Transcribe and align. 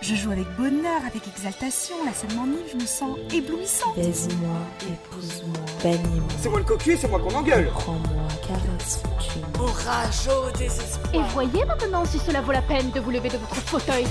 Je 0.00 0.14
joue 0.14 0.30
avec 0.30 0.46
bonheur, 0.56 1.00
avec 1.06 1.26
exaltation, 1.26 1.96
la 2.04 2.12
scène 2.12 2.34
m'enivre, 2.36 2.62
je 2.72 2.76
me 2.76 2.86
sens 2.86 3.18
éblouissante. 3.32 3.96
Baise-moi, 3.96 4.56
épouse-moi, 4.80 5.64
bannis-moi. 5.82 6.28
C'est 6.40 6.48
moi 6.48 6.58
le 6.60 6.64
cocu, 6.64 6.96
c'est 6.96 7.08
moi 7.08 7.18
qu'on 7.18 7.34
engueule. 7.34 7.68
Prends-moi, 7.70 8.28
caresse, 8.46 9.02
tue-moi. 9.18 9.68
Orage 9.68 10.28
au 10.28 10.56
désespoir. 10.56 11.14
Et 11.14 11.32
voyez 11.32 11.64
maintenant 11.64 12.04
si 12.04 12.18
cela 12.18 12.40
vaut 12.40 12.52
la 12.52 12.62
peine 12.62 12.90
de 12.90 13.00
vous 13.00 13.10
lever 13.10 13.30
de 13.30 13.36
votre 13.36 13.56
fauteuil. 13.56 14.06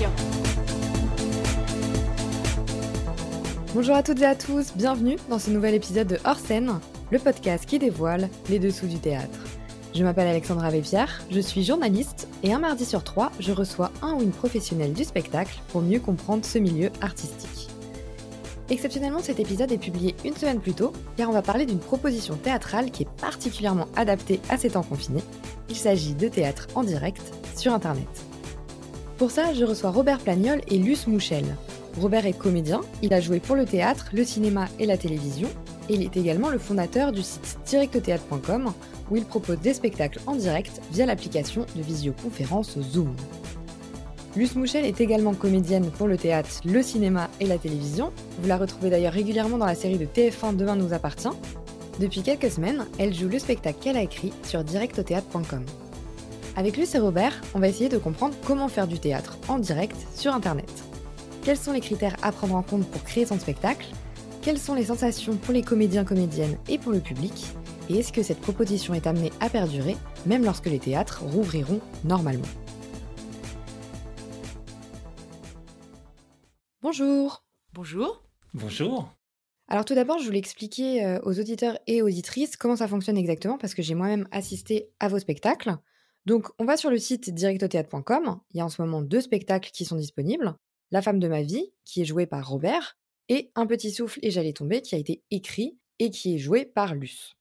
Bonjour 3.73 3.95
à 3.95 4.03
toutes 4.03 4.21
et 4.21 4.25
à 4.25 4.35
tous, 4.35 4.73
bienvenue 4.75 5.15
dans 5.29 5.39
ce 5.39 5.49
nouvel 5.49 5.75
épisode 5.75 6.07
de 6.07 6.19
Hors 6.25 6.39
scène, 6.39 6.79
le 7.09 7.19
podcast 7.19 7.65
qui 7.65 7.79
dévoile 7.79 8.29
les 8.49 8.59
dessous 8.59 8.87
du 8.87 8.99
théâtre. 8.99 9.39
Je 9.93 10.05
m'appelle 10.05 10.27
Alexandra 10.27 10.69
Vépierre, 10.69 11.21
je 11.29 11.41
suis 11.41 11.65
journaliste 11.65 12.29
et 12.43 12.53
un 12.53 12.59
mardi 12.59 12.85
sur 12.85 13.03
trois, 13.03 13.29
je 13.41 13.51
reçois 13.51 13.91
un 14.01 14.13
ou 14.13 14.21
une 14.21 14.31
professionnelle 14.31 14.93
du 14.93 15.03
spectacle 15.03 15.59
pour 15.67 15.81
mieux 15.81 15.99
comprendre 15.99 16.45
ce 16.45 16.59
milieu 16.59 16.89
artistique. 17.01 17.67
Exceptionnellement, 18.69 19.19
cet 19.19 19.41
épisode 19.41 19.69
est 19.73 19.77
publié 19.77 20.15
une 20.23 20.35
semaine 20.35 20.61
plus 20.61 20.73
tôt, 20.73 20.93
car 21.17 21.29
on 21.29 21.33
va 21.33 21.41
parler 21.41 21.65
d'une 21.65 21.79
proposition 21.79 22.35
théâtrale 22.37 22.89
qui 22.89 23.03
est 23.03 23.09
particulièrement 23.19 23.87
adaptée 23.97 24.39
à 24.47 24.57
ces 24.57 24.69
temps 24.69 24.83
confinés. 24.83 25.23
Il 25.67 25.75
s'agit 25.75 26.13
de 26.13 26.29
théâtre 26.29 26.67
en 26.73 26.83
direct 26.85 27.33
sur 27.57 27.73
Internet. 27.73 28.07
Pour 29.17 29.29
ça, 29.29 29.53
je 29.53 29.65
reçois 29.65 29.91
Robert 29.91 30.19
Plagnol 30.19 30.61
et 30.69 30.77
Luce 30.77 31.05
Mouchel. 31.05 31.57
Robert 31.99 32.25
est 32.25 32.37
comédien, 32.37 32.79
il 33.01 33.13
a 33.13 33.19
joué 33.19 33.41
pour 33.41 33.57
le 33.57 33.65
théâtre, 33.65 34.07
le 34.13 34.23
cinéma 34.23 34.69
et 34.79 34.85
la 34.85 34.95
télévision, 34.95 35.49
et 35.89 35.95
il 35.95 36.03
est 36.03 36.15
également 36.15 36.49
le 36.49 36.57
fondateur 36.57 37.11
du 37.11 37.21
site 37.21 37.57
directothéâtre.com, 37.65 38.71
où 39.11 39.17
il 39.17 39.25
propose 39.25 39.59
des 39.59 39.73
spectacles 39.73 40.21
en 40.25 40.35
direct 40.35 40.81
via 40.91 41.05
l'application 41.05 41.65
de 41.75 41.81
visioconférence 41.81 42.79
Zoom. 42.79 43.13
Luce 44.37 44.55
Mouchel 44.55 44.85
est 44.85 45.01
également 45.01 45.33
comédienne 45.33 45.91
pour 45.91 46.07
le 46.07 46.17
théâtre, 46.17 46.49
le 46.63 46.81
cinéma 46.81 47.29
et 47.41 47.45
la 47.45 47.57
télévision. 47.57 48.11
Vous 48.39 48.47
la 48.47 48.57
retrouvez 48.57 48.89
d'ailleurs 48.89 49.11
régulièrement 49.11 49.57
dans 49.57 49.65
la 49.65 49.75
série 49.75 49.97
de 49.97 50.05
TF1 50.05 50.55
Demain 50.55 50.77
nous 50.77 50.93
appartient. 50.93 51.27
Depuis 51.99 52.21
quelques 52.21 52.49
semaines, 52.49 52.85
elle 52.97 53.13
joue 53.13 53.27
le 53.27 53.39
spectacle 53.39 53.79
qu'elle 53.81 53.97
a 53.97 54.01
écrit 54.01 54.31
sur 54.43 54.63
directothéâtre.com. 54.63 55.65
Avec 56.55 56.77
Luce 56.77 56.95
et 56.95 56.99
Robert, 56.99 57.41
on 57.53 57.59
va 57.59 57.67
essayer 57.67 57.89
de 57.89 57.97
comprendre 57.97 58.35
comment 58.45 58.69
faire 58.69 58.87
du 58.87 58.99
théâtre 58.99 59.37
en 59.49 59.59
direct 59.59 59.97
sur 60.15 60.33
Internet. 60.33 60.71
Quels 61.43 61.57
sont 61.57 61.73
les 61.73 61.81
critères 61.81 62.15
à 62.21 62.31
prendre 62.31 62.55
en 62.55 62.61
compte 62.61 62.87
pour 62.87 63.03
créer 63.03 63.25
son 63.25 63.37
spectacle? 63.37 63.87
Quelles 64.41 64.59
sont 64.59 64.75
les 64.75 64.85
sensations 64.85 65.35
pour 65.35 65.53
les 65.53 65.61
comédiens, 65.61 66.05
comédiennes 66.05 66.57
et 66.69 66.77
pour 66.77 66.93
le 66.93 66.99
public? 66.99 67.53
Et 67.91 67.97
est-ce 67.97 68.13
que 68.13 68.23
cette 68.23 68.39
proposition 68.39 68.93
est 68.93 69.05
amenée 69.05 69.33
à 69.41 69.49
perdurer, 69.49 69.97
même 70.25 70.45
lorsque 70.45 70.67
les 70.67 70.79
théâtres 70.79 71.23
rouvriront 71.25 71.81
normalement 72.05 72.47
Bonjour 76.81 77.43
Bonjour. 77.73 78.23
Bonjour. 78.53 79.13
Alors 79.67 79.83
tout 79.83 79.93
d'abord, 79.93 80.19
je 80.19 80.25
voulais 80.25 80.39
expliquer 80.39 81.03
euh, 81.03 81.19
aux 81.23 81.37
auditeurs 81.37 81.77
et 81.85 82.01
auditrices 82.01 82.55
comment 82.55 82.77
ça 82.77 82.87
fonctionne 82.87 83.17
exactement, 83.17 83.57
parce 83.57 83.73
que 83.73 83.81
j'ai 83.81 83.93
moi-même 83.93 84.25
assisté 84.31 84.89
à 85.01 85.09
vos 85.09 85.19
spectacles. 85.19 85.75
Donc 86.25 86.47
on 86.59 86.63
va 86.65 86.77
sur 86.77 86.91
le 86.91 86.97
site 86.97 87.33
directothéâtre.com, 87.33 88.39
il 88.51 88.57
y 88.57 88.61
a 88.61 88.65
en 88.65 88.69
ce 88.69 88.81
moment 88.81 89.01
deux 89.01 89.19
spectacles 89.19 89.71
qui 89.71 89.83
sont 89.83 89.97
disponibles. 89.97 90.55
La 90.91 91.01
femme 91.01 91.19
de 91.19 91.27
ma 91.27 91.41
vie, 91.41 91.73
qui 91.83 92.03
est 92.03 92.05
jouée 92.05 92.25
par 92.25 92.47
Robert, 92.47 92.97
et 93.27 93.51
Un 93.55 93.65
petit 93.65 93.91
souffle 93.91 94.19
et 94.21 94.31
j'allais 94.31 94.53
tomber, 94.53 94.81
qui 94.81 94.95
a 94.95 94.97
été 94.97 95.23
écrit 95.29 95.77
et 95.99 96.09
qui 96.09 96.35
est 96.35 96.39
joué 96.39 96.63
par 96.63 96.95
Luce. 96.95 97.35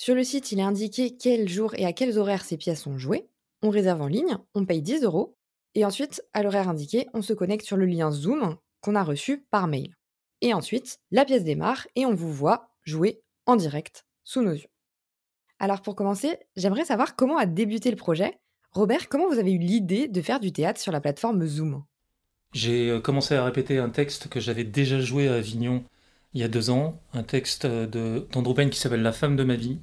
Sur 0.00 0.14
le 0.14 0.22
site, 0.22 0.52
il 0.52 0.60
est 0.60 0.62
indiqué 0.62 1.16
quel 1.16 1.48
jour 1.48 1.74
et 1.74 1.84
à 1.84 1.92
quels 1.92 2.20
horaires 2.20 2.44
ces 2.44 2.56
pièces 2.56 2.82
sont 2.82 2.98
jouées. 2.98 3.28
On 3.62 3.68
réserve 3.68 4.00
en 4.00 4.06
ligne, 4.06 4.38
on 4.54 4.64
paye 4.64 4.80
10 4.80 5.02
euros, 5.02 5.36
et 5.74 5.84
ensuite, 5.84 6.22
à 6.32 6.44
l'horaire 6.44 6.68
indiqué, 6.68 7.08
on 7.14 7.20
se 7.20 7.32
connecte 7.32 7.66
sur 7.66 7.76
le 7.76 7.84
lien 7.84 8.12
Zoom 8.12 8.56
qu'on 8.80 8.94
a 8.94 9.02
reçu 9.02 9.44
par 9.50 9.66
mail. 9.66 9.96
Et 10.40 10.54
ensuite, 10.54 11.00
la 11.10 11.24
pièce 11.24 11.42
démarre 11.42 11.88
et 11.96 12.06
on 12.06 12.14
vous 12.14 12.32
voit 12.32 12.68
jouer 12.84 13.20
en 13.46 13.56
direct 13.56 14.06
sous 14.22 14.40
nos 14.40 14.52
yeux. 14.52 14.68
Alors 15.58 15.82
pour 15.82 15.96
commencer, 15.96 16.38
j'aimerais 16.54 16.84
savoir 16.84 17.16
comment 17.16 17.36
a 17.36 17.46
débuté 17.46 17.90
le 17.90 17.96
projet. 17.96 18.38
Robert, 18.70 19.08
comment 19.08 19.26
vous 19.26 19.40
avez 19.40 19.50
eu 19.50 19.58
l'idée 19.58 20.06
de 20.06 20.22
faire 20.22 20.38
du 20.38 20.52
théâtre 20.52 20.80
sur 20.80 20.92
la 20.92 21.00
plateforme 21.00 21.44
Zoom? 21.44 21.82
J'ai 22.52 22.88
euh, 22.88 23.00
commencé 23.00 23.34
à 23.34 23.44
répéter 23.44 23.78
un 23.78 23.90
texte 23.90 24.28
que 24.28 24.38
j'avais 24.38 24.62
déjà 24.62 25.00
joué 25.00 25.26
à 25.26 25.34
Avignon 25.34 25.82
il 26.34 26.40
y 26.40 26.44
a 26.44 26.48
deux 26.48 26.70
ans, 26.70 27.00
un 27.14 27.22
texte 27.22 27.66
de 27.66 28.26
d'Andrew 28.32 28.54
Payne 28.54 28.70
qui 28.70 28.78
s'appelle 28.78 29.02
La 29.02 29.12
femme 29.12 29.36
de 29.36 29.44
ma 29.44 29.56
vie. 29.56 29.80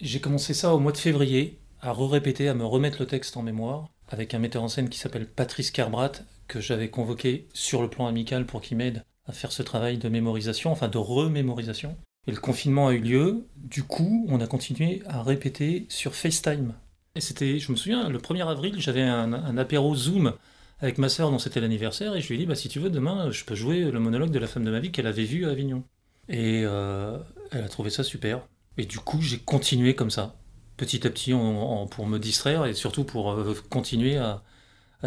J'ai 0.00 0.20
commencé 0.20 0.52
ça 0.52 0.74
au 0.74 0.78
mois 0.78 0.92
de 0.92 0.98
février, 0.98 1.58
à 1.80 1.90
re-répéter, 1.90 2.48
à 2.48 2.54
me 2.54 2.66
remettre 2.66 3.00
le 3.00 3.06
texte 3.06 3.38
en 3.38 3.42
mémoire, 3.42 3.88
avec 4.08 4.34
un 4.34 4.38
metteur 4.38 4.62
en 4.62 4.68
scène 4.68 4.90
qui 4.90 4.98
s'appelle 4.98 5.26
Patrice 5.26 5.70
Kerbrat, 5.70 6.12
que 6.48 6.60
j'avais 6.60 6.90
convoqué 6.90 7.48
sur 7.54 7.80
le 7.80 7.88
plan 7.88 8.06
amical 8.06 8.44
pour 8.44 8.60
qu'il 8.60 8.76
m'aide 8.76 9.04
à 9.26 9.32
faire 9.32 9.52
ce 9.52 9.62
travail 9.62 9.96
de 9.96 10.08
mémorisation, 10.10 10.70
enfin 10.70 10.88
de 10.88 10.98
remémorisation. 10.98 11.96
Et 12.26 12.32
le 12.32 12.40
confinement 12.40 12.88
a 12.88 12.92
eu 12.92 12.98
lieu, 12.98 13.46
du 13.56 13.84
coup, 13.84 14.26
on 14.28 14.40
a 14.40 14.46
continué 14.46 15.02
à 15.06 15.22
répéter 15.22 15.86
sur 15.88 16.14
FaceTime. 16.14 16.74
Et 17.14 17.22
c'était, 17.22 17.58
je 17.58 17.72
me 17.72 17.76
souviens, 17.76 18.10
le 18.10 18.18
1er 18.18 18.46
avril, 18.46 18.74
j'avais 18.78 19.02
un, 19.02 19.32
un 19.32 19.56
apéro 19.56 19.94
Zoom 19.94 20.34
avec 20.80 20.98
ma 20.98 21.08
sœur 21.08 21.30
dont 21.30 21.38
c'était 21.38 21.60
l'anniversaire, 21.60 22.14
et 22.14 22.20
je 22.20 22.28
lui 22.28 22.34
ai 22.34 22.38
dit, 22.38 22.46
bah, 22.46 22.54
si 22.54 22.68
tu 22.68 22.80
veux, 22.80 22.90
demain, 22.90 23.30
je 23.30 23.46
peux 23.46 23.54
jouer 23.54 23.90
le 23.90 23.98
monologue 23.98 24.30
de 24.30 24.38
la 24.38 24.46
femme 24.46 24.64
de 24.64 24.70
ma 24.70 24.80
vie 24.80 24.92
qu'elle 24.92 25.06
avait 25.06 25.24
vu 25.24 25.46
à 25.46 25.50
Avignon. 25.52 25.84
Et 26.28 26.64
euh, 26.66 27.18
elle 27.50 27.64
a 27.64 27.68
trouvé 27.68 27.88
ça 27.88 28.04
super. 28.04 28.46
Et 28.78 28.84
du 28.84 28.98
coup, 28.98 29.20
j'ai 29.20 29.38
continué 29.38 29.94
comme 29.94 30.10
ça, 30.10 30.36
petit 30.76 31.06
à 31.06 31.10
petit, 31.10 31.32
pour 31.32 32.06
me 32.06 32.18
distraire 32.18 32.66
et 32.66 32.74
surtout 32.74 33.04
pour 33.04 33.32
euh, 33.32 33.54
continuer 33.70 34.18
à, 34.18 34.42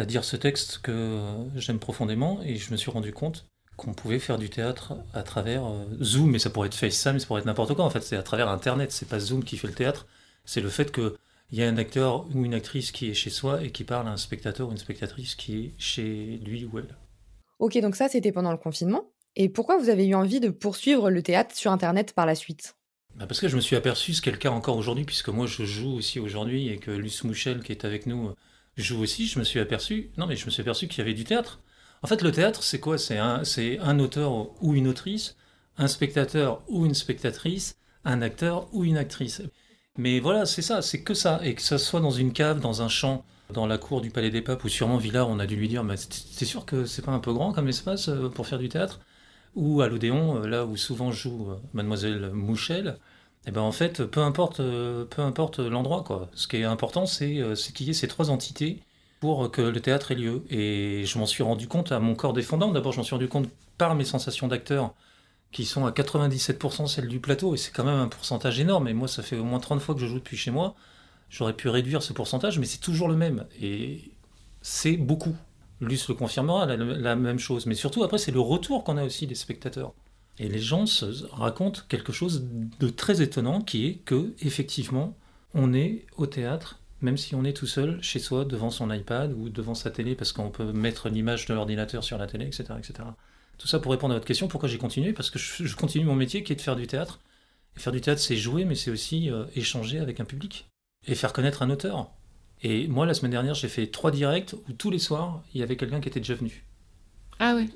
dire 0.06 0.24
ce 0.24 0.36
texte 0.36 0.78
que 0.78 1.20
j'aime 1.56 1.78
profondément. 1.78 2.40
Et 2.44 2.56
je 2.56 2.72
me 2.72 2.76
suis 2.76 2.90
rendu 2.90 3.12
compte 3.12 3.46
qu'on 3.76 3.92
pouvait 3.92 4.18
faire 4.18 4.38
du 4.38 4.50
théâtre 4.50 4.94
à 5.14 5.22
travers 5.22 5.64
euh, 5.64 5.84
Zoom, 6.02 6.30
mais 6.30 6.38
ça 6.38 6.50
pourrait 6.50 6.68
être 6.68 6.74
FaceTime, 6.74 7.18
ça 7.18 7.26
pourrait 7.26 7.40
être 7.40 7.46
n'importe 7.46 7.74
quoi. 7.74 7.84
En 7.84 7.90
fait, 7.90 8.02
c'est 8.02 8.16
à 8.16 8.22
travers 8.22 8.48
Internet. 8.48 8.92
C'est 8.92 9.08
pas 9.08 9.20
Zoom 9.20 9.44
qui 9.44 9.56
fait 9.56 9.68
le 9.68 9.74
théâtre, 9.74 10.06
c'est 10.44 10.60
le 10.60 10.68
fait 10.68 10.90
que 10.90 11.16
il 11.52 11.58
y 11.58 11.64
a 11.64 11.68
un 11.68 11.78
acteur 11.78 12.26
ou 12.34 12.44
une 12.44 12.54
actrice 12.54 12.92
qui 12.92 13.10
est 13.10 13.14
chez 13.14 13.30
soi 13.30 13.64
et 13.64 13.70
qui 13.72 13.82
parle 13.82 14.06
à 14.06 14.12
un 14.12 14.16
spectateur 14.16 14.68
ou 14.68 14.70
une 14.70 14.78
spectatrice 14.78 15.34
qui 15.34 15.58
est 15.58 15.74
chez 15.78 16.40
lui 16.44 16.64
ou 16.64 16.78
elle. 16.78 16.96
Ok, 17.58 17.76
donc 17.78 17.96
ça 17.96 18.08
c'était 18.08 18.32
pendant 18.32 18.52
le 18.52 18.58
confinement. 18.58 19.10
Et 19.34 19.48
pourquoi 19.48 19.78
vous 19.78 19.88
avez 19.88 20.06
eu 20.06 20.14
envie 20.14 20.40
de 20.40 20.48
poursuivre 20.48 21.10
le 21.10 21.22
théâtre 21.22 21.56
sur 21.56 21.72
Internet 21.72 22.12
par 22.14 22.26
la 22.26 22.34
suite? 22.34 22.76
Bah, 23.14 23.26
parce 23.26 23.40
que 23.40 23.48
je 23.48 23.56
me 23.56 23.60
suis 23.60 23.76
aperçu, 23.76 24.14
ce 24.14 24.22
qui 24.22 24.28
est 24.28 24.32
le 24.32 24.38
cas 24.38 24.50
encore 24.50 24.76
aujourd'hui, 24.76 25.04
puisque 25.04 25.28
moi 25.28 25.46
je 25.46 25.64
joue 25.64 25.92
aussi 25.92 26.20
aujourd'hui 26.20 26.68
et 26.68 26.78
que 26.78 26.90
Luce 26.90 27.24
Mouchel 27.24 27.62
qui 27.62 27.72
est 27.72 27.84
avec 27.84 28.06
nous 28.06 28.34
joue 28.76 29.00
aussi, 29.02 29.26
je 29.26 29.38
me 29.38 29.44
suis 29.44 29.60
aperçu, 29.60 30.10
non 30.16 30.26
mais 30.26 30.36
je 30.36 30.46
me 30.46 30.50
suis 30.50 30.62
aperçu 30.62 30.88
qu'il 30.88 30.98
y 30.98 31.02
avait 31.02 31.14
du 31.14 31.24
théâtre. 31.24 31.60
En 32.02 32.06
fait, 32.06 32.22
le 32.22 32.32
théâtre, 32.32 32.62
c'est 32.62 32.80
quoi? 32.80 32.96
C'est 32.98 33.18
un, 33.18 33.42
un 33.82 33.98
auteur 33.98 34.62
ou 34.62 34.74
une 34.74 34.88
autrice, 34.88 35.36
un 35.76 35.86
spectateur 35.88 36.62
ou 36.68 36.86
une 36.86 36.94
spectatrice, 36.94 37.76
un 38.04 38.22
acteur 38.22 38.68
ou 38.72 38.84
une 38.84 38.96
actrice. 38.96 39.42
Mais 39.98 40.20
voilà, 40.20 40.46
c'est 40.46 40.62
ça, 40.62 40.82
c'est 40.82 41.02
que 41.02 41.14
ça. 41.14 41.40
Et 41.44 41.54
que 41.54 41.62
ça 41.62 41.78
soit 41.78 42.00
dans 42.00 42.10
une 42.10 42.32
cave, 42.32 42.60
dans 42.60 42.80
un 42.82 42.88
champ, 42.88 43.24
dans 43.52 43.66
la 43.66 43.76
cour 43.78 44.00
du 44.00 44.10
Palais 44.10 44.30
des 44.30 44.42
Papes, 44.42 44.64
ou 44.64 44.68
sûrement 44.68 44.96
Villard, 44.96 45.28
on 45.28 45.38
a 45.40 45.46
dû 45.46 45.56
lui 45.56 45.68
dire, 45.68 45.84
mais 45.84 45.96
c'est 45.98 46.44
sûr 46.46 46.64
que 46.64 46.86
c'est 46.86 47.02
pas 47.02 47.12
un 47.12 47.18
peu 47.20 47.32
grand 47.32 47.52
comme 47.52 47.68
espace 47.68 48.08
euh, 48.08 48.28
pour 48.30 48.46
faire 48.46 48.58
du 48.58 48.68
théâtre? 48.68 49.00
Ou 49.56 49.80
à 49.82 49.88
l'Odéon, 49.88 50.42
euh, 50.42 50.46
là 50.46 50.64
où 50.64 50.76
souvent 50.76 51.10
joue 51.12 51.50
euh, 51.50 51.56
Mademoiselle 51.72 52.30
Mouchel, 52.32 52.98
eh 53.46 53.50
ben 53.50 53.62
en 53.62 53.72
fait, 53.72 54.04
peu 54.04 54.20
importe, 54.20 54.60
euh, 54.60 55.04
peu 55.04 55.22
importe 55.22 55.58
l'endroit, 55.58 56.04
quoi. 56.04 56.30
Ce 56.34 56.46
qui 56.46 56.58
est 56.58 56.64
important, 56.64 57.06
c'est 57.06 57.42
c'est 57.56 57.72
qu'il 57.72 57.86
y 57.86 57.90
ait 57.90 57.94
ces 57.94 58.08
trois 58.08 58.30
entités 58.30 58.82
pour 59.20 59.50
que 59.50 59.62
le 59.62 59.80
théâtre 59.80 60.12
ait 60.12 60.14
lieu. 60.14 60.44
Et 60.50 61.04
je 61.06 61.18
m'en 61.18 61.26
suis 61.26 61.42
rendu 61.42 61.68
compte 61.68 61.92
à 61.92 62.00
mon 62.00 62.14
corps 62.14 62.32
défendant. 62.32 62.70
D'abord, 62.70 62.92
je 62.92 62.98
m'en 62.98 63.04
suis 63.04 63.14
rendu 63.14 63.28
compte 63.28 63.48
par 63.78 63.94
mes 63.94 64.04
sensations 64.04 64.48
d'acteur, 64.48 64.94
qui 65.52 65.64
sont 65.66 65.86
à 65.86 65.90
97% 65.90 66.86
celles 66.86 67.08
du 67.08 67.20
plateau, 67.20 67.54
et 67.54 67.58
c'est 67.58 67.72
quand 67.72 67.84
même 67.84 67.98
un 67.98 68.08
pourcentage 68.08 68.60
énorme. 68.60 68.88
Et 68.88 68.94
moi, 68.94 69.08
ça 69.08 69.22
fait 69.22 69.36
au 69.36 69.44
moins 69.44 69.60
30 69.60 69.80
fois 69.80 69.94
que 69.94 70.00
je 70.00 70.06
joue 70.06 70.18
depuis 70.18 70.36
chez 70.36 70.50
moi. 70.50 70.74
J'aurais 71.30 71.54
pu 71.54 71.68
réduire 71.68 72.02
ce 72.02 72.12
pourcentage, 72.12 72.58
mais 72.58 72.66
c'est 72.66 72.78
toujours 72.80 73.08
le 73.08 73.16
même. 73.16 73.46
Et 73.60 74.12
c'est 74.62 74.96
beaucoup. 74.96 75.34
Luce 75.80 76.08
le 76.08 76.14
confirmera, 76.14 76.66
la, 76.66 77.16
même 77.16 77.38
chose. 77.38 77.66
Mais 77.66 77.74
surtout, 77.74 78.02
après, 78.02 78.18
c'est 78.18 78.32
le 78.32 78.40
retour 78.40 78.84
qu'on 78.84 78.96
a 78.96 79.04
aussi 79.04 79.26
des 79.26 79.34
spectateurs. 79.34 79.94
Et 80.38 80.48
les 80.48 80.58
gens 80.58 80.86
se 80.86 81.26
racontent 81.32 81.80
quelque 81.88 82.12
chose 82.12 82.44
de 82.78 82.88
très 82.88 83.22
étonnant, 83.22 83.60
qui 83.60 83.86
est 83.86 83.94
que, 83.94 84.34
effectivement, 84.40 85.16
on 85.54 85.72
est 85.72 86.06
au 86.16 86.26
théâtre, 86.26 86.78
même 87.00 87.16
si 87.16 87.34
on 87.34 87.44
est 87.44 87.54
tout 87.54 87.66
seul 87.66 88.02
chez 88.02 88.18
soi 88.18 88.44
devant 88.44 88.70
son 88.70 88.90
iPad 88.92 89.32
ou 89.32 89.48
devant 89.48 89.74
sa 89.74 89.90
télé, 89.90 90.14
parce 90.14 90.32
qu'on 90.32 90.50
peut 90.50 90.72
mettre 90.72 91.08
l'image 91.08 91.46
de 91.46 91.54
l'ordinateur 91.54 92.04
sur 92.04 92.18
la 92.18 92.26
télé, 92.26 92.46
etc., 92.46 92.64
etc. 92.78 92.94
Tout 93.58 93.66
ça 93.66 93.78
pour 93.78 93.92
répondre 93.92 94.12
à 94.12 94.16
votre 94.16 94.26
question, 94.26 94.48
pourquoi 94.48 94.68
j'ai 94.68 94.78
continué? 94.78 95.12
Parce 95.12 95.30
que 95.30 95.38
je, 95.38 95.64
je 95.64 95.76
continue 95.76 96.04
mon 96.04 96.14
métier 96.14 96.42
qui 96.42 96.52
est 96.52 96.56
de 96.56 96.60
faire 96.60 96.76
du 96.76 96.86
théâtre. 96.86 97.20
Et 97.76 97.80
faire 97.80 97.92
du 97.92 98.00
théâtre, 98.00 98.20
c'est 98.20 98.36
jouer, 98.36 98.64
mais 98.64 98.74
c'est 98.74 98.90
aussi 98.90 99.30
euh, 99.30 99.44
échanger 99.54 99.98
avec 99.98 100.20
un 100.20 100.24
public 100.24 100.70
et 101.06 101.14
faire 101.14 101.32
connaître 101.32 101.62
un 101.62 101.70
auteur. 101.70 102.10
Et 102.62 102.88
moi, 102.88 103.06
la 103.06 103.14
semaine 103.14 103.30
dernière, 103.30 103.54
j'ai 103.54 103.68
fait 103.68 103.86
trois 103.86 104.10
directs 104.10 104.54
où 104.68 104.72
tous 104.72 104.90
les 104.90 104.98
soirs, 104.98 105.42
il 105.54 105.60
y 105.60 105.62
avait 105.62 105.76
quelqu'un 105.76 106.00
qui 106.00 106.08
était 106.08 106.20
déjà 106.20 106.34
venu. 106.34 106.66
Ah 107.38 107.54
oui. 107.56 107.70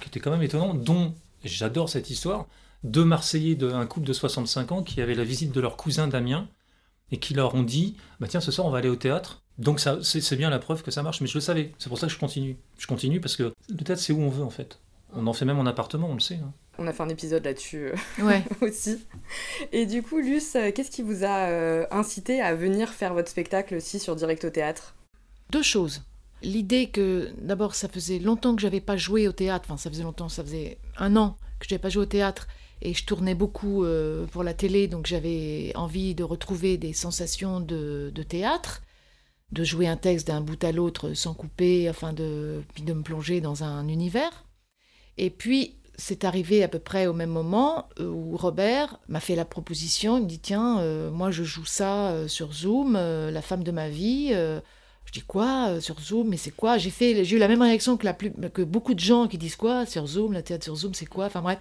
Qui 0.00 0.08
était 0.08 0.20
quand 0.20 0.30
même 0.30 0.42
étonnant, 0.42 0.72
dont, 0.72 1.14
j'adore 1.44 1.88
cette 1.90 2.08
histoire, 2.10 2.46
deux 2.84 3.04
Marseillais, 3.04 3.54
de, 3.56 3.70
un 3.70 3.86
couple 3.86 4.06
de 4.06 4.12
65 4.12 4.72
ans, 4.72 4.82
qui 4.82 5.02
avaient 5.02 5.14
la 5.14 5.24
visite 5.24 5.52
de 5.52 5.60
leur 5.60 5.76
cousin 5.76 6.08
Damien, 6.08 6.48
et 7.12 7.18
qui 7.18 7.34
leur 7.34 7.54
ont 7.54 7.62
dit 7.62 7.96
bah 8.20 8.28
Tiens, 8.28 8.40
ce 8.40 8.52
soir, 8.52 8.66
on 8.66 8.70
va 8.70 8.78
aller 8.78 8.88
au 8.88 8.96
théâtre. 8.96 9.42
Donc 9.58 9.78
ça, 9.80 9.98
c'est 10.02 10.36
bien 10.36 10.48
la 10.48 10.58
preuve 10.58 10.82
que 10.82 10.90
ça 10.90 11.02
marche, 11.02 11.20
mais 11.20 11.26
je 11.26 11.34
le 11.34 11.40
savais. 11.40 11.72
C'est 11.78 11.88
pour 11.88 11.98
ça 11.98 12.06
que 12.06 12.12
je 12.12 12.18
continue. 12.18 12.56
Je 12.78 12.86
continue 12.86 13.20
parce 13.20 13.36
que 13.36 13.52
le 13.68 13.84
théâtre, 13.84 14.00
c'est 14.00 14.12
où 14.12 14.20
on 14.20 14.30
veut 14.30 14.44
en 14.44 14.50
fait. 14.50 14.80
On 15.12 15.26
en 15.26 15.32
fait 15.32 15.44
même 15.44 15.58
en 15.58 15.66
appartement, 15.66 16.08
on 16.08 16.14
le 16.14 16.20
sait. 16.20 16.36
hein. 16.36 16.52
On 16.82 16.86
a 16.86 16.94
fait 16.94 17.02
un 17.02 17.08
épisode 17.10 17.44
là-dessus 17.44 17.88
euh, 17.88 17.94
Ouais. 18.24 18.42
aussi. 18.62 18.98
Et 19.70 19.84
du 19.84 20.02
coup, 20.02 20.18
Luce, 20.18 20.56
euh, 20.56 20.70
qu'est-ce 20.72 20.90
qui 20.90 21.02
vous 21.02 21.24
a 21.24 21.48
euh, 21.48 21.86
incité 21.90 22.40
à 22.40 22.54
venir 22.54 22.88
faire 22.88 23.12
votre 23.12 23.28
spectacle 23.28 23.74
aussi 23.76 23.98
sur 23.98 24.16
Direct 24.16 24.42
au 24.46 24.50
théâtre? 24.50 24.94
Deux 25.50 25.62
choses. 25.62 26.02
L'idée 26.42 26.88
que, 26.88 27.28
d'abord, 27.38 27.74
ça 27.74 27.86
faisait 27.86 28.18
longtemps 28.18 28.56
que 28.56 28.62
j'avais 28.62 28.80
pas 28.80 28.96
joué 28.96 29.28
au 29.28 29.32
théâtre. 29.32 29.66
Enfin, 29.68 29.76
ça 29.76 29.90
faisait 29.90 30.04
longtemps, 30.04 30.30
ça 30.30 30.42
faisait 30.42 30.78
un 30.96 31.16
an 31.16 31.36
que 31.58 31.66
je 31.68 31.74
n'avais 31.74 31.82
pas 31.82 31.90
joué 31.90 32.04
au 32.04 32.06
théâtre. 32.06 32.48
Et 32.80 32.94
je 32.94 33.04
tournais 33.04 33.34
beaucoup 33.34 33.84
euh, 33.84 34.24
pour 34.28 34.42
la 34.42 34.54
télé, 34.54 34.88
donc 34.88 35.04
j'avais 35.06 35.72
envie 35.74 36.14
de 36.14 36.24
retrouver 36.24 36.78
des 36.78 36.94
sensations 36.94 37.60
de, 37.60 38.10
de 38.14 38.22
théâtre, 38.22 38.80
de 39.52 39.64
jouer 39.64 39.86
un 39.86 39.98
texte 39.98 40.28
d'un 40.28 40.40
bout 40.40 40.64
à 40.64 40.72
l'autre 40.72 41.12
sans 41.12 41.34
couper, 41.34 41.90
enfin 41.90 42.14
de, 42.14 42.62
puis 42.72 42.82
de 42.84 42.94
me 42.94 43.02
plonger 43.02 43.42
dans 43.42 43.64
un 43.64 43.86
univers. 43.86 44.46
Et 45.18 45.28
puis, 45.28 45.74
c'est 46.00 46.24
arrivé 46.24 46.64
à 46.64 46.68
peu 46.68 46.78
près 46.78 47.06
au 47.06 47.12
même 47.12 47.30
moment 47.30 47.88
où 48.00 48.36
Robert 48.36 48.98
m'a 49.08 49.20
fait 49.20 49.36
la 49.36 49.44
proposition. 49.44 50.16
Il 50.16 50.24
me 50.24 50.28
dit 50.28 50.38
Tiens, 50.38 50.80
euh, 50.80 51.10
moi 51.10 51.30
je 51.30 51.44
joue 51.44 51.66
ça 51.66 52.08
euh, 52.08 52.26
sur 52.26 52.52
Zoom, 52.52 52.96
euh, 52.96 53.30
la 53.30 53.42
femme 53.42 53.62
de 53.62 53.70
ma 53.70 53.88
vie. 53.88 54.30
je 54.30 55.12
dis 55.12 55.20
quoi 55.20 55.80
sur 55.80 56.00
Zoom 56.00 56.28
Mais 56.28 56.36
c'est 56.38 56.50
quoi? 56.50 56.78
J'ai 56.78 56.90
fait, 56.90 57.24
j'ai 57.24 57.36
eu 57.36 57.38
la 57.38 57.48
même 57.48 57.62
réaction 57.62 57.96
que, 57.96 58.06
la 58.06 58.14
plus, 58.14 58.32
que 58.32 58.62
beaucoup 58.62 58.94
de 58.94 59.00
gens 59.00 59.28
qui 59.28 59.38
disent 59.38 59.56
quoi 59.56 59.86
sur 59.86 60.06
Zoom, 60.06 60.32
la 60.32 60.42
théâtre 60.42 60.64
sur 60.64 60.74
Zoom, 60.74 60.94
c'est 60.94 61.06
quoi? 61.06 61.26
Enfin 61.26 61.42
bref, 61.42 61.58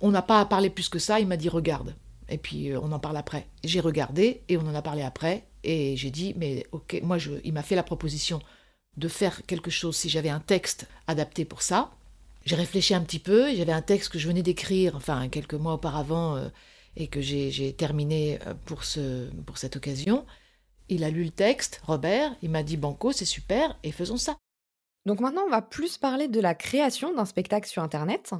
on 0.00 0.10
n'a 0.10 0.22
pas 0.22 0.44
parlé 0.44 0.68
plus 0.68 0.88
que 0.88 0.98
ça. 0.98 1.18
Il 1.18 1.26
m'a 1.26 1.36
dit 1.36 1.48
regarde. 1.48 1.94
Et 2.28 2.38
puis 2.38 2.72
on 2.76 2.92
en 2.92 2.98
parle 2.98 3.16
après. 3.16 3.46
J'ai 3.64 3.80
regardé 3.80 4.42
et 4.48 4.58
on 4.58 4.66
en 4.66 4.74
a 4.74 4.82
parlé 4.82 5.02
après. 5.02 5.46
Et 5.64 5.96
j'ai 5.96 6.10
dit 6.10 6.34
mais 6.36 6.66
ok, 6.72 7.00
moi 7.02 7.16
je, 7.16 7.32
il 7.42 7.54
m'a 7.54 7.62
fait 7.62 7.76
la 7.76 7.82
proposition 7.82 8.40
de 8.98 9.08
faire 9.08 9.40
quelque 9.46 9.70
chose 9.70 9.96
si 9.96 10.10
j'avais 10.10 10.28
un 10.28 10.40
texte 10.40 10.86
adapté 11.06 11.46
pour 11.46 11.62
ça. 11.62 11.90
J'ai 12.44 12.56
réfléchi 12.56 12.94
un 12.94 13.00
petit 13.02 13.18
peu. 13.18 13.48
et 13.50 13.56
J'avais 13.56 13.72
un 13.72 13.82
texte 13.82 14.10
que 14.12 14.18
je 14.18 14.26
venais 14.26 14.42
d'écrire, 14.42 14.96
enfin 14.96 15.28
quelques 15.28 15.54
mois 15.54 15.74
auparavant, 15.74 16.36
euh, 16.36 16.48
et 16.96 17.08
que 17.08 17.20
j'ai 17.20 17.50
j'ai 17.50 17.72
terminé 17.72 18.38
euh, 18.46 18.54
pour, 18.64 18.84
ce, 18.84 19.28
pour 19.46 19.58
cette 19.58 19.76
occasion. 19.76 20.26
Il 20.88 21.04
a 21.04 21.10
lu 21.10 21.24
le 21.24 21.30
texte, 21.30 21.80
Robert, 21.84 22.34
il 22.42 22.50
m'a 22.50 22.62
dit 22.62 22.76
Banco, 22.76 23.12
c'est 23.12 23.24
super, 23.24 23.78
et 23.82 23.92
faisons 23.92 24.16
ça. 24.16 24.36
Donc 25.06 25.20
maintenant, 25.20 25.42
on 25.46 25.50
va 25.50 25.62
plus 25.62 25.98
parler 25.98 26.28
de 26.28 26.40
la 26.40 26.54
création 26.54 27.14
d'un 27.14 27.24
spectacle 27.24 27.68
sur 27.68 27.82
Internet. 27.82 28.32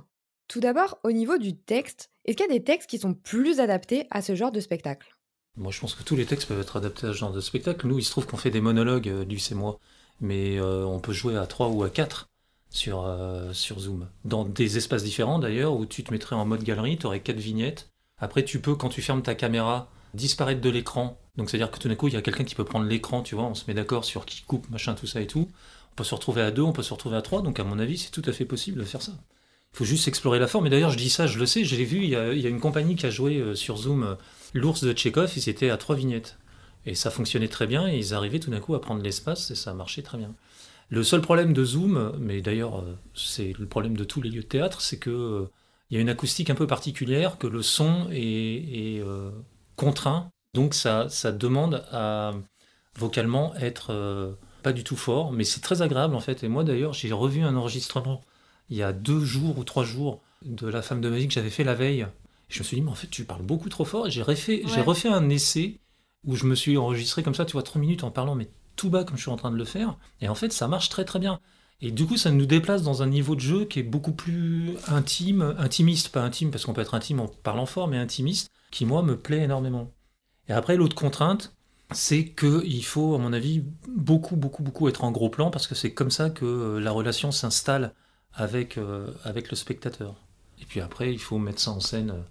Tout 0.48 0.60
d'abord, 0.60 0.98
au 1.02 1.12
niveau 1.12 1.38
du 1.38 1.56
texte, 1.56 2.10
est-ce 2.25 2.37
qu'il 2.37 2.46
y 2.46 2.50
a 2.50 2.58
des 2.58 2.64
textes 2.64 2.90
qui 2.90 2.98
sont 2.98 3.14
plus 3.14 3.58
adaptés 3.58 4.06
à 4.10 4.22
ce 4.22 4.34
genre 4.34 4.52
de 4.52 4.60
spectacle? 4.60 5.16
Moi, 5.56 5.72
je 5.72 5.81
pense 5.81 5.94
que 5.94 6.02
tous 6.02 6.16
les 6.16 6.26
textes 6.26 6.48
peuvent 6.48 6.60
être 6.60 6.76
adaptés 6.76 7.06
à 7.06 7.12
ce 7.12 7.16
genre 7.16 7.32
de 7.32 7.40
spectacle. 7.40 7.87
Nous, 7.87 7.98
il 7.98 8.05
se 8.05 8.10
trouve 8.10 8.26
qu'on 8.26 8.37
fait 8.37 8.50
des 8.50 8.60
monologues, 8.60 9.08
euh, 9.08 9.25
Luce 9.25 9.50
et 9.52 9.55
moi, 9.55 9.78
mais 10.20 10.58
euh, 10.58 10.84
on 10.84 11.00
peut 11.00 11.12
jouer 11.12 11.37
à 11.37 11.46
3 11.46 11.69
ou 11.69 11.82
à 11.82 11.90
4 11.90 12.28
sur, 12.72 13.04
euh, 13.06 13.52
sur 13.52 13.78
Zoom. 13.78 14.08
Dans 14.24 14.44
des 14.44 14.76
espaces 14.78 15.04
différents, 15.04 15.38
d'ailleurs, 15.38 15.74
où 15.74 15.86
tu 15.86 16.02
te 16.02 16.12
mettrais 16.12 16.34
en 16.34 16.44
mode 16.44 16.62
galerie, 16.62 16.96
tu 16.96 17.06
aurais 17.06 17.20
4 17.20 17.36
vignettes. 17.36 17.90
Après, 18.19 18.44
tu 18.44 18.60
peux, 18.60 18.74
quand 18.74 18.88
tu 18.88 19.02
fermes 19.02 19.22
ta 19.22 19.34
caméra, 19.34 19.90
disparaître 20.14 20.60
de 20.60 20.70
l'écran. 20.70 21.19
Donc, 21.36 21.50
c'est-à-dire 21.50 21.70
que 21.70 21.78
tout 21.78 21.88
d'un 21.88 21.94
coup, 21.94 22.08
il 22.08 22.14
y 22.14 22.16
a 22.16 22.22
quelqu'un 22.22 22.44
qui 22.44 22.54
peut 22.54 22.64
prendre 22.64 22.86
l'écran, 22.86 23.22
tu 23.22 23.34
vois, 23.34 23.44
on 23.44 23.54
se 23.54 23.64
met 23.69 23.74
d'accord 23.74 24.04
sur 24.04 24.26
qui 24.26 24.42
coupe, 24.42 24.69
machin, 24.70 24.94
tout 24.94 25.06
ça 25.06 25.20
et 25.20 25.26
tout. 25.26 25.48
On 25.92 25.94
peut 25.94 26.04
se 26.04 26.14
retrouver 26.14 26.42
à 26.42 26.50
2, 26.50 26.62
on 26.62 26.72
peut 26.72 26.82
se 26.82 26.92
retrouver 26.92 27.16
à 27.16 27.22
3, 27.22 27.42
donc 27.42 27.60
à 27.60 27.64
mon 27.64 27.78
avis, 27.78 27.98
c'est 27.98 28.10
tout 28.10 28.22
à 28.26 28.32
fait 28.32 28.46
possible 28.46 28.80
de 28.80 28.84
faire 28.84 29.02
ça. 29.02 29.12
Il 29.74 29.78
faut 29.78 29.84
juste 29.84 30.08
explorer 30.08 30.38
la 30.38 30.46
forme. 30.46 30.66
Et 30.66 30.70
d'ailleurs, 30.70 30.90
je 30.90 30.98
dis 30.98 31.10
ça, 31.10 31.26
je 31.26 31.38
le 31.38 31.46
sais, 31.46 31.64
je 31.64 31.76
l'ai 31.76 31.84
vu, 31.84 31.98
il 32.02 32.10
y, 32.10 32.16
a, 32.16 32.32
il 32.32 32.40
y 32.40 32.46
a 32.46 32.50
une 32.50 32.60
compagnie 32.60 32.96
qui 32.96 33.06
a 33.06 33.10
joué 33.10 33.38
euh, 33.38 33.54
sur 33.54 33.76
Zoom 33.76 34.02
euh, 34.02 34.14
l'ours 34.54 34.82
de 34.84 34.92
Tchekhov, 34.92 35.32
ils 35.36 35.48
étaient 35.48 35.70
à 35.70 35.76
trois 35.76 35.96
vignettes. 35.96 36.38
Et 36.84 36.94
ça 36.94 37.10
fonctionnait 37.10 37.48
très 37.48 37.66
bien, 37.66 37.88
et 37.88 37.96
ils 37.96 38.14
arrivaient 38.14 38.40
tout 38.40 38.50
d'un 38.50 38.60
coup 38.60 38.74
à 38.74 38.80
prendre 38.80 39.02
l'espace, 39.02 39.50
et 39.50 39.54
ça 39.54 39.72
marchait 39.72 40.02
très 40.02 40.19
bien. 40.19 40.34
Le 40.88 41.02
seul 41.02 41.20
problème 41.23 41.52
de 41.52 41.64
Zoom, 41.64 42.17
mais 42.19 42.43
d'ailleurs 42.43 42.81
euh, 42.81 42.96
c'est 43.14 43.52
le 43.58 43.67
problème 43.67 43.96
de 43.96 44.05
tous 44.05 44.20
les 44.20 44.31
lieux 44.31 44.43
de 44.43 44.46
théâtre, 44.46 44.81
c'est 44.81 44.99
que 44.99 45.11
euh, 45.11 45.50
il 45.90 45.94
y 45.96 45.99
a 45.99 46.00
une 46.00 46.08
acoustique 46.08 46.50
un 46.50 46.55
peu 46.55 46.67
particulière, 46.67 47.38
que 47.38 47.46
le 47.46 47.62
son 47.62 48.08
est, 48.11 48.17
est, 48.96 49.00
euh, 49.00 49.31
contraint, 49.76 50.31
donc 50.55 50.75
ça, 50.75 51.08
ça 51.08 51.32
demande 51.32 51.84
à 51.93 52.32
vocalement 52.99 53.55
être 53.56 54.37
pas 54.62 54.73
du 54.73 54.84
tout 54.84 54.96
fort, 54.96 55.32
mais 55.32 55.44
c'est 55.44 55.61
très 55.61 55.81
agréable 55.82 56.14
en 56.14 56.20
fait. 56.20 56.44
Et 56.44 56.49
moi 56.49 56.62
d'ailleurs, 56.64 56.93
j'ai 56.93 57.11
revu 57.12 57.43
un 57.43 57.56
enregistrement 57.56 58.20
il 58.70 58.76
y 58.76 58.82
a 58.82 58.93
deux 58.93 59.20
jours 59.25 59.58
ou 59.58 59.64
trois 59.64 59.84
jours 59.84 60.23
de 60.44 60.67
La 60.67 60.82
femme 60.82 61.00
de 61.00 61.08
ma 61.08 61.17
vie 61.17 61.29
que 61.29 61.34
j'avais 61.34 61.50
fait 61.50 61.64
la 61.64 61.75
veille. 61.75 62.06
Je 62.49 62.58
me 62.58 62.64
suis 62.64 62.76
dit, 62.76 62.82
mais 62.82 62.90
en 62.90 62.94
fait, 62.94 63.08
tu 63.08 63.25
parles 63.25 63.43
beaucoup 63.43 63.69
trop 63.69 63.84
fort. 63.84 64.08
J'ai 64.11 64.23
refait, 64.23 64.62
j'ai 64.67 64.81
Ouais. 64.81 64.87
refait 64.87 65.08
un 65.08 65.29
essai 65.31 65.79
où 66.25 66.37
je 66.37 66.46
me 66.46 66.55
suis 66.55 66.76
enregistré 66.76 67.23
comme 67.23 67.34
ça, 67.34 67.44
tu 67.44 67.52
vois, 67.52 67.62
trois 67.62 67.81
minutes 67.81 68.05
en 68.05 68.11
parlant, 68.11 68.34
mais 68.34 68.49
tout 68.82 68.90
bas 68.90 69.05
comme 69.05 69.17
je 69.17 69.23
suis 69.23 69.31
en 69.31 69.37
train 69.37 69.52
de 69.52 69.56
le 69.56 69.64
faire. 69.64 69.96
Et 70.20 70.29
en 70.29 70.34
fait, 70.34 70.52
ça 70.52 70.67
marche 70.67 70.88
très 70.88 71.05
très 71.05 71.20
bien. 71.20 71.38
Et 71.81 71.93
du 71.93 72.05
coup, 72.05 72.17
ça 72.17 72.32
nous 72.32 72.46
déplace 72.46 72.82
dans 72.82 73.02
un 73.02 73.06
niveau 73.06 73.37
de 73.37 73.40
jeu 73.40 73.64
qui 73.64 73.79
est 73.79 73.84
beaucoup 73.84 74.12
plus 74.12 74.76
intime, 74.88 75.55
intimiste, 75.58 76.08
pas 76.08 76.23
intime 76.23 76.50
parce 76.50 76.64
qu'on 76.64 76.73
peut 76.73 76.81
être 76.81 76.94
intime 76.94 77.20
en 77.20 77.29
parlant 77.29 77.67
fort, 77.67 77.87
mais 77.88 77.96
intimiste, 77.96 78.50
qui 78.73 78.87
moi 78.87 79.02
me 79.02 79.17
plaît 79.17 79.43
énormément. 79.43 79.93
Et 80.49 80.52
après, 80.52 80.76
l'autre 80.76 80.96
contrainte, 80.96 81.55
c'est 81.93 82.26
que 82.26 82.64
il 82.64 82.84
faut, 82.84 83.14
à 83.14 83.19
mon 83.19 83.32
avis, 83.32 83.64
beaucoup, 83.88 84.37
beaucoup, 84.37 84.62
beaucoup 84.64 84.88
être 84.88 85.05
en 85.05 85.12
gros 85.12 85.31
plan 85.31 85.50
parce 85.50 85.67
que 85.69 85.75
c'est 85.75 85.93
comme 85.93 86.11
ça 86.11 86.31
que 86.31 86.44
euh, 86.44 86.81
la 86.81 86.90
relation 86.90 87.31
s'installe 87.31 87.94
avec, 88.34 88.79
euh, 88.79 89.12
avec 89.25 89.50
le 89.50 89.56
spectateur. 89.56 90.17
Et 90.61 90.64
puis 90.64 90.81
après, 90.81 91.12
il 91.12 91.20
faut 91.20 91.38
mettre 91.38 91.61
ça 91.61 91.70
en 91.70 91.81
scène 91.81 92.11
euh, 92.11 92.23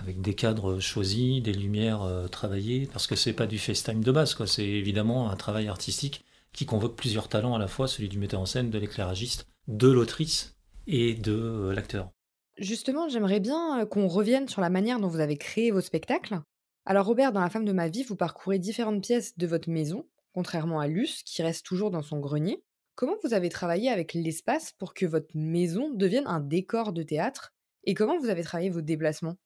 avec 0.00 0.20
des 0.20 0.34
cadres 0.34 0.80
choisis, 0.80 1.42
des 1.42 1.52
lumières 1.52 2.02
euh, 2.02 2.26
travaillées, 2.26 2.88
parce 2.92 3.06
que 3.06 3.16
c'est 3.16 3.32
pas 3.32 3.46
du 3.46 3.58
FaceTime 3.58 4.02
de 4.02 4.12
base. 4.12 4.36
C'est 4.46 4.66
évidemment 4.66 5.30
un 5.30 5.36
travail 5.36 5.68
artistique 5.68 6.24
qui 6.52 6.66
convoque 6.66 6.96
plusieurs 6.96 7.28
talents 7.28 7.54
à 7.54 7.58
la 7.58 7.68
fois, 7.68 7.86
celui 7.86 8.08
du 8.08 8.18
metteur 8.18 8.40
en 8.40 8.46
scène, 8.46 8.70
de 8.70 8.78
l'éclairagiste, 8.78 9.46
de 9.68 9.88
l'autrice 9.88 10.56
et 10.86 11.14
de 11.14 11.32
euh, 11.32 11.74
l'acteur. 11.74 12.10
Justement, 12.58 13.08
j'aimerais 13.08 13.40
bien 13.40 13.80
euh, 13.80 13.86
qu'on 13.86 14.08
revienne 14.08 14.48
sur 14.48 14.60
la 14.60 14.70
manière 14.70 14.98
dont 14.98 15.08
vous 15.08 15.20
avez 15.20 15.36
créé 15.36 15.70
vos 15.70 15.80
spectacles. 15.80 16.40
Alors 16.86 17.06
Robert, 17.06 17.32
dans 17.32 17.40
La 17.40 17.50
femme 17.50 17.64
de 17.64 17.72
ma 17.72 17.88
vie, 17.88 18.02
vous 18.02 18.16
parcourez 18.16 18.58
différentes 18.58 19.02
pièces 19.02 19.36
de 19.36 19.46
votre 19.46 19.68
maison, 19.68 20.06
contrairement 20.32 20.80
à 20.80 20.88
Luce, 20.88 21.22
qui 21.22 21.42
reste 21.42 21.64
toujours 21.64 21.90
dans 21.90 22.02
son 22.02 22.18
grenier. 22.18 22.62
Comment 22.94 23.16
vous 23.22 23.34
avez 23.34 23.48
travaillé 23.48 23.90
avec 23.90 24.14
l'espace 24.14 24.72
pour 24.72 24.94
que 24.94 25.06
votre 25.06 25.34
maison 25.34 25.90
devienne 25.90 26.26
un 26.26 26.40
décor 26.40 26.92
de 26.92 27.02
théâtre? 27.02 27.52
Et 27.84 27.94
comment 27.94 28.18
vous 28.18 28.28
avez 28.28 28.42
travaillé 28.42 28.70
vos 28.70 28.82
déplacements? 28.82 29.36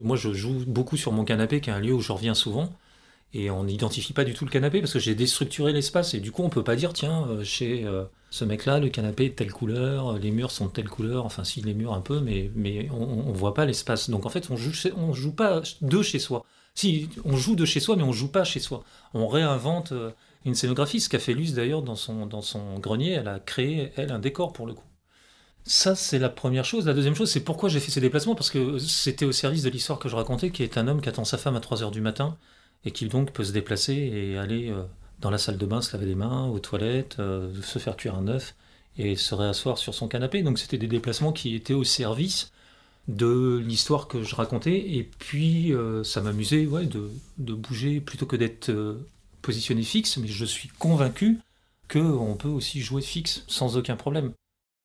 Moi, 0.00 0.16
je 0.16 0.32
joue 0.32 0.64
beaucoup 0.66 0.96
sur 0.96 1.12
mon 1.12 1.24
canapé, 1.24 1.60
qui 1.60 1.70
est 1.70 1.72
un 1.72 1.80
lieu 1.80 1.94
où 1.94 2.00
je 2.00 2.12
reviens 2.12 2.34
souvent. 2.34 2.70
Et 3.32 3.50
on 3.50 3.64
n'identifie 3.64 4.12
pas 4.12 4.24
du 4.24 4.32
tout 4.32 4.44
le 4.44 4.50
canapé 4.50 4.80
parce 4.80 4.92
que 4.92 5.00
j'ai 5.00 5.14
déstructuré 5.16 5.72
l'espace. 5.72 6.14
Et 6.14 6.20
du 6.20 6.30
coup, 6.30 6.42
on 6.44 6.48
peut 6.48 6.62
pas 6.62 6.76
dire, 6.76 6.92
tiens, 6.92 7.26
euh, 7.28 7.42
chez 7.42 7.84
euh, 7.84 8.04
ce 8.30 8.44
mec-là, 8.44 8.78
le 8.78 8.88
canapé 8.90 9.24
est 9.24 9.30
de 9.30 9.34
telle 9.34 9.52
couleur, 9.52 10.14
euh, 10.14 10.18
les 10.18 10.30
murs 10.30 10.52
sont 10.52 10.66
de 10.66 10.70
telle 10.70 10.88
couleur. 10.88 11.24
Enfin, 11.24 11.42
si, 11.42 11.60
les 11.60 11.74
murs 11.74 11.94
un 11.94 12.00
peu, 12.00 12.20
mais, 12.20 12.50
mais 12.54 12.88
on, 12.92 13.28
on 13.28 13.32
voit 13.32 13.54
pas 13.54 13.66
l'espace. 13.66 14.08
Donc 14.08 14.24
en 14.24 14.28
fait, 14.28 14.50
on 14.50 14.56
joue, 14.56 14.72
on 14.96 15.12
joue 15.12 15.32
pas 15.32 15.62
de 15.80 16.02
chez 16.02 16.20
soi. 16.20 16.44
Si, 16.76 17.08
on 17.24 17.36
joue 17.36 17.56
de 17.56 17.64
chez 17.64 17.80
soi, 17.80 17.96
mais 17.96 18.04
on 18.04 18.12
joue 18.12 18.28
pas 18.30 18.44
chez 18.44 18.60
soi. 18.60 18.84
On 19.14 19.26
réinvente 19.26 19.92
une 20.44 20.54
scénographie. 20.54 21.00
Ce 21.00 21.08
qu'a 21.08 21.18
fait 21.18 21.34
Luce 21.34 21.54
d'ailleurs 21.54 21.82
dans 21.82 21.96
son, 21.96 22.26
dans 22.26 22.42
son 22.42 22.78
grenier, 22.78 23.12
elle 23.12 23.28
a 23.28 23.40
créé, 23.40 23.92
elle, 23.96 24.12
un 24.12 24.18
décor 24.20 24.52
pour 24.52 24.66
le 24.66 24.74
coup. 24.74 24.84
Ça, 25.66 25.94
c'est 25.94 26.18
la 26.18 26.28
première 26.28 26.64
chose. 26.64 26.86
La 26.86 26.92
deuxième 26.92 27.14
chose, 27.14 27.30
c'est 27.30 27.40
pourquoi 27.40 27.70
j'ai 27.70 27.80
fait 27.80 27.90
ces 27.90 28.00
déplacements, 28.00 28.34
parce 28.34 28.50
que 28.50 28.78
c'était 28.78 29.24
au 29.24 29.32
service 29.32 29.62
de 29.62 29.70
l'histoire 29.70 29.98
que 29.98 30.10
je 30.10 30.16
racontais, 30.16 30.50
qui 30.50 30.62
est 30.62 30.76
un 30.76 30.88
homme 30.88 31.00
qui 31.00 31.08
attend 31.08 31.24
sa 31.24 31.38
femme 31.38 31.56
à 31.56 31.60
3 31.60 31.82
heures 31.82 31.90
du 31.90 32.02
matin, 32.02 32.36
et 32.84 32.90
qui 32.90 33.08
donc 33.08 33.32
peut 33.32 33.44
se 33.44 33.52
déplacer 33.52 33.94
et 33.94 34.36
aller 34.36 34.70
euh, 34.70 34.82
dans 35.20 35.30
la 35.30 35.38
salle 35.38 35.56
de 35.56 35.64
bain, 35.64 35.80
se 35.80 35.92
laver 35.94 36.06
les 36.06 36.14
mains, 36.14 36.48
aux 36.48 36.58
toilettes, 36.58 37.16
euh, 37.18 37.50
se 37.62 37.78
faire 37.78 37.96
cuire 37.96 38.14
un 38.14 38.28
œuf, 38.28 38.54
et 38.98 39.16
se 39.16 39.34
réasseoir 39.34 39.78
sur 39.78 39.94
son 39.94 40.06
canapé. 40.06 40.42
Donc 40.42 40.58
c'était 40.58 40.78
des 40.78 40.86
déplacements 40.86 41.32
qui 41.32 41.54
étaient 41.54 41.74
au 41.74 41.84
service 41.84 42.52
de 43.08 43.56
l'histoire 43.64 44.06
que 44.06 44.22
je 44.22 44.34
racontais, 44.34 44.76
et 44.76 45.04
puis 45.18 45.72
euh, 45.72 46.04
ça 46.04 46.20
m'amusait 46.20 46.66
de, 46.66 47.10
de 47.38 47.54
bouger 47.54 48.00
plutôt 48.00 48.26
que 48.26 48.36
d'être 48.36 48.70
positionné 49.40 49.82
fixe, 49.82 50.18
mais 50.18 50.28
je 50.28 50.44
suis 50.44 50.68
convaincu 50.68 51.38
qu'on 51.90 52.36
peut 52.38 52.48
aussi 52.48 52.82
jouer 52.82 53.02
fixe 53.02 53.44
sans 53.46 53.78
aucun 53.78 53.96
problème. 53.96 54.32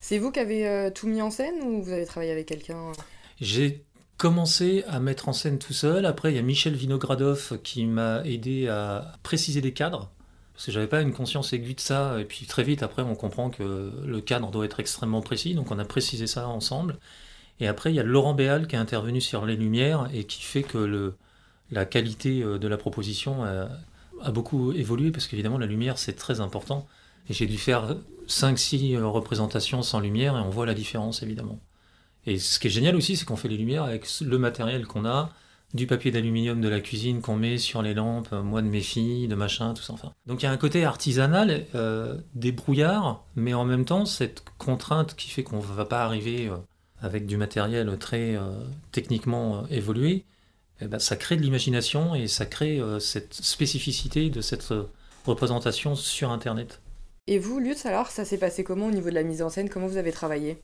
C'est 0.00 0.18
vous 0.18 0.32
qui 0.32 0.40
avez 0.40 0.66
euh, 0.66 0.90
tout 0.90 1.06
mis 1.06 1.20
en 1.20 1.30
scène 1.30 1.62
ou 1.62 1.82
vous 1.82 1.92
avez 1.92 2.06
travaillé 2.06 2.32
avec 2.32 2.46
quelqu'un 2.46 2.92
J'ai 3.40 3.84
commencé 4.16 4.82
à 4.88 4.98
mettre 4.98 5.28
en 5.28 5.34
scène 5.34 5.58
tout 5.58 5.74
seul. 5.74 6.06
Après, 6.06 6.32
il 6.32 6.36
y 6.36 6.38
a 6.38 6.42
Michel 6.42 6.74
Vinogradov 6.74 7.60
qui 7.62 7.84
m'a 7.84 8.22
aidé 8.24 8.68
à 8.68 9.12
préciser 9.22 9.60
les 9.60 9.72
cadres. 9.72 10.10
Parce 10.54 10.66
que 10.66 10.72
j'avais 10.72 10.86
pas 10.86 11.02
une 11.02 11.12
conscience 11.12 11.52
aiguë 11.52 11.74
de 11.74 11.80
ça. 11.80 12.18
Et 12.18 12.24
puis 12.24 12.46
très 12.46 12.62
vite, 12.64 12.82
après, 12.82 13.02
on 13.02 13.14
comprend 13.14 13.50
que 13.50 13.92
le 14.04 14.20
cadre 14.20 14.50
doit 14.50 14.64
être 14.64 14.80
extrêmement 14.80 15.20
précis. 15.20 15.54
Donc 15.54 15.70
on 15.70 15.78
a 15.78 15.84
précisé 15.84 16.26
ça 16.26 16.48
ensemble. 16.48 16.98
Et 17.60 17.68
après, 17.68 17.92
il 17.92 17.96
y 17.96 18.00
a 18.00 18.02
Laurent 18.02 18.34
Béal 18.34 18.66
qui 18.66 18.76
est 18.76 18.78
intervenu 18.78 19.20
sur 19.20 19.44
les 19.44 19.56
lumières 19.56 20.08
et 20.14 20.24
qui 20.24 20.42
fait 20.42 20.62
que 20.62 21.14
la 21.70 21.84
qualité 21.84 22.42
euh, 22.42 22.58
de 22.58 22.68
la 22.68 22.78
proposition 22.78 23.44
a, 23.44 23.68
a 24.22 24.32
beaucoup 24.32 24.72
évolué. 24.72 25.10
Parce 25.10 25.26
qu'évidemment, 25.28 25.58
la 25.58 25.66
lumière, 25.66 25.98
c'est 25.98 26.14
très 26.14 26.40
important. 26.40 26.86
Et 27.28 27.34
j'ai 27.34 27.46
dû 27.46 27.58
faire 27.58 27.96
5-6 28.30 28.96
représentations 28.98 29.82
sans 29.82 30.00
lumière 30.00 30.36
et 30.36 30.40
on 30.40 30.50
voit 30.50 30.66
la 30.66 30.74
différence, 30.74 31.22
évidemment. 31.22 31.58
Et 32.26 32.38
ce 32.38 32.58
qui 32.58 32.68
est 32.68 32.70
génial 32.70 32.96
aussi, 32.96 33.16
c'est 33.16 33.24
qu'on 33.24 33.36
fait 33.36 33.48
les 33.48 33.56
lumières 33.56 33.84
avec 33.84 34.06
le 34.20 34.38
matériel 34.38 34.86
qu'on 34.86 35.04
a, 35.04 35.30
du 35.74 35.86
papier 35.86 36.10
d'aluminium 36.10 36.60
de 36.60 36.68
la 36.68 36.80
cuisine 36.80 37.20
qu'on 37.20 37.36
met 37.36 37.58
sur 37.58 37.82
les 37.82 37.94
lampes, 37.94 38.28
euh, 38.32 38.42
moi 38.42 38.60
de 38.60 38.66
mes 38.66 38.80
filles, 38.80 39.28
de 39.28 39.34
machin, 39.34 39.72
tout 39.74 39.82
ça. 39.82 39.94
Donc 40.26 40.42
il 40.42 40.44
y 40.44 40.48
a 40.48 40.50
un 40.50 40.56
côté 40.56 40.84
artisanal, 40.84 41.66
euh, 41.74 42.18
débrouillard, 42.34 43.24
mais 43.36 43.54
en 43.54 43.64
même 43.64 43.84
temps 43.84 44.04
cette 44.04 44.44
contrainte 44.58 45.14
qui 45.14 45.30
fait 45.30 45.44
qu'on 45.44 45.58
ne 45.58 45.62
va 45.62 45.84
pas 45.84 46.02
arriver 46.02 46.48
euh, 46.48 46.56
avec 47.00 47.26
du 47.26 47.36
matériel 47.36 47.96
très 47.98 48.38
techniquement 48.92 49.66
évolué, 49.68 50.26
eh 50.82 50.86
ben, 50.86 50.98
ça 50.98 51.16
crée 51.16 51.36
de 51.36 51.42
l'imagination 51.42 52.14
et 52.14 52.28
ça 52.28 52.44
crée 52.44 52.78
cette 52.98 53.32
spécificité 53.32 54.28
de 54.28 54.42
cette 54.42 54.74
représentation 55.24 55.94
sur 55.94 56.30
Internet. 56.30 56.82
Et 57.30 57.38
vous, 57.38 57.60
Lutz, 57.60 57.86
alors, 57.86 58.08
ça 58.08 58.24
s'est 58.24 58.38
passé 58.38 58.64
comment 58.64 58.86
au 58.86 58.90
niveau 58.90 59.08
de 59.08 59.14
la 59.14 59.22
mise 59.22 59.40
en 59.40 59.50
scène? 59.50 59.70
Comment 59.70 59.86
vous 59.86 59.98
avez 59.98 60.10
travaillé? 60.10 60.58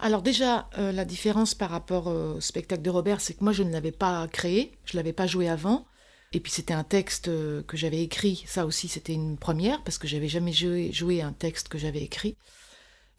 Alors 0.00 0.22
déjà, 0.22 0.68
euh, 0.76 0.90
la 0.90 1.04
différence 1.04 1.54
par 1.54 1.70
rapport 1.70 2.08
au 2.08 2.40
spectacle 2.40 2.82
de 2.82 2.90
Robert, 2.90 3.20
c'est 3.20 3.34
que 3.34 3.44
moi, 3.44 3.52
je 3.52 3.62
ne 3.62 3.70
l'avais 3.70 3.92
pas 3.92 4.26
créé, 4.26 4.72
je 4.84 4.94
ne 4.94 4.96
l'avais 4.96 5.12
pas 5.12 5.28
joué 5.28 5.48
avant. 5.48 5.86
Et 6.32 6.40
puis 6.40 6.50
c'était 6.50 6.74
un 6.74 6.82
texte 6.82 7.28
euh, 7.28 7.62
que 7.62 7.76
j'avais 7.76 8.02
écrit, 8.02 8.42
ça 8.46 8.66
aussi 8.66 8.88
c'était 8.88 9.12
une 9.12 9.38
première, 9.38 9.84
parce 9.84 9.98
que 9.98 10.08
j'avais 10.08 10.26
jamais 10.26 10.52
joué, 10.52 11.22
un 11.22 11.32
texte 11.32 11.68
que 11.68 11.78
j'avais 11.78 12.02
écrit. 12.02 12.36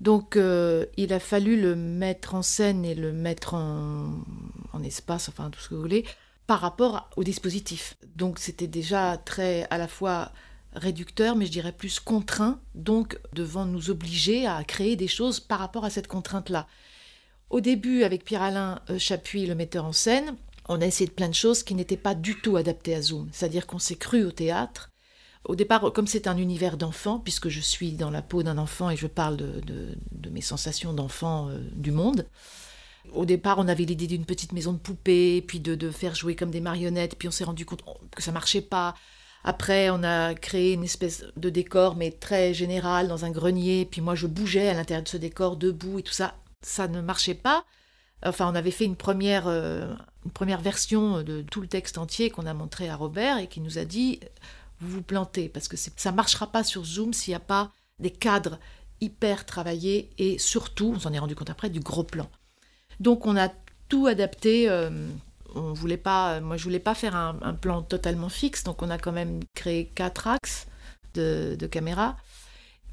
Donc 0.01 0.35
euh, 0.35 0.85
il 0.97 1.13
a 1.13 1.19
fallu 1.21 1.61
le 1.61 1.75
mettre 1.75 2.35
en 2.35 2.41
scène 2.41 2.83
et 2.83 2.95
le 2.95 3.13
mettre 3.13 3.53
en, 3.53 4.23
en 4.73 4.83
espace, 4.83 5.29
enfin 5.29 5.49
tout 5.49 5.61
ce 5.61 5.69
que 5.69 5.75
vous 5.75 5.81
voulez, 5.81 6.05
par 6.45 6.59
rapport 6.59 7.09
au 7.15 7.23
dispositif. 7.23 7.95
Donc 8.15 8.37
c'était 8.37 8.67
déjà 8.67 9.17
très 9.17 9.65
à 9.69 9.77
la 9.77 9.87
fois 9.87 10.33
réducteur, 10.73 11.35
mais 11.35 11.45
je 11.45 11.51
dirais 11.51 11.71
plus 11.71 11.99
contraint, 11.99 12.59
donc 12.75 13.19
devant 13.33 13.65
nous 13.65 13.89
obliger 13.89 14.45
à 14.45 14.63
créer 14.63 14.95
des 14.95 15.07
choses 15.07 15.39
par 15.39 15.59
rapport 15.59 15.85
à 15.85 15.89
cette 15.89 16.07
contrainte-là. 16.07 16.67
Au 17.49 17.59
début, 17.59 18.03
avec 18.03 18.23
Pierre-Alain 18.23 18.79
euh, 18.89 18.97
Chapuis, 18.97 19.45
le 19.45 19.55
metteur 19.55 19.85
en 19.85 19.91
scène, 19.91 20.35
on 20.69 20.79
a 20.79 20.85
essayé 20.85 21.07
de 21.07 21.13
plein 21.13 21.27
de 21.27 21.33
choses 21.33 21.63
qui 21.63 21.75
n'étaient 21.75 21.97
pas 21.97 22.15
du 22.15 22.39
tout 22.39 22.55
adaptées 22.55 22.95
à 22.95 23.01
Zoom. 23.01 23.27
C'est-à-dire 23.33 23.67
qu'on 23.67 23.79
s'est 23.79 23.97
cru 23.97 24.23
au 24.23 24.31
théâtre. 24.31 24.89
Au 25.43 25.55
départ, 25.55 25.91
comme 25.91 26.07
c'est 26.07 26.27
un 26.27 26.37
univers 26.37 26.77
d'enfant, 26.77 27.19
puisque 27.19 27.49
je 27.49 27.59
suis 27.59 27.93
dans 27.93 28.11
la 28.11 28.21
peau 28.21 28.43
d'un 28.43 28.57
enfant 28.57 28.89
et 28.89 28.95
je 28.95 29.07
parle 29.07 29.37
de, 29.37 30.29
mes 30.29 30.41
sensations 30.41 30.93
d'enfant 30.93 31.49
euh, 31.49 31.59
du 31.73 31.91
monde, 31.91 32.25
au 33.13 33.25
départ, 33.25 33.57
on 33.57 33.67
avait 33.67 33.83
l'idée 33.83 34.07
d'une 34.07 34.25
petite 34.25 34.53
maison 34.53 34.71
de 34.71 34.77
poupées, 34.77 35.41
puis 35.41 35.59
de, 35.59 35.75
de, 35.75 35.89
faire 35.89 36.15
jouer 36.15 36.35
comme 36.35 36.51
des 36.51 36.61
marionnettes, 36.61 37.17
puis 37.17 37.27
on 37.27 37.31
s'est 37.31 37.43
rendu 37.43 37.65
compte 37.65 37.83
que 38.15 38.21
ça 38.21 38.31
marchait 38.31 38.61
pas. 38.61 38.93
Après, 39.43 39.89
on 39.89 40.03
a 40.03 40.33
créé 40.35 40.73
une 40.73 40.83
espèce 40.83 41.25
de 41.35 41.49
décor, 41.49 41.95
mais 41.95 42.11
très 42.11 42.53
général, 42.53 43.07
dans 43.07 43.25
un 43.25 43.31
grenier. 43.31 43.87
Puis 43.89 44.01
moi, 44.01 44.15
je 44.15 44.27
bougeais 44.27 44.69
à 44.69 44.73
l'intérieur 44.73 45.03
de 45.03 45.09
ce 45.09 45.17
décor, 45.17 45.57
debout 45.57 45.99
et 45.99 46.03
tout 46.03 46.13
ça. 46.13 46.35
Ça 46.61 46.87
ne 46.87 47.01
marchait 47.01 47.33
pas. 47.33 47.65
Enfin, 48.23 48.51
on 48.51 48.55
avait 48.55 48.71
fait 48.71 48.85
une 48.85 48.95
première, 48.95 49.47
euh, 49.47 49.91
une 50.25 50.31
première 50.31 50.61
version 50.61 51.23
de 51.23 51.41
tout 51.41 51.61
le 51.61 51.67
texte 51.67 51.97
entier 51.97 52.29
qu'on 52.29 52.45
a 52.45 52.53
montré 52.53 52.87
à 52.87 52.95
Robert 52.95 53.39
et 53.39 53.47
qui 53.47 53.61
nous 53.61 53.79
a 53.79 53.85
dit 53.85 54.19
vous 54.79 54.89
vous 54.89 55.01
plantez 55.01 55.49
parce 55.49 55.67
que 55.67 55.77
ça 55.77 56.11
ne 56.11 56.15
marchera 56.15 56.47
pas 56.47 56.63
sur 56.63 56.83
Zoom 56.83 57.13
s'il 57.13 57.31
n'y 57.31 57.35
a 57.35 57.39
pas 57.39 57.71
des 57.99 58.11
cadres 58.11 58.59
hyper 58.99 59.45
travaillés 59.45 60.11
et 60.17 60.37
surtout, 60.37 60.93
on 60.95 60.99
s'en 60.99 61.13
est 61.13 61.19
rendu 61.19 61.35
compte 61.35 61.49
après, 61.49 61.69
du 61.69 61.79
gros 61.79 62.03
plan. 62.03 62.29
Donc, 62.99 63.25
on 63.25 63.35
a 63.35 63.49
tout 63.89 64.05
adapté. 64.05 64.69
Euh, 64.69 65.07
on 65.55 65.73
voulait 65.73 65.97
pas, 65.97 66.39
moi 66.39 66.57
je 66.57 66.63
voulais 66.63 66.79
pas 66.79 66.95
faire 66.95 67.15
un, 67.15 67.53
plan 67.53 67.81
totalement 67.81 68.29
fixe, 68.29 68.63
donc 68.63 68.81
on 68.81 68.89
a 68.89 68.97
quand 68.97 69.11
même 69.11 69.39
créé 69.53 69.87
quatre 69.87 70.27
axes 70.27 70.67
de, 71.13 71.67
caméra. 71.67 72.17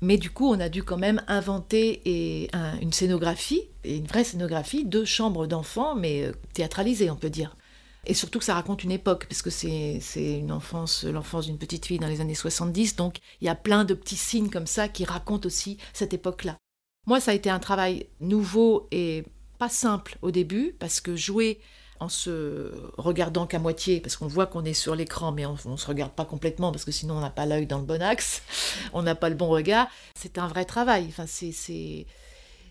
Mais 0.01 0.17
du 0.17 0.31
coup, 0.31 0.49
on 0.49 0.61
a 0.61 0.69
dû 0.69 0.85
quand 0.85 0.97
même 0.97 1.23
inventer 1.27 2.03
et 2.05 2.51
une 2.81 2.93
scénographie, 2.93 3.63
et 3.85 3.97
une 3.97 4.07
vraie 4.07 4.25
scénographie 4.25 4.85
de 4.85 5.05
chambres 5.05 5.47
d'enfants, 5.47 5.95
mais 5.95 6.23
euh, 6.23 6.33
théâtralisée, 6.55 7.11
on 7.11 7.17
peut 7.17 7.31
dire. 7.31 7.57
Et 8.07 8.15
surtout 8.15 8.39
que 8.39 8.45
ça 8.45 8.55
raconte 8.55 8.85
une 8.85 8.93
époque, 8.93 9.27
parce 9.27 9.43
que 9.43 9.51
c'est 9.51 10.01
une 10.17 10.53
enfance, 10.53 11.05
l'enfance 11.05 11.47
d'une 11.47 11.59
petite 11.59 11.87
fille 11.87 11.99
dans 11.99 12.07
les 12.07 12.21
années 12.21 12.35
70, 12.35 12.97
donc 12.97 13.19
il 13.41 13.47
y 13.47 13.49
a 13.49 13.55
plein 13.55 13.85
de 13.85 13.95
petits 13.95 14.17
signes 14.17 14.51
comme 14.51 14.67
ça 14.67 14.89
qui 14.89 15.05
racontent 15.05 15.47
aussi 15.47 15.79
cette 15.93 16.15
époque-là. 16.15 16.57
Moi, 17.07 17.21
ça 17.21 17.33
a 17.33 17.35
été 17.35 17.51
un 17.51 17.59
travail 17.59 18.07
nouveau 18.21 18.87
et 18.93 19.25
pas 19.59 19.69
simple 19.69 20.17
au 20.23 20.31
début, 20.31 20.77
parce 20.79 21.01
que 21.01 21.17
jouer 21.17 21.61
en 22.01 22.09
se 22.09 22.73
regardant 22.97 23.47
qu'à 23.47 23.59
moitié, 23.59 24.01
parce 24.01 24.17
qu'on 24.17 24.27
voit 24.27 24.47
qu'on 24.47 24.65
est 24.65 24.75
sur 24.75 24.95
l'écran, 24.95 25.33
mais 25.33 25.47
on 25.47 25.57
ne 25.65 25.77
se 25.77 25.87
regarde 25.87 26.13
pas 26.13 26.25
complètement, 26.25 26.71
parce 26.73 26.85
que 26.85 26.93
sinon 26.93 27.17
on 27.17 27.21
n'a 27.21 27.31
pas 27.31 27.47
l'œil 27.47 27.67
dans 27.67 27.79
le 27.79 27.85
bon 27.85 28.03
axe, 28.03 28.43
on 28.93 29.03
n'a 29.03 29.15
pas 29.15 29.29
le 29.29 29.35
bon 29.35 29.49
regard. 29.49 29.89
C'est 30.15 30.39
un 30.39 30.47
vrai 30.47 30.65
travail. 30.65 31.07
Enfin, 31.09 31.25
c'est, 31.27 32.07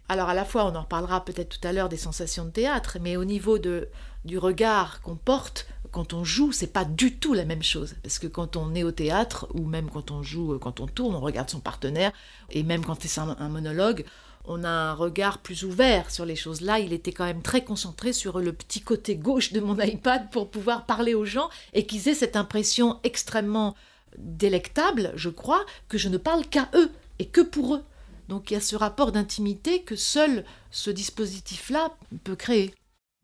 Alors 0.10 0.30
à 0.30 0.34
la 0.34 0.46
fois, 0.46 0.66
on 0.66 0.76
en 0.76 0.82
reparlera 0.82 1.26
peut-être 1.26 1.60
tout 1.60 1.68
à 1.68 1.74
l'heure 1.74 1.90
des 1.90 1.98
sensations 1.98 2.46
de 2.46 2.52
théâtre, 2.52 2.98
mais 3.02 3.18
au 3.18 3.26
niveau 3.26 3.60
de, 3.60 3.90
du 4.26 4.38
regard 4.38 5.02
qu'on 5.02 5.16
porte 5.16 5.68
quand 5.92 6.14
on 6.14 6.24
joue, 6.24 6.52
c'est 6.52 6.74
pas 6.74 6.86
du 6.86 7.18
tout 7.18 7.34
la 7.34 7.46
même 7.46 7.64
chose. 7.64 7.96
Parce 8.04 8.20
que 8.20 8.28
quand 8.28 8.56
on 8.58 8.76
est 8.76 8.84
au 8.84 8.92
théâtre, 8.92 9.48
ou 9.54 9.66
même 9.66 9.90
quand 9.90 10.12
on 10.12 10.22
joue, 10.22 10.60
quand 10.60 10.80
on 10.80 10.88
tourne, 10.88 11.16
on 11.16 11.22
regarde 11.22 11.50
son 11.50 11.62
partenaire, 11.62 12.12
et 12.52 12.64
même 12.64 12.84
quand 12.84 12.98
c'est 13.02 13.20
un 13.20 13.50
monologue, 13.50 14.06
on 14.48 14.64
a 14.64 14.70
un 14.70 14.94
regard 14.94 15.40
plus 15.40 15.64
ouvert 15.64 16.10
sur 16.10 16.26
les 16.26 16.36
choses. 16.36 16.62
Là, 16.62 16.80
il 16.80 16.94
était 16.94 17.12
quand 17.12 17.26
même 17.26 17.42
très 17.42 17.64
concentré 17.64 18.14
sur 18.14 18.40
le 18.40 18.54
petit 18.54 18.82
côté 18.82 19.16
gauche 19.16 19.52
de 19.52 19.60
mon 19.60 19.78
iPad 19.80 20.32
pour 20.32 20.50
pouvoir 20.50 20.86
parler 20.86 21.14
aux 21.14 21.26
gens 21.26 21.50
et 21.74 21.86
qu'ils 21.86 22.08
aient 22.08 22.16
cette 22.16 22.38
impression 22.38 23.00
extrêmement 23.04 23.76
délectable, 24.18 25.12
je 25.16 25.30
crois, 25.30 25.66
que 25.90 25.98
je 25.98 26.10
ne 26.10 26.18
parle 26.18 26.46
qu'à 26.46 26.70
eux 26.74 26.90
et 27.20 27.28
que 27.28 27.42
pour 27.42 27.76
eux. 27.76 27.84
Donc 28.30 28.50
il 28.50 28.56
y 28.56 28.58
a 28.58 28.62
ce 28.62 28.76
rapport 28.76 29.12
d'intimité 29.12 29.84
que 29.84 29.96
seul 29.96 30.44
ce 30.72 30.90
dispositif-là 30.90 31.96
peut 32.24 32.36
créer. 32.36 32.74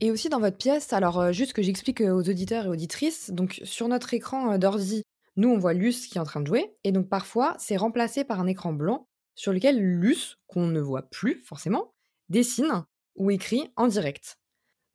Et 0.02 0.12
aussi 0.12 0.30
dans 0.30 0.40
votre 0.40 0.58
pièce, 0.58 0.92
alors 0.92 1.20
euh, 1.20 1.32
juste 1.32 1.54
que 1.54 1.62
j'explique 1.62 2.02
aux 2.02 2.30
auditeurs 2.30 2.66
et 2.66 2.70
auditrices, 2.70 3.32
donc 3.32 3.62
sur 3.64 3.88
notre 3.88 4.14
écran 4.14 4.52
euh, 4.52 4.58
d'ordi, 4.58 5.04
nous 5.38 5.50
on 5.50 5.58
voit 5.58 5.74
Luce 5.74 6.08
qui 6.08 6.18
est 6.18 6.22
en 6.22 6.26
train 6.26 6.42
de 6.42 6.48
jouer, 6.48 6.76
et 6.84 6.92
donc 6.92 7.08
parfois 7.08 7.56
c'est 7.60 7.78
remplacé 7.78 8.24
par 8.24 8.40
un 8.40 8.48
écran 8.48 8.74
blanc 8.74 9.08
sur 9.36 9.54
lequel 9.54 9.80
Luce, 9.80 10.38
qu'on 10.48 10.68
ne 10.68 10.82
voit 10.82 11.04
plus 11.04 11.42
forcément, 11.44 11.94
dessine 12.30 12.86
ou 13.16 13.32
écrit 13.32 13.72
en 13.76 13.88
direct. 13.88 14.40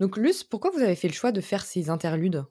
Donc 0.01 0.17
Luce, 0.17 0.45
pourquoi 0.45 0.71
vous 0.71 0.81
avez 0.81 0.97
fait 0.97 1.09
le 1.09 1.15
choix 1.15 1.33
de 1.33 1.41
faire 1.41 1.65
ces 1.65 1.91
interludes? 1.91 2.45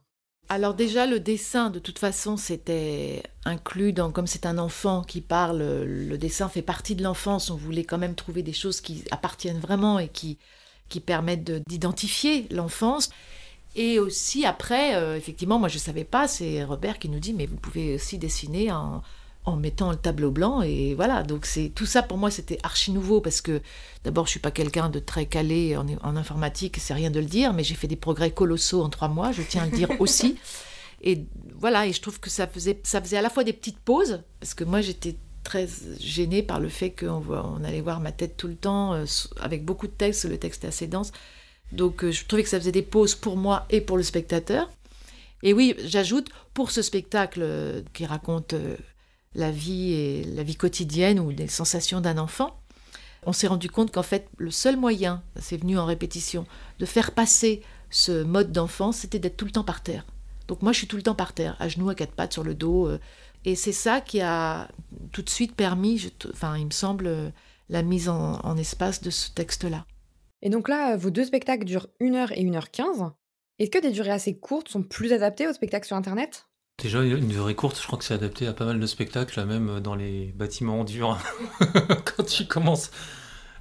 Alors 0.50 0.74
déjà, 0.74 1.06
le 1.06 1.20
dessin, 1.20 1.70
de 1.70 1.80
toute 1.80 2.00
façon, 2.00 2.38
c'était 2.38 3.24
inclus 3.44 3.92
dans, 3.92 4.12
comme 4.12 4.28
c'est 4.28 4.46
un 4.46 4.58
enfant 4.58 5.04
qui 5.04 5.20
parle, 5.20 5.60
le 5.60 6.18
dessin 6.18 6.48
fait 6.48 6.62
partie 6.62 6.96
de 6.96 7.04
l'enfance. 7.04 7.50
On 7.50 7.58
voulait 7.58 7.84
quand 7.84 7.98
même 7.98 8.16
trouver 8.16 8.44
des 8.44 8.54
choses 8.54 8.80
qui 8.80 9.04
appartiennent 9.12 9.60
vraiment 9.60 10.00
et 10.00 10.08
qui, 10.08 10.38
qui 10.88 11.02
permettent 11.02 11.52
d'identifier 11.68 12.48
l'enfance. 12.50 13.10
Et 13.76 14.00
aussi 14.00 14.46
après, 14.46 14.96
euh, 14.96 15.18
effectivement, 15.18 15.60
moi 15.60 15.68
je 15.68 15.76
ne 15.76 15.82
savais 15.82 16.06
pas, 16.06 16.28
c'est 16.28 16.64
Robert 16.64 16.98
qui 16.98 17.10
nous 17.10 17.20
dit, 17.20 17.34
mais 17.34 17.46
vous 17.46 17.58
pouvez 17.58 17.96
aussi 17.96 18.18
dessiner 18.18 18.72
en, 18.72 19.04
en 19.48 19.56
mettant 19.56 19.90
le 19.92 19.98
tableau 19.98 20.30
blanc 20.30 20.62
et 20.62 20.94
voilà. 20.94 21.24
Donc 21.24 21.46
c'est 21.46 21.70
tout 21.70 21.86
ça 21.86 22.04
pour 22.04 22.18
moi 22.18 22.30
c'était 22.30 22.60
archi 22.64 22.92
nouveau 22.92 23.22
parce 23.22 23.42
que 23.42 23.62
d'abord 24.04 24.26
je 24.26 24.32
suis 24.32 24.40
pas 24.40 24.52
quelqu'un 24.52 24.90
de 24.90 25.00
très 25.00 25.26
calé 25.26 25.78
en, 25.78 25.88
en 26.04 26.16
informatique 26.18 26.78
c'est 26.80 26.94
rien 26.94 27.10
de 27.10 27.20
le 27.20 27.26
dire 27.26 27.54
mais 27.54 27.64
j'ai 27.64 27.76
fait 27.76 27.88
des 27.88 27.96
progrès 27.96 28.32
colossaux 28.32 28.84
en 28.84 28.90
trois 28.90 29.08
mois 29.08 29.32
je 29.32 29.42
tiens 29.42 29.64
à 29.64 29.66
le 29.66 29.72
dire 29.72 29.90
aussi. 30.00 30.38
Et 31.02 31.26
voilà 31.56 31.86
et 31.86 31.94
je 31.94 32.02
trouve 32.02 32.20
que 32.20 32.30
ça 32.30 32.48
faisait 32.48 32.80
ça 32.84 33.00
faisait 33.02 33.18
à 33.18 33.22
la 33.22 33.30
fois 33.30 33.44
des 33.44 33.54
petites 33.54 33.78
pauses 33.78 34.24
parce 34.40 34.54
que 34.56 34.64
moi 34.64 34.82
j'étais 34.82 35.16
très 35.44 35.68
gênée 36.00 36.42
par 36.42 36.60
le 36.60 36.70
fait 36.70 36.90
qu'on 36.90 37.24
on 37.30 37.64
allait 37.64 37.82
voir 37.82 38.00
ma 38.00 38.12
tête 38.12 38.36
tout 38.36 38.48
le 38.48 38.56
temps 38.56 38.94
euh, 38.94 39.06
avec 39.40 39.64
beaucoup 39.64 39.86
de 39.88 39.92
texte 39.92 40.26
le 40.26 40.38
texte 40.38 40.64
est 40.64 40.70
assez 40.70 40.88
dense. 40.88 41.12
Donc 41.72 42.04
euh, 42.04 42.12
je 42.12 42.26
trouvais 42.26 42.42
que 42.42 42.50
ça 42.50 42.60
faisait 42.60 42.72
des 42.72 42.82
pauses 42.82 43.14
pour 43.14 43.38
moi 43.38 43.68
et 43.70 43.80
pour 43.80 43.96
le 43.96 44.04
spectateur. 44.04 44.72
Et 45.44 45.54
oui 45.54 45.76
j'ajoute 45.86 46.30
pour 46.56 46.72
ce 46.72 46.82
spectacle 46.82 47.42
euh, 47.44 47.84
qui 47.94 48.08
raconte 48.08 48.56
la 49.36 49.52
vie 49.52 49.94
et 49.94 50.24
la 50.24 50.44
vie 50.44 50.56
quotidienne 50.56 51.20
ou 51.20 51.30
les 51.30 51.48
sensations 51.48 52.02
d'un 52.02 52.18
enfant, 52.18 52.60
on 53.26 53.34
s'est 53.34 53.48
rendu 53.48 53.70
compte 53.70 53.92
qu'en 53.92 54.04
fait, 54.04 54.30
le 54.38 54.52
seul 54.52 54.78
moyen, 54.78 55.24
c'est 55.40 55.58
venu 55.58 55.78
en 55.78 55.86
répétition, 55.86 56.46
de 56.80 56.86
faire 56.86 57.12
passer 57.12 57.62
ce 57.90 58.24
mode 58.24 58.52
d'enfance, 58.52 58.98
c'était 58.98 59.20
d'être 59.20 59.38
tout 59.38 59.46
le 59.46 59.52
temps 59.52 59.64
par 59.64 59.82
terre. 59.82 60.06
Donc 60.48 60.62
moi, 60.62 60.72
je 60.72 60.78
suis 60.78 60.88
tout 60.88 60.96
le 60.96 61.04
temps 61.04 61.16
par 61.16 61.34
terre, 61.34 61.56
à 61.60 61.68
genoux, 61.68 61.90
à 61.90 61.96
quatre 61.96 62.14
pattes, 62.14 62.34
sur 62.34 62.44
le 62.44 62.56
dos. 62.56 62.88
Euh, 62.88 63.00
et 63.44 63.56
c'est 63.56 63.74
ça 63.74 64.02
qui 64.02 64.22
a 64.22 64.70
tout 65.12 65.22
de 65.22 65.30
suite 65.30 65.56
permis, 65.56 66.12
enfin, 66.30 66.58
il 66.58 66.66
me 66.66 66.72
semble, 66.72 67.34
la 67.70 67.84
mise 67.84 68.08
en, 68.08 68.40
en 68.44 68.58
espace 68.58 69.02
de 69.02 69.10
ce 69.10 69.32
texte-là. 69.32 69.86
Et 70.42 70.50
donc 70.50 70.70
là, 70.70 70.96
vos 70.96 71.10
deux 71.10 71.26
spectacles 71.26 71.66
durent 71.66 71.88
1 72.00 72.14
heure 72.14 72.32
et 72.32 72.46
1 72.46 72.54
heure 72.54 72.72
15 72.72 73.12
Est-ce 73.60 73.72
que 73.72 73.82
des 73.82 73.92
durées 73.92 74.12
assez 74.12 74.38
courtes 74.38 74.70
sont 74.70 74.84
plus 74.84 75.12
adaptées 75.12 75.48
aux 75.48 75.54
spectacles 75.54 75.88
sur 75.88 75.98
Internet? 75.98 76.47
Déjà, 76.80 77.02
une 77.02 77.28
durée 77.28 77.56
courte, 77.56 77.82
je 77.82 77.88
crois 77.88 77.98
que 77.98 78.06
c'est 78.06 78.14
adapté 78.14 78.46
à 78.46 78.54
pas 78.54 78.66
mal 78.66 78.80
de 78.80 78.86
spectacles, 78.86 79.44
même 79.46 79.80
dans 79.80 79.96
les 79.96 80.32
bâtiments 80.36 80.84
durs. 80.84 81.18
Quand 81.60 82.24
tu 82.24 82.46
commences 82.46 82.92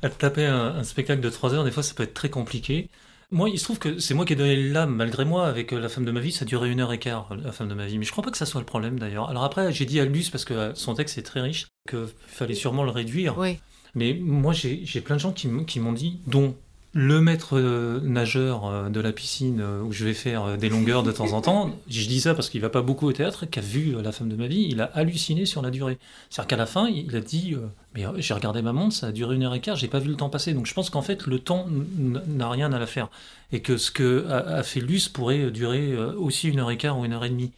à 0.03 0.11
te 0.11 0.19
taper 0.19 0.45
un, 0.45 0.85
spectacle 0.85 1.23
de 1.23 1.31
3 1.31 1.55
heures, 1.55 1.65
des 1.65 1.71
fois, 1.71 1.83
ça 1.83 1.95
peut 1.95 2.03
être 2.03 2.13
très 2.13 2.29
compliqué. 2.29 2.91
Moi, 3.31 3.49
il 3.49 3.59
se 3.59 3.65
trouve 3.65 3.79
que 3.79 3.99
c'est 3.99 4.13
moi 4.13 4.27
qui 4.27 4.35
ai 4.35 4.37
donné 4.37 4.55
l'âme, 4.55 4.95
malgré 4.95 5.25
moi, 5.25 5.47
avec 5.47 5.73
euh, 5.73 5.81
La 5.81 5.89
femme 5.89 6.05
de 6.05 6.11
ma 6.11 6.21
vie, 6.21 6.31
ça 6.31 6.45
durait 6.45 6.69
une 6.69 6.79
heure 6.79 6.93
et 6.93 6.99
quart, 6.99 7.35
La 7.43 7.53
femme 7.53 7.69
de 7.69 7.75
ma 7.75 7.87
vie. 7.87 7.97
Mais 7.97 8.05
je 8.05 8.13
crois 8.13 8.23
pas 8.23 8.31
que 8.31 8.37
ça 8.37 8.45
soit 8.45 8.61
le 8.61 8.67
problème, 8.67 8.99
d'ailleurs. 8.99 9.31
Alors 9.31 9.45
après, 9.45 9.73
j'ai 9.73 9.87
dit 9.87 9.99
à 9.99 10.05
Luce, 10.05 10.29
parce 10.29 10.45
que 10.45 10.53
euh, 10.53 10.75
son 10.75 10.93
texte 10.93 11.17
est 11.17 11.23
très 11.23 11.41
riche, 11.41 11.69
qu'il 11.89 12.07
fallait 12.27 12.55
sûrement 12.55 12.85
le 12.85 12.91
réduire. 12.91 13.39
Oui. 13.39 13.61
Mais 13.95 14.13
moi, 14.13 14.53
j'ai 14.53 15.01
plein 15.01 15.17
de 15.17 15.21
gens 15.21 15.33
qui 15.33 15.49
m'ont 15.49 15.93
dit, 15.95 16.21
dont 16.27 16.55
le 16.99 17.21
maître 17.21 17.59
euh, 17.59 18.01
nageur 18.03 18.65
euh, 18.65 18.89
de 18.89 19.01
la 19.01 19.13
piscine 19.13 19.61
euh, 19.61 19.83
où 19.83 19.93
je 19.93 20.03
vais 20.07 20.15
faire 20.15 20.57
des 20.57 20.71
longueurs 20.71 21.03
de 21.03 21.13
temps 21.13 21.35
en 21.35 21.43
temps, 21.43 21.71
je 21.91 22.07
dis 22.07 22.23
ça 22.23 22.35
parce 22.35 22.49
qu'il 22.49 22.63
va 22.63 22.71
pas 22.71 22.81
beaucoup 22.81 23.07
au 23.07 23.13
théâtre, 23.13 23.45
qui 23.45 23.59
a 23.59 23.63
vu 23.63 24.01
la 24.03 24.13
femme 24.13 24.31
de 24.31 24.35
ma 24.35 24.47
vie, 24.47 24.67
il 24.71 24.81
a 24.81 24.87
halluciné 24.95 25.45
sur 25.45 25.61
la 25.61 25.71
durée. 25.71 25.99
C'est-à-dire 26.31 26.49
qu'à 26.49 26.57
la 26.57 26.65
fin, 26.65 26.89
il 26.89 27.15
a 27.15 27.21
dit 27.21 27.55
Mais 27.95 28.07
j'ai 28.17 28.33
regardé 28.33 28.63
ma 28.63 28.73
montre, 28.73 28.97
ça 28.97 29.09
a 29.09 29.13
duré 29.13 29.35
une 29.35 29.43
heure 29.43 29.55
et 29.55 29.61
quart, 29.61 29.77
j'ai 29.77 29.89
pas 29.89 29.99
vu 29.99 30.09
le 30.09 30.17
temps 30.17 30.31
passer. 30.31 30.55
Donc 30.55 30.65
je 30.65 30.73
pense 30.73 30.89
qu'en 30.89 31.03
fait, 31.03 31.27
le 31.27 31.39
temps 31.39 31.67
n'a 31.69 32.49
rien 32.49 32.73
à 32.73 32.79
la 32.79 32.87
faire. 32.87 33.11
Et 33.53 33.61
que 33.61 33.77
ce 33.77 33.91
que 33.91 34.27
a, 34.31 34.63
fait 34.63 34.81
Luce 34.81 35.11
pourrait 35.11 35.51
durer 35.51 35.95
aussi 35.99 36.49
une 36.49 36.61
heure 36.61 36.71
et 36.71 36.79
quart 36.79 36.99
ou 36.99 37.05
une 37.05 37.13
heure 37.13 37.27
et 37.27 37.31
demie. 37.31 37.53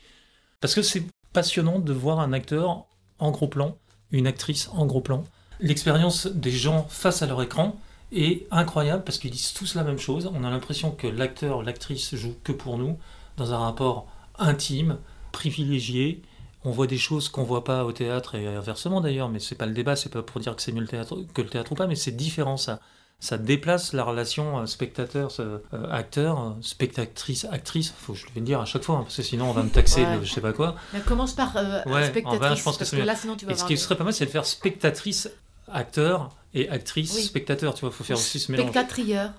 Parce 0.61 0.75
que 0.75 0.83
c'est 0.83 1.05
passionnant 1.33 1.79
de 1.79 1.93
voir 1.93 2.19
un 2.19 2.33
acteur 2.33 2.87
en 3.21 3.31
gros 3.31 3.47
plan, 3.47 3.77
une 4.11 4.27
actrice 4.27 4.69
en 4.73 4.85
gros 4.85 5.01
plan. 5.01 5.25
L'expérience 5.61 6.27
des 6.27 6.51
gens 6.51 6.89
face 6.91 7.23
à 7.23 7.27
leur 7.27 7.41
écran 7.41 7.79
est 8.13 8.47
incroyable 8.51 9.05
parce 9.05 9.19
qu'ils 9.19 9.31
disent 9.31 9.53
tous 9.53 9.75
la 9.75 9.85
même 9.85 9.99
chose. 9.99 10.31
On 10.35 10.45
a 10.45 10.51
l'impression 10.51 10.91
que 10.91 11.07
l'acteur, 11.07 11.63
l'actrice 11.63 12.15
joue 12.15 12.35
que 12.45 12.53
pour 12.53 12.79
nous, 12.79 12.99
dans 13.37 13.53
un 13.53 13.59
rapport 13.59 14.07
intime, 14.39 14.99
privilégié. 15.33 16.23
On 16.65 16.71
voit 16.71 16.87
des 16.87 16.99
choses 16.99 17.29
qu'on 17.29 17.45
voit 17.45 17.65
pas 17.65 17.85
au 17.85 17.93
théâtre 17.93 18.35
et 18.35 18.47
inversement 18.47 19.01
d'ailleurs, 19.01 19.29
mais 19.29 19.39
c'est 19.39 19.55
pas 19.55 19.67
le 19.67 19.73
débat, 19.75 19.95
c'est 19.97 20.13
pas 20.13 20.23
pour 20.23 20.41
dire 20.41 20.57
que 20.57 20.63
c'est 20.63 20.73
mieux 20.73 20.81
le 20.81 20.89
théâtre 20.89 21.17
que 21.33 21.43
le 21.43 21.49
théâtre 21.49 21.73
ou 21.73 21.75
pas, 21.77 21.87
mais 21.87 21.95
c'est 21.95 22.11
différent 22.17 22.57
ça. 22.57 22.81
Ça 23.21 23.37
déplace 23.37 23.95
la 23.95 24.05
relation 24.05 24.59
euh, 24.59 24.67
spectateur, 24.67 25.33
euh, 25.41 25.59
euh, 25.75 26.51
spectatrice, 26.61 27.47
actrice. 27.51 27.93
Faut 27.99 28.13
que 28.13 28.19
je 28.21 28.27
le 28.35 28.41
dire 28.43 28.61
à 28.61 28.65
chaque 28.65 28.85
fois, 28.85 28.97
hein, 28.99 29.03
parce 29.03 29.17
que 29.17 29.23
sinon 29.23 29.51
on 29.51 29.53
va 29.53 29.63
me 29.65 29.71
taxer 29.71 30.05
Ouais. 30.05 30.19
de 30.19 30.25
je 30.25 30.33
sais 30.33 30.41
pas 30.41 30.53
quoi. 30.53 30.77
Mais 30.93 31.01
commence 31.01 31.33
par 31.33 31.57
euh, 31.57 31.81
Ouais, 31.87 32.05
en 32.05 32.07
spectatrice, 32.07 32.41
bas, 32.41 32.55
je 32.55 32.63
pense 32.63 32.75
que 32.75 32.79
parce 32.81 32.91
c'est 32.91 32.97
que 32.97 33.01
mieux. 33.03 33.07
là, 33.07 33.17
sinon 33.17 33.35
tu 33.37 33.45
vas 33.47 33.53
Et 33.53 33.57
ce 33.57 33.65
qui 33.65 33.77
serait 33.77 33.97
pas 33.97 34.05
mal, 34.05 34.13
c'est 34.13 34.27
de 34.27 34.31
faire 34.31 34.47
spectatrice, 34.47 35.29
acteur 35.73 36.31
et 36.55 36.69
actrice, 36.69 37.15
Oui. 37.15 37.23
spectateur. 37.23 37.75
Tu 37.75 37.83
vois, 37.83 37.91
faut 37.91 38.05
faire 38.05 38.17
aussi 38.17 38.39
ce 38.41 38.51
mélange. 38.53 38.71
Spectatrieur. 38.71 39.33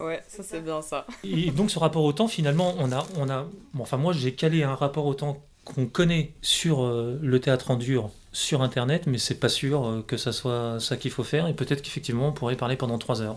Ouais, 0.00 0.22
ça 0.28 0.42
c'est 0.42 0.60
bien 0.60 0.80
ça. 0.80 1.06
Et 1.24 1.50
donc 1.50 1.70
ce 1.70 1.78
rapport 1.78 2.02
au 2.04 2.12
temps, 2.12 2.28
finalement, 2.28 2.74
on 2.78 2.90
a, 2.90 3.06
on 3.18 3.28
a, 3.28 3.46
bon, 3.74 3.82
enfin 3.82 3.98
moi 3.98 4.12
j'ai 4.14 4.34
calé 4.34 4.62
un 4.62 4.74
rapport 4.74 5.04
au 5.06 5.14
temps 5.14 5.42
qu'on 5.64 5.86
connaît 5.86 6.32
sur 6.40 6.82
euh, 6.82 7.18
le 7.22 7.38
théâtre 7.40 7.70
en 7.70 7.76
dur 7.76 8.10
sur 8.32 8.62
Internet, 8.62 9.06
mais 9.06 9.18
c'est 9.18 9.34
pas 9.38 9.50
sûr 9.50 9.86
euh, 9.86 10.02
que 10.06 10.16
ça 10.16 10.32
soit 10.32 10.80
ça 10.80 10.96
qu'il 10.96 11.10
faut 11.10 11.22
faire. 11.22 11.46
Et 11.48 11.52
peut-être 11.54 11.82
qu'effectivement 11.82 12.28
on 12.28 12.32
pourrait 12.32 12.56
parler 12.56 12.76
pendant 12.76 12.96
trois 12.98 13.20
heures. 13.20 13.36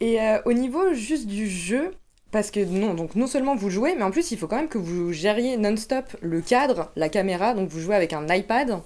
Et 0.00 0.20
euh, 0.20 0.38
au 0.44 0.52
niveau 0.52 0.94
juste 0.94 1.26
du 1.26 1.50
jeu, 1.50 1.92
parce 2.30 2.52
que 2.52 2.64
non, 2.64 2.94
donc 2.94 3.16
non 3.16 3.26
seulement 3.26 3.56
vous 3.56 3.70
jouez, 3.70 3.96
mais 3.96 4.04
en 4.04 4.12
plus 4.12 4.30
il 4.30 4.38
faut 4.38 4.46
quand 4.46 4.56
même 4.56 4.68
que 4.68 4.78
vous 4.78 5.12
gériez 5.12 5.56
non-stop 5.56 6.04
le 6.22 6.40
cadre, 6.40 6.92
la 6.94 7.08
caméra, 7.08 7.54
donc 7.54 7.68
vous 7.68 7.80
jouez 7.80 7.96
avec 7.96 8.12
un 8.12 8.26
iPad. 8.32 8.80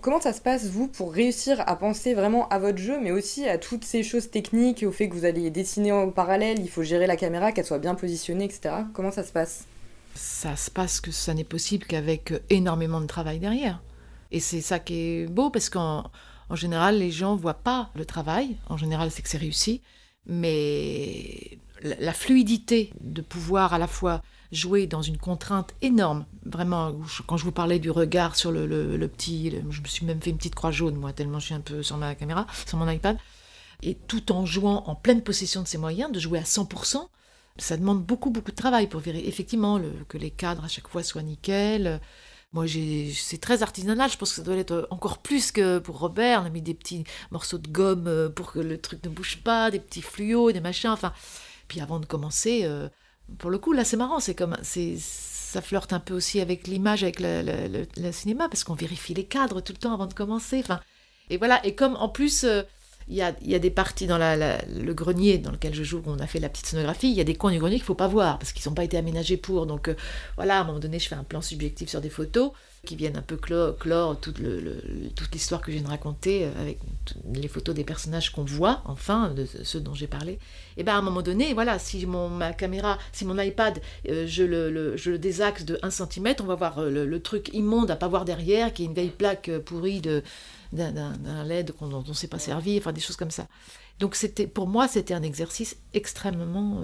Comment 0.00 0.20
ça 0.20 0.32
se 0.32 0.40
passe, 0.40 0.66
vous, 0.66 0.88
pour 0.88 1.12
réussir 1.12 1.62
à 1.66 1.76
penser 1.76 2.14
vraiment 2.14 2.48
à 2.48 2.58
votre 2.58 2.78
jeu, 2.78 2.98
mais 3.00 3.10
aussi 3.10 3.46
à 3.48 3.58
toutes 3.58 3.84
ces 3.84 4.02
choses 4.02 4.30
techniques, 4.30 4.82
au 4.86 4.92
fait 4.92 5.08
que 5.08 5.14
vous 5.14 5.24
allez 5.24 5.50
dessiner 5.50 5.92
en 5.92 6.10
parallèle, 6.10 6.58
il 6.58 6.70
faut 6.70 6.82
gérer 6.82 7.06
la 7.06 7.16
caméra, 7.16 7.52
qu'elle 7.52 7.66
soit 7.66 7.78
bien 7.78 7.94
positionnée, 7.94 8.44
etc. 8.44 8.76
Comment 8.94 9.10
ça 9.10 9.24
se 9.24 9.32
passe? 9.32 9.66
Ça 10.14 10.56
se 10.56 10.70
passe 10.70 11.00
que 11.00 11.10
ça 11.10 11.34
n'est 11.34 11.44
possible 11.44 11.84
qu'avec 11.86 12.32
énormément 12.48 13.00
de 13.00 13.06
travail 13.06 13.38
derrière. 13.38 13.82
Et 14.32 14.40
c'est 14.40 14.60
ça 14.60 14.78
qui 14.78 14.94
est 14.94 15.26
beau 15.26 15.50
parce 15.50 15.68
qu'en 15.68 16.10
en 16.50 16.56
général, 16.56 16.98
les 16.98 17.12
gens 17.12 17.36
voient 17.36 17.54
pas 17.54 17.90
le 17.94 18.04
travail. 18.04 18.56
En 18.68 18.76
général, 18.76 19.10
c'est 19.10 19.22
que 19.22 19.28
c'est 19.28 19.38
réussi. 19.38 19.82
Mais 20.26 21.58
la 21.82 22.12
fluidité 22.12 22.92
de 23.00 23.22
pouvoir 23.22 23.72
à 23.72 23.78
la 23.78 23.86
fois 23.86 24.22
jouer 24.52 24.86
dans 24.86 25.02
une 25.02 25.16
contrainte 25.18 25.74
énorme, 25.82 26.26
vraiment, 26.44 26.92
quand 27.26 27.36
je 27.36 27.44
vous 27.44 27.52
parlais 27.52 27.78
du 27.78 27.90
regard 27.90 28.36
sur 28.36 28.50
le, 28.50 28.66
le- 28.66 29.08
petit, 29.08 29.52
je 29.70 29.80
me 29.80 29.86
suis 29.86 30.04
même 30.06 30.20
fait 30.20 30.30
une 30.30 30.36
petite 30.38 30.54
croix 30.54 30.70
jaune, 30.72 30.96
moi, 30.96 31.12
tellement 31.12 31.38
je 31.38 31.46
suis 31.46 31.54
un 31.54 31.60
peu 31.60 31.82
sur 31.82 31.96
ma 31.96 32.14
caméra, 32.14 32.46
sur 32.66 32.78
mon 32.78 32.88
iPad, 32.90 33.16
et 33.82 33.94
tout 33.94 34.32
en 34.32 34.44
jouant 34.46 34.84
en 34.86 34.94
pleine 34.94 35.22
possession 35.22 35.62
de 35.62 35.68
ses 35.68 35.78
moyens, 35.78 36.10
de 36.12 36.18
jouer 36.20 36.38
à 36.38 36.42
100%, 36.44 37.06
ça 37.58 37.76
demande 37.76 38.02
beaucoup, 38.02 38.30
beaucoup 38.30 38.50
de 38.50 38.56
travail 38.56 38.86
pour 38.88 39.00
vérifier 39.00 39.28
effectivement 39.28 39.80
que 40.08 40.18
les 40.18 40.30
cadres 40.30 40.64
à 40.64 40.68
chaque 40.68 40.88
fois 40.88 41.02
soient 41.02 41.22
nickel. 41.22 42.00
Moi, 42.52 42.64
c'est 43.14 43.38
très 43.40 43.62
artisanal. 43.62 44.10
Je 44.10 44.16
pense 44.16 44.30
que 44.30 44.36
ça 44.36 44.42
doit 44.42 44.56
être 44.56 44.88
encore 44.90 45.18
plus 45.18 45.52
que 45.52 45.78
pour 45.78 45.98
Robert. 45.98 46.42
On 46.42 46.46
a 46.46 46.50
mis 46.50 46.62
des 46.62 46.74
petits 46.74 47.04
morceaux 47.30 47.58
de 47.58 47.68
gomme 47.68 48.06
euh, 48.08 48.28
pour 48.28 48.52
que 48.52 48.58
le 48.58 48.80
truc 48.80 49.04
ne 49.04 49.10
bouge 49.10 49.38
pas, 49.44 49.70
des 49.70 49.78
petits 49.78 50.02
fluos, 50.02 50.50
des 50.52 50.60
machins. 50.60 50.90
Enfin, 50.90 51.12
puis 51.68 51.80
avant 51.80 52.00
de 52.00 52.06
commencer, 52.06 52.62
euh, 52.64 52.88
pour 53.38 53.50
le 53.50 53.58
coup, 53.58 53.72
là, 53.72 53.84
c'est 53.84 53.96
marrant. 53.96 54.20
C'est 54.20 54.34
comme, 54.34 54.56
c'est, 54.62 54.96
ça 54.98 55.60
flirte 55.60 55.92
un 55.92 56.00
peu 56.00 56.14
aussi 56.14 56.40
avec 56.40 56.66
l'image, 56.66 57.02
avec 57.02 57.20
le, 57.20 57.86
cinéma, 58.12 58.48
parce 58.48 58.64
qu'on 58.64 58.74
vérifie 58.74 59.14
les 59.14 59.24
cadres 59.24 59.60
tout 59.60 59.72
le 59.72 59.78
temps 59.78 59.92
avant 59.94 60.06
de 60.06 60.14
commencer. 60.14 60.60
Enfin, 60.60 60.80
et 61.30 61.36
voilà. 61.36 61.64
Et 61.66 61.74
comme 61.74 61.96
en 61.96 62.08
plus. 62.08 62.44
euh, 62.44 62.62
il 63.08 63.16
y, 63.16 63.22
a, 63.22 63.34
y 63.42 63.56
a 63.56 63.58
des 63.58 63.70
parties 63.70 64.06
dans 64.06 64.18
la- 64.18 64.58
le 64.68 64.94
grenier 64.94 65.38
dans 65.38 65.50
lequel 65.50 65.74
je 65.74 65.82
joue, 65.82 65.98
où 65.98 66.02
on 66.10 66.20
a 66.20 66.28
fait 66.28 66.38
la 66.38 66.48
petite 66.48 66.66
scénographie, 66.66 67.10
il 67.10 67.16
y 67.16 67.20
a 67.20 67.24
des 67.24 67.34
coins 67.34 67.50
du 67.50 67.58
grenier 67.58 67.74
qu'il 67.74 67.84
faut 67.84 67.96
pas 67.96 68.06
voir, 68.06 68.38
parce 68.38 68.52
qu'ils 68.52 68.68
n'ont 68.70 68.74
pas 68.74 68.84
été 68.84 68.96
aménagés 68.96 69.36
pour. 69.36 69.66
Donc 69.66 69.88
euh, 69.88 69.94
voilà, 70.36 70.58
à 70.58 70.60
un 70.60 70.64
moment 70.64 70.78
donné, 70.78 71.00
je 71.00 71.08
fais 71.08 71.16
un 71.16 71.24
plan 71.24 71.40
subjectif 71.42 71.88
sur 71.88 72.00
des 72.00 72.10
photos 72.10 72.52
qui 72.86 72.96
viennent 72.96 73.16
un 73.18 73.22
peu 73.22 73.36
clore, 73.36 73.76
toute, 74.20 74.38
l'histoire 75.32 75.60
que 75.60 75.70
je 75.70 75.76
viens 75.76 75.84
de 75.84 75.90
raconter, 75.90 76.46
euh, 76.46 76.50
avec 76.60 76.78
les 77.34 77.46
photos 77.46 77.74
des 77.74 77.84
personnages 77.84 78.30
qu'on 78.32 78.44
voit, 78.44 78.80
enfin, 78.86 79.30
de 79.34 79.44
ceux 79.44 79.80
dont 79.80 79.92
j'ai 79.94 80.06
parlé. 80.06 80.38
Et 80.78 80.82
bien 80.82 80.94
à 80.94 80.98
un 80.98 81.02
moment 81.02 81.20
donné, 81.20 81.52
voilà, 81.52 81.78
si 81.78 82.06
mon, 82.06 82.30
ma 82.30 82.52
caméra, 82.54 82.98
si 83.12 83.26
mon 83.26 83.38
iPad, 83.38 83.80
euh, 84.08 84.26
je, 84.26 84.42
le, 84.44 85.18
désaxe 85.18 85.64
de 85.66 85.78
1 85.82 85.90
cm, 85.90 86.34
on 86.40 86.44
va 86.44 86.54
voir 86.54 86.78
euh, 86.78 87.04
le, 87.04 87.20
truc 87.22 87.50
immonde 87.52 87.90
à 87.90 87.96
pas 87.96 88.08
voir 88.08 88.24
derrière, 88.24 88.72
qui 88.72 88.82
est 88.82 88.86
une 88.86 88.94
vieille 88.94 89.10
plaque 89.10 89.50
pourrie 89.66 90.00
de 90.00 90.22
d'un- 90.72 91.44
LED 91.44 91.72
qu'on- 91.72 91.88
dont 91.88 92.02
on 92.06 92.08
ne 92.10 92.14
s'est 92.14 92.28
pas 92.28 92.38
servi, 92.38 92.78
enfin 92.78 92.92
des 92.92 93.00
choses 93.00 93.16
comme 93.16 93.30
ça. 93.30 93.46
Donc 93.98 94.14
c'était 94.14 94.46
pour 94.46 94.66
moi 94.68 94.88
c'était 94.88 95.14
un 95.14 95.22
exercice 95.22 95.76
extrêmement 95.94 96.80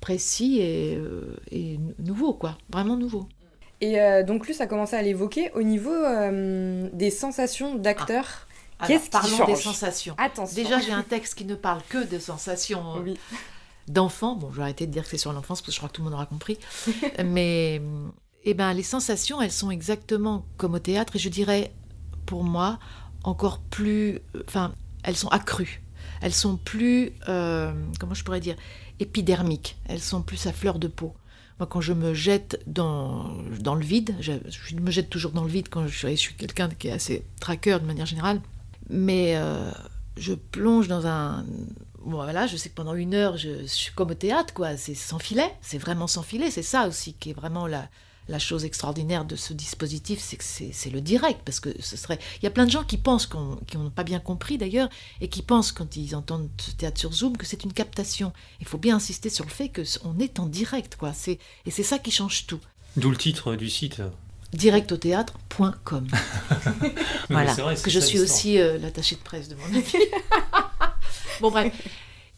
précis 0.00 0.58
et, 0.60 0.98
et 1.50 1.78
nou- 1.78 1.94
nouveau 1.98 2.34
quoi, 2.34 2.58
vraiment 2.70 2.96
nouveau. 2.96 3.28
Et 3.84 4.00
euh, 4.00 4.22
donc, 4.22 4.46
Luce 4.46 4.62
a 4.62 4.66
commencé 4.66 4.96
à 4.96 5.02
l'évoquer 5.02 5.50
au 5.54 5.62
niveau 5.62 5.92
euh, 5.92 6.88
des 6.94 7.10
sensations 7.10 7.74
d'acteur. 7.74 8.46
Alors, 8.78 8.88
Qu'est-ce 8.88 9.04
qui 9.04 9.10
parlons 9.10 9.36
change 9.36 9.46
des 9.46 9.56
sensations. 9.56 10.14
Attention. 10.16 10.54
Déjà 10.56 10.80
j'ai 10.80 10.92
un 11.02 11.02
texte 11.02 11.34
qui 11.34 11.44
ne 11.44 11.54
parle 11.54 11.82
que 11.90 12.02
de 12.02 12.18
sensations 12.18 12.96
euh, 12.96 13.00
Oui. 13.04 13.18
d'enfant. 13.88 14.36
Bon, 14.36 14.50
je 14.50 14.56
vais 14.56 14.62
arrêter 14.62 14.86
de 14.86 14.92
dire 14.92 15.02
que 15.04 15.10
c'est 15.10 15.18
sur 15.18 15.34
l'enfance 15.34 15.60
parce 15.60 15.66
que 15.66 15.72
je 15.72 15.76
crois 15.76 15.90
que 15.90 15.94
tout 15.94 16.00
le 16.00 16.06
monde 16.06 16.14
aura 16.14 16.24
compris. 16.24 16.58
Mais 17.24 17.82
eh 18.44 18.54
ben, 18.54 18.72
les 18.72 18.82
sensations, 18.82 19.42
elles 19.42 19.52
sont 19.52 19.70
exactement 19.70 20.46
comme 20.56 20.72
au 20.74 20.78
théâtre 20.78 21.16
et 21.16 21.18
je 21.18 21.28
dirais, 21.28 21.70
pour 22.24 22.42
moi, 22.42 22.78
encore 23.22 23.58
plus. 23.58 24.20
Enfin, 24.48 24.72
elles 25.02 25.16
sont 25.16 25.28
accrues. 25.28 25.82
Elles 26.22 26.32
sont 26.34 26.56
plus. 26.56 27.12
euh, 27.28 27.70
comment 28.00 28.14
je 28.14 28.24
pourrais 28.24 28.40
dire 28.40 28.56
Épidermiques. 28.98 29.76
Elles 29.86 30.00
sont 30.00 30.22
plus 30.22 30.46
à 30.46 30.52
fleur 30.52 30.78
de 30.78 30.88
peau. 30.88 31.12
Moi, 31.58 31.66
quand 31.68 31.80
je 31.80 31.92
me 31.92 32.14
jette 32.14 32.60
dans, 32.66 33.32
dans 33.60 33.74
le 33.74 33.84
vide, 33.84 34.14
je, 34.20 34.32
me 34.76 34.90
jette 34.90 35.08
toujours 35.08 35.32
dans 35.32 35.44
le 35.44 35.50
vide 35.50 35.68
quand 35.68 35.86
je 35.86 35.96
suis, 35.96 36.10
je 36.10 36.20
suis 36.20 36.34
quelqu'un 36.34 36.68
qui 36.68 36.88
est 36.88 36.92
assez 36.92 37.24
traqueur 37.40 37.80
de 37.80 37.86
manière 37.86 38.06
générale, 38.06 38.40
mais 38.90 39.36
euh, 39.36 39.70
je 40.16 40.34
plonge 40.34 40.88
dans 40.88 41.06
un. 41.06 41.44
Bon, 42.04 42.16
voilà, 42.16 42.46
je 42.46 42.56
sais 42.56 42.68
que 42.68 42.74
pendant 42.74 42.94
une 42.94 43.14
heure, 43.14 43.36
je, 43.36 43.62
je 43.62 43.66
suis 43.66 43.94
comme 43.94 44.10
au 44.10 44.14
théâtre, 44.14 44.52
quoi. 44.52 44.76
C'est 44.76 44.94
sans 44.94 45.18
filet, 45.18 45.50
c'est 45.62 45.78
vraiment 45.78 46.06
sans 46.06 46.22
filet. 46.22 46.50
C'est 46.50 46.62
ça 46.62 46.88
aussi 46.88 47.14
qui 47.14 47.30
est 47.30 47.34
vraiment 47.34 47.66
la, 47.66 47.88
la 48.28 48.38
chose 48.38 48.64
extraordinaire 48.64 49.24
de 49.24 49.36
ce 49.36 49.52
dispositif, 49.52 50.18
c'est 50.20 50.36
que 50.36 50.44
c'est 50.44 50.90
le 50.90 51.00
direct, 51.00 51.40
parce 51.44 51.60
que 51.60 51.68
ce 51.80 51.96
serait. 51.96 52.18
Il 52.40 52.44
y 52.44 52.46
a 52.46 52.50
plein 52.50 52.64
de 52.66 52.70
gens 52.70 52.82
qui 52.84 52.96
pensent, 52.96 53.26
qu'on- 53.26 53.56
qui 53.66 53.76
n'ont 53.76 53.90
pas 53.90 54.04
bien 54.04 54.18
compris 54.20 54.56
d'ailleurs, 54.58 54.88
et 55.20 55.28
qui 55.28 55.42
pensent 55.42 55.72
quand 55.72 55.96
ils 55.96 56.14
entendent 56.16 56.48
ce 56.58 56.70
théâtre 56.72 56.98
sur 56.98 57.12
Zoom 57.12 57.36
que 57.36 57.44
c'est 57.46 57.64
une 57.64 57.72
captation. 57.72 58.32
Il 58.60 58.66
faut 58.66 58.78
bien 58.78 58.96
insister 58.96 59.28
sur 59.30 59.44
le 59.44 59.50
fait 59.50 59.68
que 59.68 59.82
on 60.04 60.18
est 60.18 60.38
en 60.38 60.46
direct, 60.46 60.96
quoi. 60.96 61.12
C'est 61.12 61.38
et 61.66 61.70
c'est 61.70 61.82
ça 61.82 61.98
qui 61.98 62.10
change 62.10 62.46
tout. 62.46 62.60
D'où 62.96 63.10
le 63.10 63.16
titre 63.16 63.56
du 63.56 63.68
site. 63.68 64.00
directautheatre.com. 64.52 66.06
Mais 66.80 66.94
Voilà, 67.28 67.52
vrai, 67.54 67.64
parce 67.74 67.82
que 67.82 67.90
je 67.90 68.00
suis 68.00 68.20
aussi 68.20 68.58
euh, 68.58 68.78
l'attachée 68.78 69.16
de 69.16 69.20
presse 69.20 69.48
de 69.48 69.54
mon 69.56 69.64
ami. 69.66 69.82
bon 71.40 71.50
bref, 71.50 71.72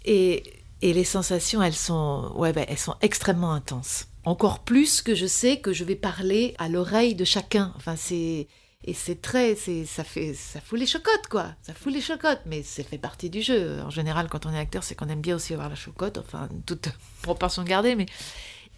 et, 0.05 0.43
et 0.83 0.93
les 0.93 1.05
sensations, 1.05 1.63
elles 1.63 1.75
sont, 1.75 2.33
ouais, 2.35 2.53
ben, 2.53 2.65
elles 2.69 2.79
sont 2.79 2.97
extrêmement 3.01 3.53
intenses. 3.53 4.07
Encore 4.25 4.61
plus 4.61 5.03
que 5.03 5.15
je 5.15 5.27
sais 5.27 5.61
que 5.61 5.73
je 5.73 5.85
vais 5.85 5.95
parler 5.95 6.55
à 6.59 6.69
l'oreille 6.69 7.15
de 7.15 7.25
chacun. 7.25 7.73
Enfin, 7.77 7.97
c'est 7.97 8.49
et 8.85 8.95
c'est 8.95 9.21
très, 9.21 9.57
c'est, 9.57 9.85
ça 9.85 10.05
fait, 10.05 10.35
ça 10.35 10.61
fout 10.61 10.79
les 10.79 10.87
chocottes 10.87 11.27
quoi. 11.29 11.47
Ça 11.63 11.75
fout 11.75 11.93
les 11.93 12.01
chocottes, 12.01 12.43
mais 12.47 12.63
ça 12.63 12.85
fait 12.85 12.99
partie 12.99 13.31
du 13.31 13.43
jeu. 13.43 13.81
En 13.83 13.91
général, 13.91 14.29
quand 14.29 14.47
on 14.47 14.53
est 14.53 14.59
acteur, 14.59 14.85
c'est 14.85 14.95
qu'on 14.95 15.09
aime 15.09 15.21
bien 15.21 15.37
aussi 15.37 15.55
avoir 15.55 15.69
la 15.69 15.75
chocotte. 15.75 16.19
Enfin, 16.19 16.49
toute 16.67 16.89
proportion 17.23 17.65
gardée, 17.65 17.97
mais 17.97 18.07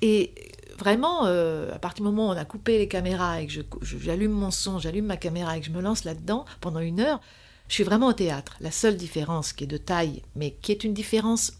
et 0.01 0.33
vraiment, 0.79 1.27
euh, 1.27 1.75
à 1.75 1.79
partir 1.79 2.05
du 2.05 2.11
moment 2.11 2.29
où 2.29 2.33
on 2.33 2.37
a 2.37 2.45
coupé 2.45 2.79
les 2.79 2.89
caméras 2.89 3.43
et 3.43 3.47
que 3.47 3.53
j'allume 3.83 4.33
mon 4.33 4.51
son, 4.51 4.79
j'allume 4.79 5.07
ma 5.07 5.17
caméra 5.17 5.57
et 5.57 5.61
que 5.61 5.67
je 5.67 5.73
me 5.73 5.83
lance 5.83 6.05
là-dedans 6.05 6.45
pendant 6.61 6.81
une 6.81 7.01
heure, 7.01 7.21
je 7.69 7.75
suis 7.75 7.85
vraiment 7.85 8.09
au 8.09 8.13
théâtre. 8.13 8.57
La 8.61 8.71
seule 8.71 8.97
différence 8.97 9.53
qui 9.53 9.65
est 9.65 9.69
de 9.69 9.77
taille, 9.77 10.23
mais 10.37 10.53
qui 10.63 10.73
est 10.73 10.85
une 10.85 10.95
différence 10.95 11.53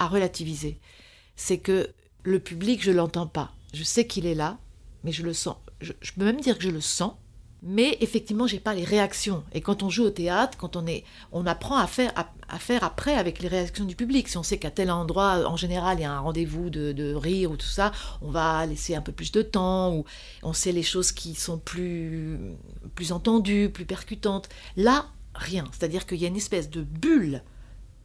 à 0.00 0.08
relativiser, 0.08 0.80
c'est 1.36 1.58
que 1.58 1.90
le 2.24 2.40
public, 2.40 2.82
je 2.82 2.90
l'entends 2.90 3.28
pas. 3.28 3.52
Je 3.72 3.84
sais 3.84 4.06
qu'il 4.06 4.26
est 4.26 4.34
là, 4.34 4.58
mais 5.04 5.12
je 5.12 5.22
le 5.22 5.32
sens. 5.32 5.56
Je, 5.80 5.92
peux 5.92 6.24
même 6.24 6.40
dire 6.40 6.58
que 6.58 6.64
je 6.64 6.70
le 6.70 6.80
sens, 6.80 7.14
Mais 7.62 7.98
effectivement, 8.00 8.46
j'ai 8.46 8.58
pas 8.58 8.74
les 8.74 8.84
réactions. 8.84 9.44
Et 9.52 9.60
quand 9.60 9.82
on 9.82 9.90
joue 9.90 10.04
au 10.04 10.10
théâtre, 10.10 10.56
quand 10.58 10.76
on 10.76 10.86
est, 10.86 11.04
on 11.30 11.46
apprend 11.46 11.76
à 11.76 11.86
faire, 11.86 12.10
à, 12.16 12.32
à 12.48 12.58
faire 12.58 12.84
après 12.84 13.14
avec 13.14 13.40
les 13.40 13.48
réactions 13.48 13.84
du 13.84 13.94
public. 13.94 14.28
Si 14.28 14.38
on 14.38 14.42
sait 14.42 14.58
qu'à 14.58 14.70
tel 14.70 14.90
endroit, 14.90 15.46
en 15.46 15.56
général, 15.56 15.98
il 15.98 16.02
y 16.02 16.04
a 16.04 16.12
un 16.12 16.20
rendez-vous 16.20 16.70
de, 16.70 16.92
de 16.92 17.14
rire 17.14 17.50
ou 17.50 17.56
tout 17.56 17.66
ça, 17.66 17.92
on 18.22 18.30
va 18.30 18.64
laisser 18.64 18.94
un 18.94 19.02
peu 19.02 19.12
plus 19.12 19.30
de 19.30 19.42
temps. 19.42 19.94
Ou 19.94 20.04
on 20.42 20.54
sait 20.54 20.72
les 20.72 20.82
choses 20.82 21.12
qui 21.12 21.34
sont 21.34 21.58
plus, 21.58 22.38
plus 22.94 23.12
entendues, 23.12 23.70
plus 23.70 23.84
percutantes. 23.84 24.48
Là, 24.76 25.06
rien. 25.34 25.64
C'est-à-dire 25.72 26.06
qu'il 26.06 26.18
y 26.18 26.24
a 26.24 26.28
une 26.28 26.36
espèce 26.36 26.70
de 26.70 26.82
bulle 26.82 27.42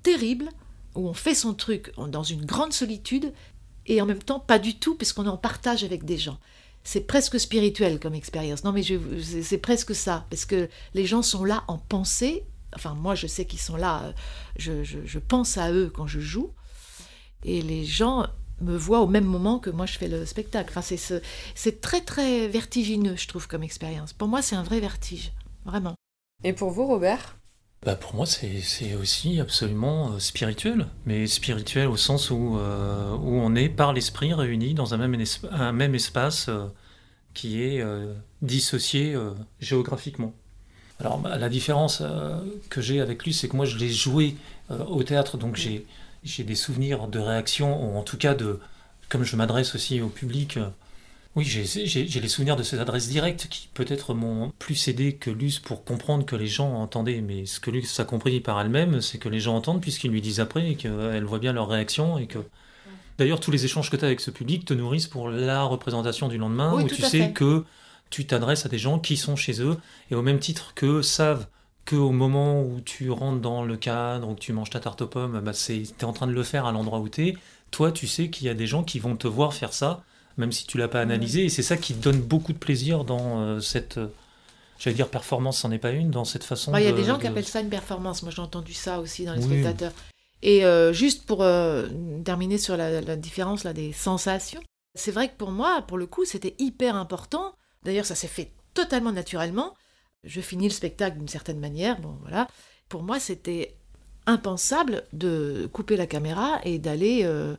terrible 0.03 0.49
où 0.95 1.07
on 1.07 1.13
fait 1.13 1.35
son 1.35 1.53
truc 1.53 1.91
dans 1.97 2.23
une 2.23 2.45
grande 2.45 2.73
solitude 2.73 3.33
et 3.85 4.01
en 4.01 4.05
même 4.05 4.23
temps 4.23 4.39
pas 4.39 4.59
du 4.59 4.75
tout 4.77 4.95
puisqu'on 4.95 5.25
est 5.25 5.29
en 5.29 5.37
partage 5.37 5.83
avec 5.83 6.05
des 6.05 6.17
gens. 6.17 6.39
C'est 6.83 7.01
presque 7.07 7.39
spirituel 7.39 7.99
comme 7.99 8.13
expérience. 8.15 8.63
Non 8.63 8.71
mais 8.71 8.83
c'est 9.41 9.57
presque 9.57 9.95
ça 9.95 10.25
parce 10.29 10.45
que 10.45 10.69
les 10.93 11.05
gens 11.05 11.21
sont 11.21 11.43
là 11.43 11.63
en 11.67 11.77
pensée. 11.77 12.43
Enfin 12.75 12.93
moi 12.93 13.15
je 13.15 13.27
sais 13.27 13.45
qu'ils 13.45 13.59
sont 13.59 13.75
là. 13.77 14.03
euh, 14.03 14.11
Je, 14.57 14.83
je- 14.83 15.19
pense 15.19 15.57
à 15.57 15.71
eux 15.71 15.89
quand 15.93 16.07
je 16.07 16.19
joue 16.19 16.51
et 17.43 17.61
les 17.61 17.85
gens 17.85 18.27
me 18.61 18.77
voient 18.77 19.01
au 19.01 19.07
même 19.07 19.25
moment 19.25 19.59
que 19.59 19.69
moi 19.69 19.85
je 19.85 19.97
fais 19.97 20.07
le 20.07 20.25
spectacle. 20.25 20.69
Enfin 20.69 20.81
c'est 20.81 20.97
ce- 20.97 21.21
c'est 21.55 21.81
très 21.81 22.01
très 22.01 22.47
vertigineux 22.47 23.15
je 23.17 23.27
trouve 23.27 23.47
comme 23.47 23.63
expérience. 23.63 24.13
Pour 24.13 24.27
moi 24.27 24.41
c'est 24.41 24.55
un 24.55 24.63
vrai 24.63 24.79
vertige 24.79 25.31
vraiment. 25.65 25.95
Et 26.43 26.53
pour 26.53 26.69
vous, 26.69 26.85
Robert? 26.85 27.37
Bah 27.83 27.95
pour 27.95 28.15
moi, 28.15 28.25
c'est 28.25 28.95
aussi 28.95 29.39
absolument 29.39 30.13
euh, 30.13 30.19
spirituel, 30.19 30.87
mais 31.05 31.27
spirituel 31.27 31.87
au 31.87 31.97
sens 31.97 32.31
où, 32.31 32.57
euh, 32.57 33.15
où 33.15 33.35
on 33.35 33.53
est 33.53 33.69
par 33.69 33.93
l'esprit 33.93 34.33
réunis 34.33 34.73
dans 34.73 34.95
un 34.95 34.97
même, 34.97 35.23
un 35.51 35.71
même 35.71 35.93
espace 35.93 36.47
euh, 36.49 36.65
qui 37.35 37.61
est 37.61 37.83
dissocié 38.41 39.13
géographiquement. 39.59 40.33
Alors 41.01 41.17
bah, 41.17 41.37
la 41.37 41.49
différence 41.49 42.01
que 42.69 42.79
j'ai 42.79 43.01
avec 43.01 43.25
lui, 43.25 43.33
c'est 43.33 43.49
que 43.49 43.57
moi 43.57 43.65
je 43.65 43.77
l'ai 43.77 43.89
joué 43.89 44.37
au 44.69 45.03
théâtre, 45.03 45.37
donc 45.37 45.57
j'ai 45.57 46.43
des 46.45 46.55
souvenirs 46.55 47.09
de 47.09 47.19
réaction, 47.19 47.91
ou 47.91 47.97
en 47.97 48.03
tout 48.03 48.15
cas 48.15 48.35
de, 48.35 48.61
comme 49.09 49.25
je 49.25 49.35
m'adresse 49.35 49.75
aussi 49.75 49.99
au 49.99 50.07
public, 50.07 50.59
oui, 51.35 51.43
j'ai 51.43 52.19
les 52.21 52.27
souvenirs 52.29 52.55
de 52.55 52.63
ces 52.63 52.79
adresses 52.79 53.09
directes 53.09 53.47
qui 53.49 53.69
peut-être 53.73 54.13
m'ont 54.13 54.51
plus 54.57 54.87
aidé 54.87 55.15
que 55.15 55.29
Luce 55.29 55.59
pour 55.59 55.83
comprendre 55.83 56.25
que 56.25 56.35
les 56.35 56.47
gens 56.47 56.73
entendaient. 56.75 57.21
Mais 57.21 57.45
ce 57.45 57.59
que 57.59 57.71
Luce 57.71 57.99
a 57.99 58.05
compris 58.05 58.39
par 58.39 58.59
elle-même, 58.61 59.01
c'est 59.01 59.17
que 59.17 59.27
les 59.27 59.41
gens 59.41 59.55
entendent 59.55 59.81
puisqu'ils 59.81 60.11
lui 60.11 60.21
disent 60.21 60.39
après 60.39 60.71
et 60.71 60.75
qu'elle 60.75 61.25
voit 61.25 61.39
bien 61.39 61.53
leur 61.53 61.67
réaction 61.67 62.17
et 62.17 62.27
que... 62.27 62.39
D'ailleurs, 63.17 63.39
tous 63.39 63.51
les 63.51 63.63
échanges 63.65 63.89
que 63.89 63.95
tu 63.95 64.03
as 64.03 64.07
avec 64.07 64.19
ce 64.19 64.31
public 64.31 64.65
te 64.65 64.73
nourrissent 64.73 65.07
pour 65.07 65.29
la 65.29 65.63
représentation 65.63 66.27
du 66.27 66.37
lendemain 66.37 66.73
Oui, 66.75 66.83
où 66.83 66.87
tu 66.87 67.01
sais 67.01 67.27
fait. 67.27 67.33
que 67.33 67.63
tu 68.09 68.25
t'adresses 68.25 68.65
à 68.65 68.69
des 68.69 68.77
gens 68.77 68.99
qui 68.99 69.17
sont 69.17 69.35
chez 69.35 69.61
eux 69.61 69.77
et 70.11 70.15
au 70.15 70.21
même 70.21 70.39
titre 70.39 70.73
que 70.73 71.01
savent 71.01 71.47
qu'au 71.85 72.11
moment 72.11 72.61
où 72.61 72.81
tu 72.81 73.11
rentres 73.11 73.41
dans 73.41 73.63
le 73.63 73.77
cadre 73.77 74.29
ou 74.29 74.35
que 74.35 74.39
tu 74.39 74.53
manges 74.53 74.69
ta 74.69 74.79
tarte 74.79 75.01
aux 75.01 75.07
pommes, 75.07 75.39
bah 75.41 75.51
tu 75.53 75.73
es 75.73 76.03
en 76.03 76.13
train 76.13 76.27
de 76.27 76.33
le 76.33 76.43
faire 76.43 76.65
à 76.65 76.71
l'endroit 76.71 76.99
où 76.99 77.09
tu 77.09 77.27
es. 77.27 77.37
Toi, 77.71 77.91
tu 77.91 78.07
sais 78.07 78.29
qu'il 78.29 78.47
y 78.47 78.49
a 78.49 78.53
des 78.53 78.67
gens 78.67 78.83
qui 78.83 78.99
vont 78.99 79.15
te 79.15 79.27
voir 79.27 79.53
faire 79.53 79.73
ça 79.73 80.03
même 80.37 80.51
si 80.51 80.65
tu 80.67 80.77
l'as 80.77 80.87
pas 80.87 81.01
analysé. 81.01 81.45
Et 81.45 81.49
c'est 81.49 81.63
ça 81.63 81.77
qui 81.77 81.93
donne 81.93 82.19
beaucoup 82.21 82.53
de 82.53 82.57
plaisir 82.57 83.03
dans 83.05 83.39
euh, 83.41 83.59
cette, 83.59 83.97
euh, 83.97 84.07
j'allais 84.79 84.95
dire 84.95 85.09
performance, 85.09 85.59
c'en 85.59 85.71
est 85.71 85.77
pas 85.79 85.91
une, 85.91 86.11
dans 86.11 86.25
cette 86.25 86.43
façon. 86.43 86.73
Ouais, 86.73 86.81
Il 86.83 86.85
y 86.85 86.89
a 86.89 86.91
de- 86.91 86.97
des 86.97 87.03
gens 87.03 87.17
qui 87.19 87.27
appellent 87.27 87.45
ça 87.45 87.61
une 87.61 87.69
performance. 87.69 88.23
Moi, 88.23 88.31
j'ai 88.35 88.41
entendu 88.41 88.73
ça 88.73 88.99
aussi 88.99 89.25
dans 89.25 89.33
les 89.33 89.39
Oui. 89.45 89.61
spectateurs. 89.61 89.93
Et 90.41 90.65
euh, 90.65 90.93
juste 90.93 91.25
pour 91.25 91.43
terminer 92.23 92.57
sur 92.57 92.77
la, 92.77 93.01
la 93.01 93.15
différence 93.15 93.63
là, 93.63 93.73
des 93.73 93.93
sensations, 93.93 94.61
c'est 94.93 95.11
vrai 95.11 95.29
que 95.29 95.35
pour 95.35 95.51
moi, 95.51 95.83
pour 95.87 95.97
le 95.97 96.05
coup, 96.05 96.23
c'était 96.25 96.55
hyper 96.59 96.95
important. 96.95 97.55
D'ailleurs, 97.83 98.05
ça 98.05 98.15
s'est 98.15 98.27
fait 98.27 98.51
totalement 98.73 99.11
naturellement. 99.11 99.73
Je 100.23 100.41
finis 100.41 100.67
le 100.67 100.73
spectacle 100.73 101.17
d'une 101.17 101.27
certaine 101.27 101.59
manière. 101.59 101.99
Bon, 101.99 102.17
voilà. 102.21 102.47
Pour 102.89 103.03
moi, 103.03 103.19
c'était 103.19 103.75
impensable 104.27 105.03
de 105.13 105.69
couper 105.71 105.97
la 105.97 106.07
caméra 106.07 106.59
et 106.63 106.79
d'aller 106.79 107.21
euh, 107.23 107.55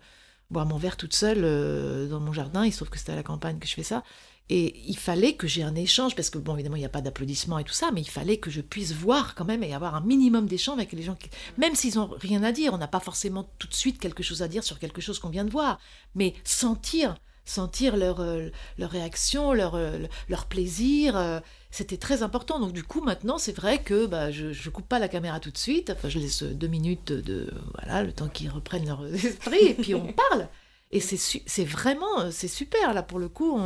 boire 0.51 0.67
mon 0.67 0.79
verre 0.79 0.97
toute 0.97 1.15
seule 1.15 1.43
euh, 1.45 2.09
dans 2.09 2.21
mon 2.21 2.33
jardin. 2.33 2.65
Il 2.65 2.73
se 2.73 2.79
trouve 2.79 2.91
que 2.91 2.99
c'était 2.99 3.13
à 3.13 3.17
la 3.17 3.23
campagne 3.23 3.59
que 3.59 3.67
je 3.67 3.75
fais 3.75 3.83
ça. 3.83 4.03
Et 4.49 4.81
il 4.87 4.97
fallait 4.97 5.35
que 5.35 5.49
j'ai 5.49 5.65
un 5.65 5.75
échange, 5.75 6.15
parce 6.15 6.31
que 6.31 6.39
bon, 6.39 6.55
évidemment, 6.55 6.77
il 6.77 6.81
n'y 6.81 6.87
a 6.87 6.91
pas 6.91 7.01
d'applaudissements 7.01 7.59
et 7.59 7.65
tout 7.65 7.73
ça, 7.73 7.91
mais 7.93 8.01
il 8.01 8.09
fallait 8.09 8.37
que 8.37 8.49
je 8.49 8.61
puisse 8.61 8.93
voir 8.93 9.35
quand 9.35 9.45
même 9.45 9.65
et 9.65 9.75
avoir 9.75 9.97
un 9.97 10.01
minimum 10.01 10.47
d'échange 10.47 10.79
avec 10.79 10.93
les 10.93 11.03
gens, 11.03 11.17
même 11.59 11.75
s'ils 11.75 11.97
n'ont 11.97 12.11
rien 12.21 12.45
à 12.45 12.53
dire. 12.53 12.73
On 12.73 12.79
n'a 12.79 12.87
pas 12.87 13.01
forcément 13.01 13.51
tout 13.59 13.67
de 13.67 13.75
suite 13.75 13.99
quelque 13.99 14.23
chose 14.23 14.43
à 14.43 14.49
dire 14.49 14.63
sur 14.63 14.79
quelque 14.79 15.01
chose 15.01 15.19
qu'on 15.19 15.31
vient 15.31 15.45
de 15.45 15.51
voir, 15.51 15.81
mais 16.15 16.33
sentir, 16.45 17.17
sentir 17.47 17.97
leur, 17.97 18.21
euh, 18.21 18.49
leur 18.77 18.91
réaction, 18.91 19.53
leur, 19.53 19.77
euh, 19.77 19.99
leur 20.29 20.45
plaisir, 20.47 21.17
euh, 21.17 21.41
c'était 21.71 21.97
très 21.97 22.23
important. 22.23 22.59
Donc 22.59 22.73
du 22.73 22.83
coup, 22.83 23.01
maintenant, 23.01 23.39
c'est 23.39 23.57
vrai 23.57 23.79
que 23.79 24.07
bah, 24.07 24.31
je 24.31 24.47
ne 24.49 24.71
coupe 24.71 24.89
pas 24.89 24.99
la 24.99 25.09
caméra 25.09 25.41
tout 25.41 25.51
de 25.51 25.59
suite, 25.59 25.91
enfin, 25.91 26.09
je 26.09 26.19
laisse 26.19 26.43
deux 26.43 26.67
minutes 26.67 27.13
de, 27.13 27.51
voilà, 27.75 28.03
le 28.03 28.13
temps 28.13 28.29
qu'ils 28.29 28.51
reprennent 28.51 28.87
leur 28.87 29.07
esprit, 29.15 29.65
et 29.65 29.75
puis 29.75 29.95
on 29.95 30.13
parle. 30.13 30.49
Et 30.93 31.01
c'est 31.01 31.65
vraiment, 31.65 32.31
c'est 32.31 32.49
super, 32.49 32.95
là, 32.95 33.03
pour 33.03 33.19
le 33.19 33.29
coup. 33.29 33.61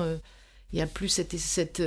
il 0.72 0.76
n'y 0.76 0.80
a 0.80 0.86
plus 0.86 1.08
cette, 1.08 1.36
cette, 1.36 1.82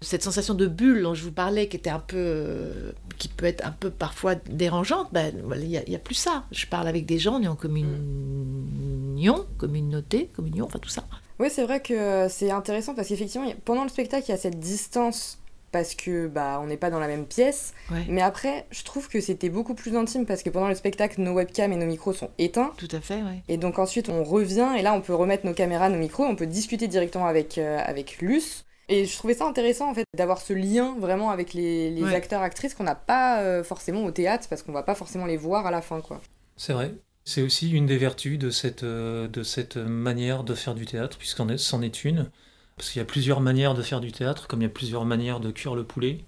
cette 0.00 0.22
sensation 0.22 0.54
de 0.54 0.66
bulle 0.66 1.02
dont 1.02 1.14
je 1.14 1.22
vous 1.22 1.32
parlais, 1.32 1.68
qui 1.68 1.76
était 1.76 1.90
un 1.90 2.00
peu, 2.00 2.72
qui 3.18 3.28
peut 3.28 3.44
être 3.44 3.64
un 3.64 3.72
peu 3.72 3.90
parfois 3.90 4.36
dérangeante. 4.36 5.08
Ben, 5.12 5.34
il 5.56 5.68
n'y 5.68 5.76
a, 5.76 5.82
a 5.82 5.98
plus 5.98 6.14
ça. 6.14 6.44
Je 6.50 6.64
parle 6.66 6.88
avec 6.88 7.04
des 7.04 7.18
gens, 7.18 7.38
on 7.38 7.42
est 7.42 7.48
en 7.48 7.56
communion, 7.56 9.46
communauté, 9.58 10.30
communion, 10.34 10.64
enfin 10.64 10.78
tout 10.78 10.88
ça. 10.88 11.04
Oui, 11.40 11.48
c'est 11.50 11.64
vrai 11.64 11.80
que 11.80 11.94
euh, 11.94 12.28
c'est 12.28 12.50
intéressant 12.50 12.94
parce 12.94 13.08
qu'effectivement, 13.08 13.48
pendant 13.64 13.82
le 13.82 13.88
spectacle, 13.88 14.26
il 14.28 14.30
y 14.30 14.34
a 14.34 14.38
cette 14.38 14.60
distance 14.60 15.38
parce 15.72 15.94
que 15.94 16.26
bah 16.26 16.58
on 16.62 16.66
n'est 16.66 16.76
pas 16.76 16.90
dans 16.90 16.98
la 16.98 17.06
même 17.06 17.26
pièce. 17.26 17.74
Ouais, 17.90 18.04
Mais 18.08 18.22
après, 18.22 18.66
je 18.70 18.82
trouve 18.84 19.08
que 19.08 19.20
c'était 19.20 19.48
beaucoup 19.48 19.74
plus 19.74 19.96
intime 19.96 20.26
parce 20.26 20.42
que 20.42 20.50
pendant 20.50 20.68
le 20.68 20.74
spectacle, 20.74 21.20
nos 21.20 21.32
webcams 21.32 21.72
et 21.72 21.76
nos 21.76 21.86
micros 21.86 22.12
sont 22.12 22.30
éteints. 22.38 22.72
tout 22.76 22.88
à 22.92 23.00
fait, 23.00 23.22
ouais. 23.22 23.42
Et 23.48 23.56
donc 23.56 23.78
ensuite, 23.78 24.08
on 24.08 24.22
revient 24.24 24.68
et 24.78 24.82
là, 24.82 24.92
on 24.94 25.00
peut 25.00 25.14
remettre 25.14 25.46
nos 25.46 25.54
caméras, 25.54 25.88
nos 25.88 25.98
micros, 25.98 26.24
on 26.24 26.36
peut 26.36 26.46
discuter 26.46 26.88
directement 26.88 27.26
avec, 27.26 27.56
euh, 27.56 27.78
avec 27.84 28.18
Luce. 28.20 28.64
Et 28.88 29.06
je 29.06 29.16
trouvais 29.16 29.34
ça 29.34 29.46
intéressant 29.46 29.88
en 29.88 29.94
fait 29.94 30.04
d'avoir 30.16 30.40
ce 30.40 30.52
lien 30.52 30.96
vraiment 30.98 31.30
avec 31.30 31.54
les, 31.54 31.90
les 31.90 32.02
Ouais. 32.02 32.14
acteurs 32.16 32.42
actrices 32.42 32.74
qu'on 32.74 32.82
n'a 32.82 32.96
pas 32.96 33.40
euh, 33.40 33.62
forcément 33.62 34.04
au 34.04 34.10
théâtre 34.10 34.48
parce 34.50 34.62
qu'on 34.64 34.72
va 34.72 34.82
pas 34.82 34.96
forcément 34.96 35.26
les 35.26 35.36
voir 35.36 35.64
à 35.66 35.70
la 35.70 35.80
fin 35.80 36.00
quoi. 36.00 36.20
C'est 36.56 36.72
vrai. 36.72 36.92
C'est 37.30 37.42
aussi 37.42 37.70
une 37.70 37.86
des 37.86 37.96
vertus 37.96 38.40
de 38.40 38.50
cette, 38.50 38.82
euh, 38.82 39.28
de 39.28 39.44
cette 39.44 39.76
manière 39.76 40.42
de 40.42 40.54
faire 40.54 40.74
du 40.74 40.84
théâtre, 40.84 41.16
puisqu'en 41.16 41.48
est- 41.48 41.58
c'en 41.58 41.80
est 41.80 42.04
une. 42.04 42.28
Parce 42.76 42.90
qu'il 42.90 42.98
y 42.98 43.02
a 43.02 43.04
plusieurs 43.04 43.40
manières 43.40 43.74
de 43.74 43.82
faire 43.82 44.00
du 44.00 44.10
théâtre, 44.10 44.48
comme 44.48 44.62
il 44.62 44.64
y 44.64 44.66
a 44.66 44.70
plusieurs 44.70 45.04
manières 45.04 45.38
de 45.38 45.52
cuire 45.52 45.76
le 45.76 45.84
poulet. 45.84 46.24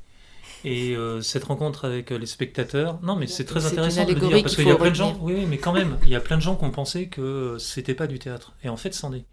Et 0.65 0.95
euh, 0.95 1.21
cette 1.21 1.43
rencontre 1.43 1.87
avec 1.87 2.13
euh, 2.13 2.19
les 2.19 2.27
spectateurs, 2.27 3.01
non 3.03 3.17
mais 3.17 3.27
c'est 3.27 3.45
très 3.45 3.61
intéressant 3.73 4.03
de 4.05 4.13
le 4.15 4.21
dire, 4.21 4.37
parce 4.43 4.55
qu'il 4.55 4.69
y 4.69 4.71
a 4.71 4.75
plein 4.77 4.91
de 4.91 4.95
gens, 4.97 5.19
oui, 5.23 5.47
mais 5.47 5.59
quand 5.59 5.73
même, 5.73 5.99
il 6.05 6.09
y 6.11 6.15
a 6.15 6.21
plein 6.21 6.37
de 6.37 6.43
gens 6.43 6.55
qui 6.55 6.65
ont 6.65 6.71
pensé 6.71 7.09
que 7.09 7.57
c'était 7.59 7.95
pas 7.95 8.07
du 8.07 8.21
théâtre. 8.21 8.53
Et 8.63 8.69
en 8.69 8.77
fait, 8.77 8.95
c'en 8.95 9.13
est. 9.13 9.25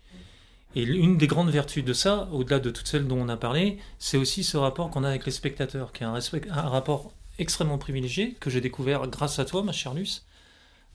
Et 0.75 0.81
une 0.83 1.17
des 1.17 1.27
grandes 1.27 1.51
vertus 1.51 1.83
de 1.85 1.93
ça, 1.93 2.27
au-delà 2.31 2.59
de 2.59 2.71
toutes 2.71 2.87
celles 2.87 3.07
dont 3.07 3.19
on 3.19 3.29
a 3.29 3.37
parlé, 3.37 3.77
c'est 3.99 4.17
aussi 4.17 4.43
ce 4.43 4.57
rapport 4.57 4.89
qu'on 4.89 5.03
a 5.03 5.09
avec 5.09 5.25
les 5.27 5.31
spectateurs, 5.31 5.91
qui 5.91 6.01
est 6.03 6.07
un, 6.07 6.13
respect- 6.13 6.49
un 6.49 6.69
rapport 6.69 7.11
extrêmement 7.37 7.77
privilégié, 7.77 8.35
que 8.39 8.49
j'ai 8.49 8.61
découvert 8.61 9.05
grâce 9.07 9.37
à 9.37 9.45
toi, 9.45 9.61
ma 9.61 9.71
chère 9.71 9.93
Luce. 9.93 10.25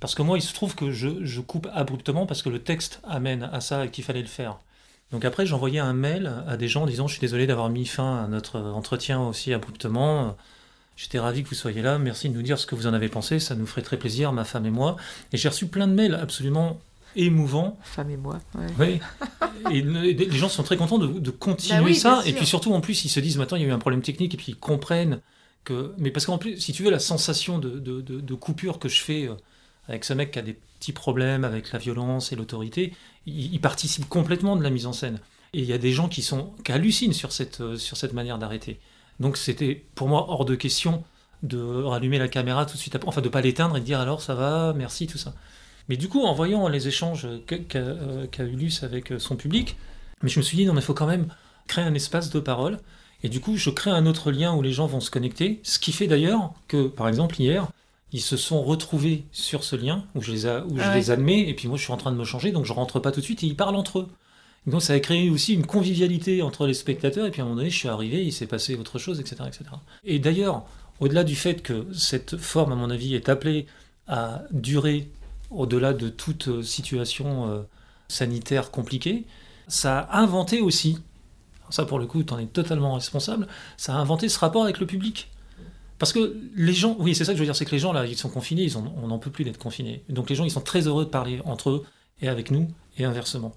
Parce 0.00 0.14
que 0.14 0.22
moi, 0.22 0.36
il 0.38 0.42
se 0.42 0.52
trouve 0.52 0.74
que 0.74 0.90
je, 0.90 1.24
je 1.24 1.40
coupe 1.40 1.68
abruptement 1.72 2.26
parce 2.26 2.42
que 2.42 2.48
le 2.50 2.58
texte 2.58 3.00
amène 3.04 3.48
à 3.52 3.60
ça 3.60 3.84
et 3.86 3.90
qu'il 3.90 4.04
fallait 4.04 4.20
le 4.20 4.26
faire. 4.28 4.58
Donc 5.12 5.24
après, 5.24 5.46
j'envoyais 5.46 5.78
un 5.78 5.92
mail 5.94 6.30
à 6.46 6.56
des 6.56 6.68
gens 6.68 6.82
en 6.82 6.86
disant 6.86 7.06
Je 7.06 7.12
suis 7.12 7.20
désolé 7.20 7.46
d'avoir 7.46 7.68
mis 7.70 7.86
fin 7.86 8.24
à 8.24 8.26
notre 8.28 8.60
entretien 8.60 9.20
aussi 9.22 9.52
abruptement. 9.52 10.36
J'étais 10.96 11.18
ravi 11.18 11.42
que 11.42 11.48
vous 11.48 11.54
soyez 11.54 11.82
là. 11.82 11.98
Merci 11.98 12.28
de 12.28 12.34
nous 12.34 12.42
dire 12.42 12.58
ce 12.58 12.66
que 12.66 12.74
vous 12.74 12.86
en 12.86 12.94
avez 12.94 13.08
pensé. 13.08 13.38
Ça 13.40 13.54
nous 13.54 13.66
ferait 13.66 13.82
très 13.82 13.96
plaisir, 13.96 14.32
ma 14.32 14.44
femme 14.44 14.66
et 14.66 14.70
moi. 14.70 14.96
Et 15.32 15.36
j'ai 15.36 15.48
reçu 15.48 15.66
plein 15.66 15.86
de 15.88 15.92
mails 15.94 16.14
absolument 16.14 16.78
émouvants 17.16 17.78
Femme 17.82 18.10
et 18.10 18.16
moi. 18.16 18.40
ouais. 18.56 18.66
oui. 18.78 19.00
Et 19.72 19.82
le- 19.82 20.04
et 20.04 20.14
les 20.14 20.30
gens 20.36 20.48
sont 20.48 20.62
très 20.64 20.76
contents 20.76 20.98
de, 20.98 21.06
de 21.06 21.30
continuer 21.30 21.78
Bah 21.78 21.84
oui, 21.84 21.94
ça. 21.94 22.22
Et 22.26 22.32
puis 22.32 22.44
surtout, 22.46 22.72
en 22.74 22.80
plus, 22.80 23.04
ils 23.04 23.08
se 23.08 23.20
disent 23.20 23.38
maintenant, 23.38 23.56
il 23.56 23.62
y 23.62 23.66
a 23.66 23.68
eu 23.68 23.72
un 23.72 23.78
problème 23.78 24.02
technique, 24.02 24.34
et 24.34 24.36
puis 24.36 24.46
ils 24.52 24.56
comprennent 24.58 25.20
que. 25.64 25.94
Mais 25.98 26.10
parce 26.10 26.26
qu'en 26.26 26.38
plus, 26.38 26.58
si 26.60 26.72
tu 26.72 26.82
veux, 26.82 26.90
la 26.90 26.98
sensation 26.98 27.58
de, 27.58 27.70
de, 27.78 28.00
de- 28.00 28.20
de 28.20 28.34
coupure 28.34 28.78
que 28.78 28.88
je 28.88 29.00
fais 29.00 29.28
euh, 29.28 29.34
avec 29.88 30.04
ce 30.04 30.12
mec 30.12 30.32
qui 30.32 30.38
a 30.38 30.42
des 30.42 30.54
petits 30.54 30.92
problèmes 30.92 31.44
avec 31.44 31.72
la 31.72 31.78
violence 31.78 32.32
et 32.32 32.36
l'autorité, 32.36 32.92
il, 33.26 33.60
participe 33.60 34.08
complètement 34.08 34.56
de 34.56 34.62
la 34.62 34.70
mise 34.70 34.86
en 34.86 34.92
scène. 34.92 35.18
Et 35.52 35.60
il 35.60 35.64
y 35.64 35.72
a 35.72 35.78
des 35.78 35.92
gens 35.92 36.08
qui, 36.08 36.22
sont, 36.22 36.52
qui 36.64 36.72
hallucinent 36.72 37.12
sur 37.12 37.32
cette, 37.32 37.60
euh, 37.60 37.76
sur 37.76 37.96
cette 37.96 38.12
manière 38.12 38.38
d'arrêter. 38.38 38.78
Donc 39.20 39.36
c'était 39.36 39.84
pour 39.94 40.08
moi 40.08 40.26
hors 40.28 40.44
de 40.44 40.54
question 40.54 41.04
de 41.42 41.58
rallumer 41.82 42.18
la 42.18 42.28
caméra 42.28 42.66
tout 42.66 42.74
de 42.74 42.78
suite 42.78 42.94
après, 42.94 43.08
enfin 43.08 43.20
de 43.20 43.28
pas 43.28 43.40
l'éteindre 43.40 43.76
et 43.76 43.80
de 43.80 43.84
dire 43.84 44.00
alors 44.00 44.20
ça 44.22 44.34
va, 44.34 44.72
merci, 44.74 45.06
tout 45.06 45.18
ça. 45.18 45.34
Mais 45.88 45.96
du 45.96 46.08
coup, 46.08 46.22
en 46.22 46.32
voyant 46.34 46.66
les 46.68 46.88
échanges 46.88 47.26
qu'a 47.46 47.56
euh, 47.76 48.26
qu'a 48.26 48.44
eu 48.44 48.56
Luce 48.56 48.82
avec 48.82 49.12
euh, 49.12 49.18
son 49.18 49.36
public, 49.36 49.76
mais 50.22 50.30
je 50.30 50.38
me 50.38 50.42
suis 50.42 50.56
dit 50.56 50.64
non, 50.64 50.72
mais 50.72 50.80
il 50.80 50.84
faut 50.84 50.94
quand 50.94 51.06
même 51.06 51.28
créer 51.66 51.84
un 51.84 51.94
espace 51.94 52.30
de 52.30 52.40
parole. 52.40 52.78
Et 53.22 53.28
du 53.28 53.40
coup, 53.40 53.56
je 53.56 53.70
crée 53.70 53.90
un 53.90 54.06
autre 54.06 54.30
lien 54.30 54.54
où 54.54 54.62
les 54.62 54.72
gens 54.72 54.86
vont 54.86 55.00
se 55.00 55.10
connecter. 55.10 55.60
Ce 55.62 55.78
qui 55.78 55.92
fait 55.92 56.06
d'ailleurs 56.06 56.52
que, 56.68 56.88
par 56.88 57.08
exemple, 57.08 57.40
hier, 57.40 57.68
ils 58.14 58.20
se 58.22 58.36
sont 58.38 58.62
retrouvés 58.62 59.24
sur 59.32 59.64
ce 59.64 59.76
lien 59.76 60.04
où 60.14 60.22
je 60.22 60.30
les, 60.32 60.46
a- 60.46 60.64
où 60.64 60.76
je 60.78 60.82
Ah 60.82 60.90
ouais. 60.90 60.94
les 60.94 61.10
admets, 61.10 61.40
et 61.48 61.52
puis 61.54 61.68
moi 61.68 61.76
je 61.76 61.82
suis 61.82 61.92
en 61.92 61.96
train 61.98 62.12
de 62.12 62.16
me 62.16 62.24
changer, 62.24 62.52
donc 62.52 62.64
je 62.64 62.72
rentre 62.72 62.98
pas 63.00 63.10
tout 63.12 63.18
de 63.20 63.24
suite, 63.24 63.42
et 63.42 63.46
ils 63.46 63.56
parlent 63.56 63.76
entre 63.76 63.98
eux. 63.98 64.08
Donc 64.66 64.80
ça 64.82 64.92
a 64.94 65.00
créé 65.00 65.28
aussi 65.30 65.52
une 65.52 65.66
convivialité 65.66 66.40
entre 66.40 66.66
les 66.66 66.74
spectateurs, 66.74 67.26
et 67.26 67.30
puis 67.30 67.40
à 67.42 67.44
un 67.44 67.48
moment 67.48 67.56
donné, 67.58 67.70
je 67.70 67.76
suis 67.76 67.88
arrivé, 67.88 68.24
il 68.24 68.32
s'est 68.32 68.46
passé 68.46 68.76
autre 68.76 68.98
chose, 68.98 69.20
etc. 69.20 69.36
etc. 69.46 69.64
Et 70.04 70.18
d'ailleurs, 70.20 70.64
au-delà 71.00 71.24
du 71.24 71.34
fait 71.36 71.60
que 71.60 71.86
cette 71.92 72.36
forme, 72.38 72.72
à 72.72 72.76
mon 72.76 72.88
avis, 72.90 73.14
est 73.14 73.28
appelée 73.28 73.66
à 74.06 74.42
durer 74.52 75.10
au-delà 75.50 75.92
de 75.92 76.08
toute 76.08 76.62
situation 76.62 77.50
euh, 77.50 77.62
sanitaire 78.08 78.70
compliquée, 78.70 79.24
ça 79.68 79.98
a 80.00 80.18
inventé 80.20 80.60
aussi, 80.60 80.98
ça 81.70 81.84
pour 81.84 81.98
le 81.98 82.06
coup, 82.06 82.22
tu 82.22 82.32
en 82.32 82.38
es 82.38 82.46
totalement 82.46 82.94
responsable, 82.94 83.48
ça 83.76 83.94
a 83.94 83.98
inventé 83.98 84.28
ce 84.28 84.38
rapport 84.38 84.62
avec 84.64 84.78
le 84.78 84.86
public. 84.86 85.30
Parce 86.04 86.12
que 86.12 86.36
les 86.54 86.74
gens, 86.74 86.96
oui, 86.98 87.14
c'est 87.14 87.24
ça 87.24 87.32
que 87.32 87.38
je 87.38 87.40
veux 87.42 87.46
dire, 87.46 87.56
c'est 87.56 87.64
que 87.64 87.70
les 87.70 87.78
gens, 87.78 87.94
là, 87.94 88.04
ils 88.04 88.14
sont 88.14 88.28
confinés, 88.28 88.62
ils 88.62 88.76
ont- 88.76 88.92
on 89.02 89.06
n'en 89.06 89.18
peut 89.18 89.30
plus 89.30 89.42
d'être 89.42 89.56
confinés. 89.56 90.04
Donc 90.10 90.28
les 90.28 90.36
gens, 90.36 90.44
ils 90.44 90.50
sont 90.50 90.60
très 90.60 90.86
heureux 90.86 91.06
de 91.06 91.08
parler 91.08 91.40
entre 91.46 91.70
eux 91.70 91.86
et 92.20 92.28
avec 92.28 92.50
nous, 92.50 92.68
et 92.98 93.04
inversement. 93.06 93.52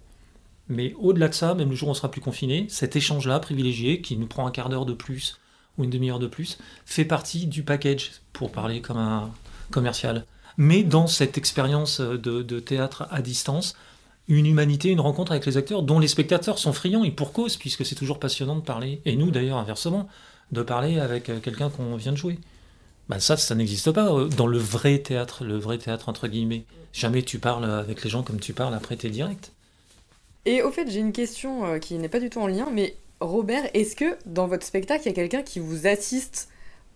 Mais 0.69 0.93
au-delà 0.97 1.27
de 1.27 1.33
ça, 1.33 1.55
même 1.55 1.69
le 1.69 1.75
jour 1.75 1.89
où 1.89 1.91
on 1.91 1.93
sera 1.93 2.09
plus 2.09 2.21
confiné, 2.21 2.65
cet 2.69 2.95
échange-là, 2.95 3.41
privilégié, 3.41 3.99
qui 3.99 4.15
nous 4.15 4.27
prend 4.27 4.47
un 4.47 4.51
quart 4.51 4.69
d'heure 4.69 4.85
de 4.85 4.93
plus 4.93 5.41
ou 5.77 5.83
une 5.83 5.89
demi-heure 5.89 6.19
de 6.19 6.27
plus, 6.27 6.57
fait 6.85 7.03
partie 7.03 7.47
du 7.47 7.63
package, 7.63 8.11
pour 8.31 8.49
parler 8.49 8.79
comme 8.79 8.95
un 8.95 9.29
commercial. 9.69 10.25
Mais 10.55 10.83
dans 10.83 11.07
cette 11.07 11.37
expérience 11.37 11.99
de, 11.99 12.43
de 12.43 12.59
théâtre 12.61 13.07
à 13.11 13.21
distance, 13.21 13.75
une 14.29 14.45
humanité, 14.45 14.87
une 14.87 15.01
rencontre 15.01 15.33
avec 15.33 15.45
les 15.45 15.57
acteurs 15.57 15.83
dont 15.83 15.99
les 15.99 16.07
spectateurs 16.07 16.59
sont 16.59 16.71
friands, 16.71 17.03
et 17.03 17.11
pour 17.11 17.33
cause, 17.33 17.57
puisque 17.57 17.85
c'est 17.85 17.95
toujours 17.95 18.19
passionnant 18.21 18.55
de 18.55 18.61
parler, 18.61 19.01
et 19.03 19.17
nous 19.17 19.31
d'ailleurs 19.31 19.57
inversement, 19.57 20.07
de 20.51 20.61
parler 20.61 20.99
avec 20.99 21.29
euh, 21.29 21.39
quelqu'un 21.39 21.69
qu'on 21.69 21.95
vient 21.95 22.11
de 22.11 22.17
jouer. 22.17 22.39
Ben 23.09 23.19
ça, 23.19 23.37
ça 23.37 23.55
n'existe 23.55 23.91
pas 23.91 24.11
euh, 24.11 24.27
dans 24.27 24.47
le 24.47 24.57
vrai 24.57 24.99
théâtre, 24.99 25.43
le 25.43 25.57
vrai 25.57 25.77
théâtre 25.77 26.09
entre 26.09 26.27
guillemets. 26.27 26.65
Jamais 26.93 27.21
tu 27.21 27.39
parles 27.39 27.65
avec 27.65 28.03
les 28.03 28.09
gens 28.09 28.23
comme 28.23 28.39
tu 28.39 28.53
parles 28.53 28.73
après 28.73 28.95
tes 28.95 29.09
directs. 29.09 29.51
Et 30.45 30.61
au 30.61 30.71
fait, 30.71 30.89
j'ai 30.89 30.99
une 30.99 31.11
question 31.11 31.65
euh, 31.65 31.79
qui 31.79 31.95
n'est 31.95 32.09
pas 32.09 32.19
du 32.19 32.29
tout 32.29 32.39
en 32.39 32.47
lien, 32.47 32.69
mais 32.71 32.95
Robert, 33.19 33.69
est-ce 33.73 33.95
que 33.95 34.17
dans 34.25 34.47
votre 34.47 34.65
spectacle, 34.65 35.03
il 35.05 35.09
y 35.09 35.11
a 35.11 35.15
quelqu'un 35.15 35.43
qui 35.43 35.59
vous 35.59 35.87
assiste 35.87 36.49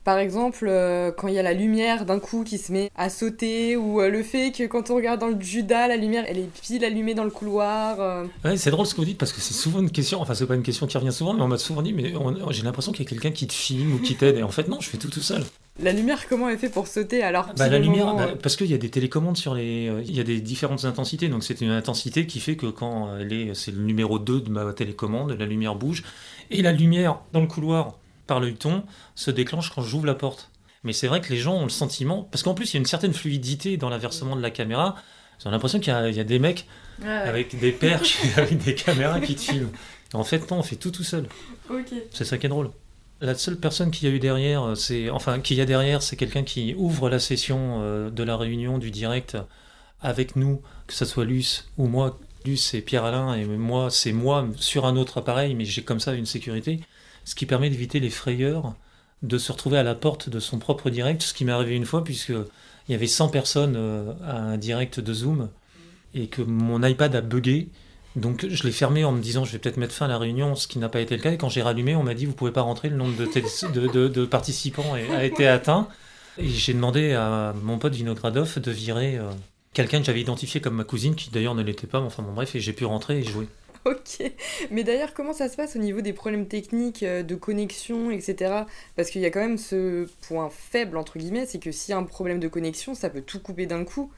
Par 0.04 0.18
exemple, 0.18 0.66
euh, 0.68 1.12
quand 1.12 1.28
il 1.28 1.36
y 1.36 1.40
a 1.40 1.44
la 1.44 1.54
lumière 1.54 2.06
d'un 2.06 2.20
coup 2.20 2.44
qui 2.44 2.58
se 2.58 2.72
met 2.72 2.90
à 2.96 3.10
sauter, 3.10 3.76
ou 3.76 4.02
euh, 4.02 4.10
le 4.10 4.24
fait 4.24 4.52
que 4.52 4.66
quand 4.66 4.90
on 4.90 4.96
regarde 4.96 5.20
dans 5.20 5.28
le 5.28 5.40
Judas, 5.40 5.88
la 5.88 5.96
lumière, 5.96 6.24
elle 6.28 6.40
est 6.40 6.50
pile 6.62 6.84
allumée 6.84 7.14
dans 7.14 7.24
le 7.24 7.30
couloir. 7.30 8.00
euh. 8.00 8.26
Ouais, 8.44 8.58
c'est 8.58 8.72
drôle 8.72 8.88
ce 8.88 8.96
que 8.96 9.02
vous 9.02 9.06
dites 9.06 9.20
parce 9.20 9.32
que 9.32 9.42
c'est 9.42 9.54
souvent 9.54 9.80
une 9.80 9.92
question, 9.92 10.20
enfin 10.20 10.34
c'est 10.34 10.48
pas 10.48 10.56
une 10.56 10.64
question 10.64 10.88
qui 10.88 10.98
revient 10.98 11.14
souvent, 11.14 11.34
mais 11.36 11.44
on 11.44 11.48
m'a 11.48 11.60
souvent 11.60 11.84
dit, 11.84 11.94
mais 11.94 12.14
j'ai 12.50 12.64
l'impression 12.64 12.92
qu'il 12.92 13.06
y 13.06 13.08
a 13.08 13.10
quelqu'un 13.10 13.32
qui 13.32 13.46
te 13.46 13.54
filme 13.54 13.94
ou 13.94 14.00
qui 14.00 14.16
t'aide, 14.16 14.38
et 14.38 14.44
en 14.44 14.50
fait 14.50 14.68
non, 14.68 14.80
je 14.82 14.90
fais 14.90 14.98
tout 14.98 15.10
tout 15.10 15.22
seul. 15.22 15.44
La 15.80 15.94
lumière, 15.94 16.28
comment 16.28 16.50
elle 16.50 16.58
fait 16.58 16.70
pour 16.70 16.88
sauter 16.88 17.24
alors? 17.24 17.50
Bah, 17.58 17.70
la 17.70 17.80
lumière, 17.80 18.08
moment, 18.08 18.18
bah, 18.18 18.34
parce 18.42 18.56
qu'il 18.56 18.68
y 18.68 18.74
a 18.74 18.78
des 18.78 18.90
télécommandes 18.90 19.38
sur 19.38 19.56
les. 19.56 19.90
Il 20.06 20.16
y 20.16 20.20
a 20.20 20.24
des 20.24 20.42
différentes 20.42 20.84
intensités, 20.84 21.30
donc 21.30 21.44
c'est 21.44 21.62
une 21.62 21.70
intensité 21.70 22.28
qui 22.28 22.40
fait 22.40 22.56
que 22.56 22.68
quand. 22.68 23.10
C'est 23.54 23.72
le 23.72 23.82
numéro 23.82 24.20
2 24.20 24.42
de 24.42 24.50
ma 24.50 24.74
télécommande, 24.74 25.36
la 25.40 25.46
lumière 25.46 25.76
bouge. 25.76 26.04
Et 26.52 26.62
la 26.62 26.74
lumière 26.74 27.20
dans 27.32 27.40
le 27.40 27.48
couloir, 27.48 27.98
par 28.32 28.40
l'œilleton, 28.40 28.84
se 29.16 29.30
déclenche 29.30 29.72
quand 29.76 29.82
j'ouvre 29.82 30.06
la 30.06 30.16
porte. 30.16 30.50
Mais 30.86 30.94
c'est 30.94 31.08
vrai 31.08 31.20
que 31.20 31.30
les 31.34 31.38
gens 31.38 31.56
ont 31.56 31.64
le 31.64 31.70
sentiment. 31.70 32.24
Parce 32.32 32.44
qu'en 32.44 32.54
plus, 32.54 32.72
il 32.72 32.76
y 32.76 32.78
a 32.78 32.80
une 32.80 32.86
certaine 32.86 33.14
fluidité 33.14 33.76
dans 33.76 33.90
l'inversement 33.90 34.38
de 34.38 34.42
la 34.42 34.52
caméra. 34.52 34.96
Ils 35.44 35.48
ont 35.50 35.52
l'impression 35.52 35.80
qu'il 35.82 35.92
y, 35.92 35.96
a- 35.96 36.08
il 36.10 36.16
y 36.16 36.20
a 36.22 36.24
des 36.24 36.40
mecs 36.40 36.66
avec 37.28 37.60
des 37.60 37.74
perches, 37.74 38.20
avec 38.38 38.58
des 38.64 38.74
caméras 38.74 39.20
qui 39.20 39.36
te 39.36 39.42
filment. 39.42 39.70
En 40.14 40.24
fait, 40.24 40.50
non, 40.50 40.60
on 40.60 40.64
fait 40.64 40.78
tout 40.78 40.92
tout 40.92 41.04
seul. 41.04 41.28
C'est 42.12 42.24
ça 42.24 42.38
qui 42.38 42.46
est 42.46 42.50
drôle. 42.50 42.72
La 43.20 43.36
seule 43.36 43.58
personne 43.58 43.92
qu'il 43.92 44.08
y 44.08 44.12
a 44.12 44.16
eu 44.16 44.20
derrière, 44.20 44.76
c'est 44.76 45.10
enfin 45.10 45.40
qu'il 45.42 45.58
y 45.58 45.62
a 45.62 45.66
derrière, 45.66 46.02
c'est 46.02 46.16
quelqu'un 46.16 46.44
qui 46.44 46.74
ouvre 46.76 47.10
la 47.10 47.20
session 47.20 47.80
euh, 47.82 48.10
de 48.10 48.24
la 48.24 48.36
réunion 48.38 48.78
du 48.80 48.92
direct 48.92 49.38
avec 50.02 50.36
nous, 50.36 50.62
que 50.88 50.94
ce 50.94 51.06
soit 51.06 51.26
Luce 51.26 51.70
ou 51.78 51.86
moi. 51.88 52.18
Luce 52.46 52.66
c'est 52.72 52.82
Pierre 52.82 53.04
Alain 53.06 53.36
et 53.36 53.46
moi 53.46 53.92
c'est 53.92 54.12
moi 54.14 54.48
sur 54.58 54.86
un 54.88 54.96
autre 54.98 55.20
appareil, 55.20 55.54
mais 55.54 55.66
j'ai 55.66 55.84
comme 55.84 56.00
ça 56.00 56.14
une 56.14 56.26
sécurité, 56.26 56.80
ce 57.26 57.36
qui 57.36 57.46
permet 57.46 57.70
d'éviter 57.70 58.00
les 58.00 58.10
frayeurs 58.10 58.74
de 59.22 59.38
se 59.38 59.52
retrouver 59.52 59.78
à 59.78 59.84
la 59.84 59.96
porte 59.96 60.30
de 60.30 60.40
son 60.40 60.58
propre 60.58 60.90
direct, 60.90 61.22
ce 61.22 61.34
qui 61.34 61.46
m'est 61.46 61.52
arrivé 61.52 61.76
une 61.76 61.86
fois 61.86 62.04
puisque 62.04 62.30
il 62.30 62.92
y 62.92 62.96
avait 62.96 63.08
100 63.08 63.30
personnes 63.30 63.76
euh, 63.76 64.14
à 64.26 64.38
un 64.38 64.58
direct 64.58 65.00
de 65.00 65.14
Zoom 65.14 65.50
et 66.14 66.28
que 66.28 66.42
mon 66.42 66.84
iPad 66.84 67.16
a 67.16 67.22
bugué 67.22 67.70
donc 68.16 68.46
je 68.48 68.64
l'ai 68.64 68.72
fermé 68.72 69.06
en 69.06 69.12
me 69.12 69.22
disant 69.22 69.46
je 69.46 69.54
vais 69.54 69.60
peut-être 69.60 69.78
mettre 69.78 69.94
fin 69.94 70.06
à 70.06 70.10
la 70.10 70.18
réunion, 70.18 70.56
ce 70.56 70.68
qui 70.68 70.80
n'a 70.80 70.90
pas 70.90 71.00
été 71.00 71.16
le 71.16 71.22
cas. 71.22 71.32
Et 71.32 71.38
quand 71.38 71.50
j'ai 71.50 71.62
rallumé, 71.62 71.96
on 71.96 72.04
m'a 72.04 72.14
dit 72.14 72.26
vous 72.26 72.34
pouvez 72.34 72.52
pas 72.52 72.62
rentrer, 72.62 72.90
le 72.90 72.98
nombre 72.98 73.16
de, 73.16 74.08
de, 74.08 74.26
participants 74.26 74.94
a 74.94 75.24
été 75.24 75.48
atteint. 75.48 75.88
Et 76.38 76.48
j'ai 76.48 76.74
demandé 76.74 77.14
à 77.14 77.54
mon 77.62 77.78
pote 77.78 77.94
Vinogradov 77.94 78.60
de 78.60 78.72
virer 78.72 79.18
euh, 79.18 79.30
quelqu'un 79.74 80.00
que 80.00 80.06
j'avais 80.06 80.22
identifié 80.22 80.62
comme 80.62 80.76
ma 80.76 80.84
cousine, 80.84 81.16
qui 81.16 81.30
d'ailleurs 81.30 81.56
ne 81.56 81.64
l'était 81.64 81.88
pas, 81.88 82.00
mais 82.00 82.08
enfin 82.08 82.24
bon 82.24 82.34
bref, 82.34 82.56
et 82.56 82.60
j'ai 82.60 82.74
pu 82.74 82.86
rentrer 82.86 83.20
et 83.20 83.24
jouer. 83.24 83.48
Ok. 83.86 84.32
Mais 84.70 84.84
d'ailleurs, 84.84 85.14
comment 85.14 85.34
ça 85.34 85.50
se 85.50 85.56
passe 85.56 85.76
au 85.76 85.80
niveau 85.80 86.02
des 86.02 86.14
problèmes 86.14 86.48
techniques, 86.48 87.04
euh, 87.04 87.24
de 87.24 87.36
connexion, 87.36 88.12
etc. 88.12 88.64
Parce 88.96 89.10
qu'il 89.10 89.22
y 89.22 89.26
a 89.26 89.32
quand 89.32 89.40
même 89.40 89.58
ce 89.58 90.08
point 90.28 90.50
faible, 90.50 90.98
entre 90.98 91.18
guillemets, 91.18 91.46
c'est 91.46 91.60
que 91.60 91.72
s'il 91.72 91.92
y 91.92 91.94
a 91.94 91.98
un 91.98 92.04
problème 92.04 92.40
de 92.40 92.48
connexion, 92.48 92.94
ça 92.94 93.10
peut 93.10 93.22
tout 93.22 93.40
couper 93.40 93.66
d'un 93.66 93.84
coup. 93.84 94.12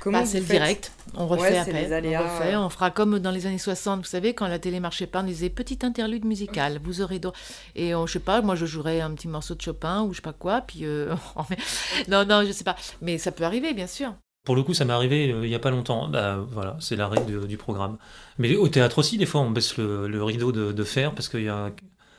Comment 0.00 0.20
Bah, 0.20 0.26
c'est 0.26 0.40
le 0.40 0.46
direct. 0.46 0.90
On 1.14 1.28
refait 1.28 1.52
Ouais, 1.52 1.58
après. 1.58 1.92
aléas. 1.92 2.22
On 2.22 2.24
refait. 2.24 2.56
On 2.56 2.68
fera 2.70 2.90
comme 2.90 3.20
dans 3.20 3.30
les 3.30 3.46
années 3.46 3.58
60, 3.58 4.00
vous 4.00 4.04
savez, 4.04 4.34
quand 4.34 4.48
la 4.48 4.58
télé 4.58 4.80
marchait 4.80 5.06
pas, 5.06 5.20
on 5.20 5.24
disait 5.24 5.48
petit 5.48 5.78
interlude 5.82 6.24
musical. 6.24 6.80
Vous 6.82 7.02
aurez 7.02 7.20
droit. 7.20 7.34
Et 7.76 7.94
on, 7.94 8.06
je 8.08 8.14
sais 8.14 8.18
pas, 8.18 8.42
moi 8.42 8.56
je 8.56 8.66
jouerais 8.66 9.00
un 9.00 9.12
petit 9.14 9.28
morceau 9.28 9.54
de 9.54 9.60
Chopin 9.60 10.02
ou 10.02 10.12
je 10.12 10.16
sais 10.16 10.22
pas 10.22 10.32
quoi. 10.32 10.62
Puis 10.62 10.80
euh, 10.86 11.14
non, 12.08 12.24
non, 12.24 12.44
je 12.44 12.50
sais 12.50 12.64
pas. 12.64 12.76
Mais 13.00 13.18
ça 13.18 13.30
peut 13.30 13.44
arriver, 13.44 13.74
bien 13.74 13.86
sûr. 13.86 14.14
Pour 14.44 14.56
le 14.56 14.62
coup, 14.64 14.74
ça 14.74 14.84
m'est 14.84 14.92
arrivé 14.92 15.30
euh, 15.30 15.44
il 15.46 15.50
y 15.50 15.54
a 15.54 15.60
pas 15.60 15.70
longtemps. 15.70 16.08
Bah, 16.08 16.38
voilà, 16.50 16.76
c'est 16.80 16.96
la 16.96 17.06
règle 17.06 17.26
de- 17.42 17.46
du 17.46 17.56
programme. 17.56 17.96
Mais 18.38 18.56
au 18.56 18.66
théâtre 18.68 18.98
aussi, 18.98 19.16
des 19.16 19.26
fois, 19.26 19.40
on 19.40 19.50
baisse 19.50 19.76
le, 19.76 20.08
le 20.08 20.24
rideau 20.24 20.50
de, 20.50 20.72
de 20.72 20.84
fer 20.84 21.12
parce 21.14 21.28
qu'il 21.28 21.42
y 21.44 21.48
a 21.48 21.56
un, 21.56 21.68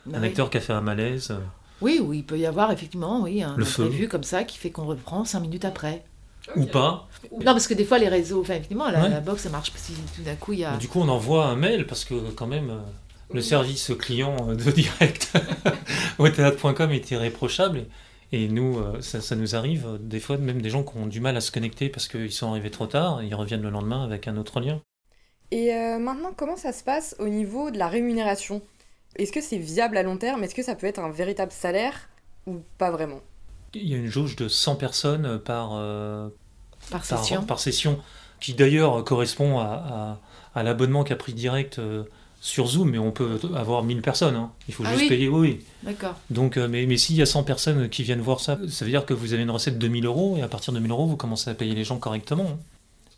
Bah 0.05 0.17
un 0.17 0.21
oui. 0.21 0.27
acteur 0.27 0.49
qui 0.49 0.57
a 0.57 0.61
fait 0.61 0.71
un 0.73 0.81
malaise. 0.81 1.35
Oui, 1.81 1.99
oui, 2.01 2.19
il 2.19 2.23
peut 2.23 2.37
y 2.39 2.45
avoir 2.45 2.71
effectivement, 2.71 3.21
oui, 3.23 3.43
un 3.43 3.57
Le 3.57 3.65
feu. 3.65 3.83
imprévu 3.83 4.07
comme 4.07 4.23
ça 4.23 4.45
qui 4.45 4.57
fait 4.57 4.69
qu'on 4.71 4.85
reprend 4.85 5.25
cinq 5.25 5.41
minutes 5.41 5.65
après. 5.65 6.05
Ou 6.55 6.65
pas. 6.65 7.07
Non, 7.39 7.45
parce 7.53 7.67
que 7.67 7.73
des 7.73 7.83
fois 7.85 7.99
les 7.99 8.07
réseaux, 8.09 8.39
enfin 8.41 8.53
effectivement, 8.55 8.89
la, 8.89 9.01
Ouais. 9.03 9.09
la 9.09 9.19
box 9.21 9.43
ça 9.43 9.49
marche 9.49 9.71
pas 9.71 9.77
si 9.79 9.93
tout 10.15 10.21
d'un 10.23 10.35
coup 10.35 10.53
il 10.53 10.59
y 10.59 10.65
a. 10.65 10.75
Du 10.77 10.87
coup, 10.87 10.99
on 11.01 11.07
envoie 11.09 11.45
un 11.47 11.55
mail 11.55 11.85
parce 11.87 12.05
que 12.05 12.15
quand 12.35 12.47
même, 12.47 12.69
euh, 12.69 12.79
le 13.33 13.41
service 13.41 13.91
client 13.99 14.35
euh, 14.49 14.55
de 14.55 14.71
direct 14.71 15.33
au 16.19 16.27
théâtre.com 16.29 16.91
est 16.91 17.11
irréprochable. 17.11 17.85
Et 18.33 18.49
nous, 18.49 18.79
euh, 18.79 18.99
ça, 19.01 19.21
ça 19.21 19.37
nous 19.37 19.55
arrive 19.55 19.87
euh, 19.87 19.97
des 19.97 20.19
fois, 20.19 20.37
même 20.37 20.61
des 20.61 20.69
gens 20.69 20.83
qui 20.83 20.97
ont 20.97 21.07
du 21.07 21.21
mal 21.21 21.37
à 21.37 21.41
se 21.41 21.51
connecter 21.53 21.87
parce 21.87 22.09
qu'ils 22.09 22.33
sont 22.33 22.49
arrivés 22.51 22.69
trop 22.71 22.85
tard, 22.87 23.21
et 23.21 23.27
ils 23.27 23.35
reviennent 23.35 23.61
le 23.61 23.69
lendemain 23.69 24.03
avec 24.03 24.27
un 24.27 24.35
autre 24.35 24.59
lien. 24.59 24.81
Et 25.51 25.73
euh, 25.73 25.99
maintenant, 25.99 26.33
comment 26.35 26.57
ça 26.57 26.73
se 26.73 26.83
passe 26.83 27.15
au 27.19 27.27
niveau 27.29 27.71
de 27.71 27.77
la 27.77 27.87
rémunération? 27.87 28.61
Est-ce 29.15 29.31
que 29.31 29.41
c'est 29.41 29.57
viable 29.57 29.97
à 29.97 30.03
long 30.03 30.17
terme? 30.17 30.43
Est-ce 30.43 30.55
que 30.55 30.63
ça 30.63 30.75
peut 30.75 30.87
être 30.87 30.99
un 30.99 31.11
véritable 31.11 31.51
salaire 31.51 32.09
ou 32.47 32.61
pas 32.77 32.91
vraiment? 32.91 33.21
Il 33.73 33.87
y 33.87 33.93
a 33.95 33.97
une 33.97 34.07
jauge 34.07 34.35
de 34.35 34.47
100 34.47 34.75
personnes 34.75 35.39
par, 35.39 35.71
euh, 35.73 36.29
par 36.89 37.03
par, 37.05 37.05
session. 37.05 37.43
par 37.47 37.59
session, 37.59 37.99
qui 38.39 38.53
d'ailleurs 38.53 39.03
correspond 39.03 39.59
à, 39.59 40.19
à- 40.55 40.59
à 40.59 40.63
l'abonnement 40.63 41.03
qu'a 41.03 41.15
pris 41.15 41.33
direct 41.33 41.79
euh, 41.79 42.03
sur 42.45 42.67
Zoom, 42.67 42.89
mais 42.89 42.97
on 42.97 43.11
peut 43.11 43.39
avoir 43.55 43.83
1000 43.83 44.01
personnes. 44.01 44.35
hein. 44.35 44.51
Il 44.67 44.73
faut 44.73 44.83
Ah 44.85 44.89
juste 44.89 45.03
oui. 45.03 45.07
payer, 45.07 45.29
oui. 45.29 45.39
oui. 45.39 45.65
D'accord. 45.83 46.15
Donc, 46.29 46.57
euh, 46.57 46.67
mais, 46.67 46.85
mais 46.85 46.97
s'il 46.97 47.15
y 47.15 47.21
a 47.21 47.25
100 47.25 47.43
personnes 47.43 47.87
qui 47.87 48.03
viennent 48.03 48.19
voir 48.19 48.41
ça, 48.41 48.57
ça 48.67 48.83
veut 48.83 48.91
dire 48.91 49.05
que 49.05 49.13
vous 49.13 49.31
avez 49.33 49.43
une 49.43 49.49
recette 49.51 49.79
de 49.79 49.87
1000 49.87 50.05
euros, 50.05 50.35
et 50.37 50.41
à 50.41 50.49
partir 50.49 50.73
de 50.73 50.79
1000 50.79 50.91
euros, 50.91 51.05
vous 51.05 51.15
commencez 51.15 51.49
à 51.49 51.53
payer 51.53 51.73
les 51.73 51.85
gens 51.85 51.99
correctement. 51.99 52.43
hein. 52.51 52.59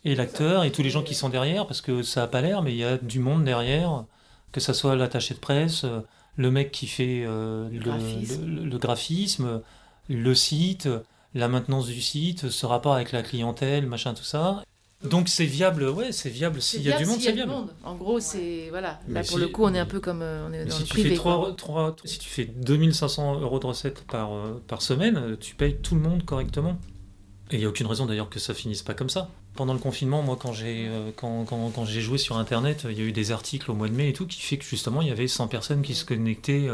Et 0.04 0.14
l'acteur, 0.14 0.62
et 0.62 0.70
tous 0.70 0.82
les 0.84 0.90
gens 0.90 1.02
qui 1.02 1.14
sont 1.16 1.28
derrière, 1.28 1.66
parce 1.66 1.80
que 1.80 2.02
ça 2.04 2.20
n'a 2.20 2.26
pas 2.28 2.40
l'air, 2.40 2.62
mais 2.62 2.70
il 2.72 2.78
y 2.78 2.84
a 2.84 2.98
du 2.98 3.18
monde 3.18 3.42
derrière, 3.44 4.04
que 4.52 4.60
ça 4.60 4.72
soit 4.74 4.94
l'attaché 4.94 5.34
de 5.34 5.40
presse, 5.40 5.82
euh, 5.82 6.00
le 6.36 6.52
mec 6.52 6.70
qui 6.70 6.86
fait 6.86 7.24
euh, 7.26 7.68
le, 7.72 7.80
graphisme. 7.80 8.46
le- 8.46 8.64
le 8.64 8.78
graphisme, 8.78 9.60
le 10.08 10.34
site, 10.36 10.88
la 11.34 11.48
maintenance 11.48 11.86
du 11.86 12.00
site, 12.00 12.48
ce 12.48 12.64
rapport 12.64 12.94
avec 12.94 13.10
la 13.10 13.22
clientèle, 13.24 13.86
machin, 13.86 14.14
tout 14.14 14.22
ça. 14.22 14.62
Donc 15.04 15.28
c'est 15.28 15.44
viable, 15.44 15.84
ouais, 15.90 16.10
c'est 16.10 16.30
viable. 16.30 16.60
S'il 16.62 16.82
y 16.82 16.90
a 16.90 16.96
du 16.96 17.04
monde, 17.04 17.20
c'est 17.20 17.32
viable. 17.32 17.52
monde. 17.52 17.68
En 17.84 17.94
gros, 17.96 18.18
c'est 18.18 18.68
voilà. 18.70 18.88
Là 18.88 19.00
Mais 19.08 19.22
pour 19.24 19.38
le 19.38 19.48
coup, 19.48 19.64
on 19.64 19.74
est 19.74 19.78
un 19.78 19.86
peu 19.86 20.00
comme 20.00 20.22
euh, 20.22 20.46
on 20.48 20.52
est 20.52 20.64
dans 20.64 20.74
si 20.74 20.80
le 20.82 20.86
tu, 20.86 20.92
privé. 20.94 21.10
fais 21.10 21.16
quoi. 21.16 21.32
trois- 21.56 21.92
trois- 21.92 21.96
si 22.04 22.18
tu 22.18 22.28
fais 22.28 22.46
2500 22.46 23.40
euros 23.40 23.58
de 23.58 23.66
recettes 23.66 24.04
par, 24.06 24.32
euh, 24.34 24.62
par 24.66 24.80
semaine, 24.82 25.36
tu 25.38 25.54
payes 25.54 25.76
tout 25.76 25.94
le 25.94 26.00
monde 26.00 26.24
correctement. 26.24 26.78
Et 27.50 27.56
il 27.56 27.58
n'y 27.60 27.64
a 27.66 27.68
aucune 27.68 27.86
raison 27.86 28.06
d'ailleurs 28.06 28.30
que 28.30 28.40
ça 28.40 28.54
finisse 28.54 28.82
pas 28.82 28.94
comme 28.94 29.10
ça. 29.10 29.28
Pendant 29.54 29.72
le 29.74 29.78
confinement, 29.78 30.22
moi, 30.22 30.36
quand 30.40 30.52
j'ai 30.52 30.86
euh, 30.88 31.10
quand, 31.14 31.44
quand- 31.44 31.70
quand 31.74 31.84
j'ai 31.84 32.00
joué 32.00 32.18
sur 32.18 32.38
Internet, 32.38 32.86
il 32.90 32.98
y 32.98 33.02
a 33.02 33.04
eu 33.04 33.12
des 33.12 33.30
articles 33.32 33.70
au 33.70 33.74
mois 33.74 33.88
de 33.88 33.94
mai 33.94 34.08
et 34.08 34.12
tout 34.12 34.26
qui 34.26 34.40
fait 34.40 34.56
que 34.56 34.64
justement, 34.64 35.02
il 35.02 35.08
y 35.08 35.12
avait 35.12 35.28
100 35.28 35.46
personnes 35.46 35.82
qui 35.82 35.94
se 35.94 36.04
connectaient. 36.04 36.68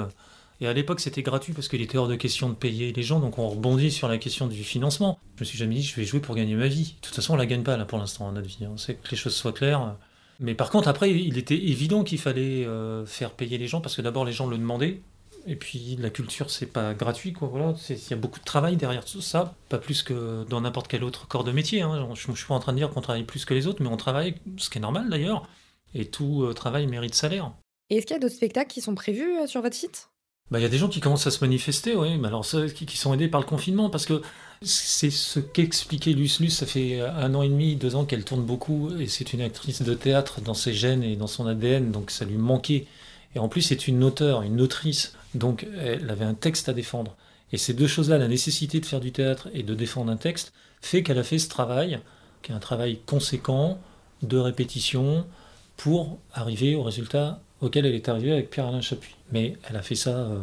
Et 0.62 0.66
à 0.68 0.72
l'époque, 0.72 1.01
c'était 1.01 1.22
gratuit 1.22 1.53
parce 1.53 1.66
qu'il 1.66 1.83
était 1.83 1.98
hors 1.98 2.07
de 2.07 2.14
question 2.14 2.48
de 2.48 2.55
payer 2.55 2.92
les 2.92 3.03
gens. 3.03 3.18
Donc 3.18 3.38
on 3.38 3.48
rebondit 3.48 3.90
sur 3.90 4.07
la 4.07 4.16
question 4.16 4.46
du 4.46 4.62
financement. 4.62 5.18
Je 5.37 5.42
me 5.42 5.44
suis 5.44 5.59
jamais 5.59 5.75
dit, 5.75 5.83
je 5.83 5.96
vais 5.96 6.05
jouer 6.05 6.20
pour 6.20 6.37
gagner 6.37 6.55
ma 6.55 6.68
vie. 6.68 6.94
De 7.01 7.07
toute 7.07 7.16
façon, 7.16 7.35
on 7.35 7.37
la 7.37 7.46
gagne 7.46 7.64
pas 7.64 7.77
là 7.77 7.85
pour 7.85 7.98
l'instant, 7.98 8.31
notre 8.31 8.46
vie. 8.46 8.59
On 8.72 8.77
sait 8.77 8.94
que 8.94 9.11
les 9.11 9.16
choses 9.16 9.35
soient 9.35 9.53
claires. 9.53 9.96
Mais 10.38 10.55
par 10.55 10.70
contre, 10.70 10.87
après, 10.87 11.11
il 11.11 11.37
était 11.37 11.57
évident 11.57 12.05
qu'il 12.05 12.18
fallait 12.18 12.64
euh, 12.64 13.05
faire 13.05 13.33
payer 13.33 13.59
les 13.59 13.66
gens 13.66 13.81
parce 13.81 13.96
que 13.96 14.03
d'abord, 14.03 14.25
les 14.25 14.33
gens 14.33 14.46
le 14.46 14.57
demandaient. 14.57 15.01
Et 15.48 15.57
puis, 15.57 15.96
la 15.98 16.11
culture, 16.11 16.51
c'est 16.51 16.66
pas 16.66 16.94
gratuit, 16.94 17.33
quoi. 17.33 17.48
Voilà, 17.48 17.75
il 17.90 17.96
y 18.11 18.12
a 18.12 18.16
beaucoup 18.16 18.38
de 18.38 18.44
travail 18.44 18.77
derrière 18.77 19.05
tout 19.05 19.20
ça, 19.20 19.57
pas 19.68 19.79
plus 19.79 20.05
que 20.05 20.44
dans 20.48 20.61
n'importe 20.61 20.87
quel 20.87 21.03
autre 21.03 21.27
corps 21.27 21.42
de 21.42 21.51
métier. 21.51 21.83
hein. 21.83 22.09
Je, 22.14 22.31
je 22.31 22.37
suis 22.37 22.46
pas 22.46 22.55
en 22.55 22.61
train 22.61 22.72
de 22.72 22.79
dire 22.79 22.90
qu'on 22.90 23.01
travaille 23.01 23.25
plus 23.25 23.44
que 23.44 23.53
les 23.53 23.66
autres, 23.66 23.83
mais 23.83 23.88
on 23.88 23.96
travaille, 23.96 24.37
ce 24.57 24.70
qui 24.70 24.79
est 24.79 24.81
normal 24.81 25.11
d'ailleurs. 25.11 25.48
Et 25.94 26.05
tout 26.05 26.44
euh, 26.44 26.53
travail 26.53 26.87
mérite 26.87 27.16
salaire. 27.16 27.51
Et 27.90 27.96
est-ce 27.96 28.07
qu'il 28.07 28.14
y 28.14 28.16
a 28.16 28.20
d'autres 28.20 28.37
spectacles 28.37 28.72
qui 28.72 28.81
sont 28.81 28.94
prévus 28.94 29.37
euh, 29.37 29.48
sur 29.48 29.62
votre 29.62 29.75
site? 29.75 30.12
Bah, 30.53 30.59
Il 30.59 30.62
y 30.62 30.67
a 30.67 30.69
des 30.69 30.77
gens 30.77 30.88
qui 30.88 31.01
commencent 31.01 31.27
à 31.27 31.31
se 31.31 31.43
manifester, 31.43 31.97
oui, 31.97 32.19
mais 32.19 32.29
alors 32.29 32.47
qui, 32.75 32.97
sont 32.99 33.15
aidés 33.15 33.29
par 33.29 33.41
le 33.41 33.47
confinement, 33.47 33.88
parce 33.88 34.05
que 34.05 34.21
c'est 34.61 35.09
ce 35.09 35.41
qu'expliquait 35.41 36.12
Luce. 36.12 36.41
Luce, 36.41 36.59
ça 36.59 36.67
fait 36.67 37.01
un 37.01 37.35
an 37.35 37.41
et 37.41 37.49
demi, 37.49 37.75
deux 37.75 37.97
ans 37.97 38.05
qu'elle 38.05 38.23
tourne 38.23 38.43
beaucoup, 38.43 38.91
et 39.01 39.07
c'est 39.07 39.33
une 39.33 39.41
actrice 39.41 39.81
de 39.81 39.95
théâtre 39.95 40.43
dans 40.43 40.53
ses 40.53 40.75
gènes 40.75 41.03
et 41.05 41.17
dans 41.17 41.27
son 41.27 41.47
ADN, 41.47 41.91
donc 41.91 42.11
ça 42.11 42.27
lui 42.27 42.37
manquait. 42.37 42.85
Et 43.35 43.38
en 43.38 43.49
plus, 43.49 43.62
c'est 43.62 43.88
une 43.88 44.05
auteure, 44.05 44.43
une 44.43 44.61
autrice, 44.61 45.15
donc 45.35 45.67
elle 45.81 46.11
avait 46.11 46.27
un 46.27 46.35
texte 46.35 46.69
à 46.69 46.75
défendre. 46.75 47.17
Et 47.53 47.57
ces 47.57 47.73
deux 47.73 47.87
choses-là, 47.87 48.19
la 48.19 48.29
nécessité 48.29 48.79
de 48.79 48.85
faire 48.85 49.01
du 49.01 49.11
théâtre 49.11 49.49
et 49.55 49.62
de 49.62 49.75
défendre 49.75 50.12
un 50.12 50.19
texte, 50.19 50.53
fait 50.83 51.03
qu'elle 51.03 51.19
a 51.19 51.25
fait 51.25 51.38
ce 51.38 51.49
travail, 51.49 51.99
qui 52.43 52.53
est 52.53 52.55
un 52.55 52.59
travail 52.59 52.99
conséquent, 53.07 53.79
de 54.21 54.37
répétition, 54.37 55.25
pour 55.79 56.19
arriver 56.35 56.75
au 56.75 56.83
résultat 56.83 57.41
auquel 57.62 57.87
elle 57.87 57.94
est 57.94 58.09
arrivée 58.11 58.33
avec 58.33 58.51
Pierre-Alain 58.51 58.83
Chapuis. 58.83 59.16
Mais 59.33 59.57
elle 59.68 59.77
a 59.77 59.83
fait 59.83 59.94
ça 59.94 60.11
euh, 60.11 60.40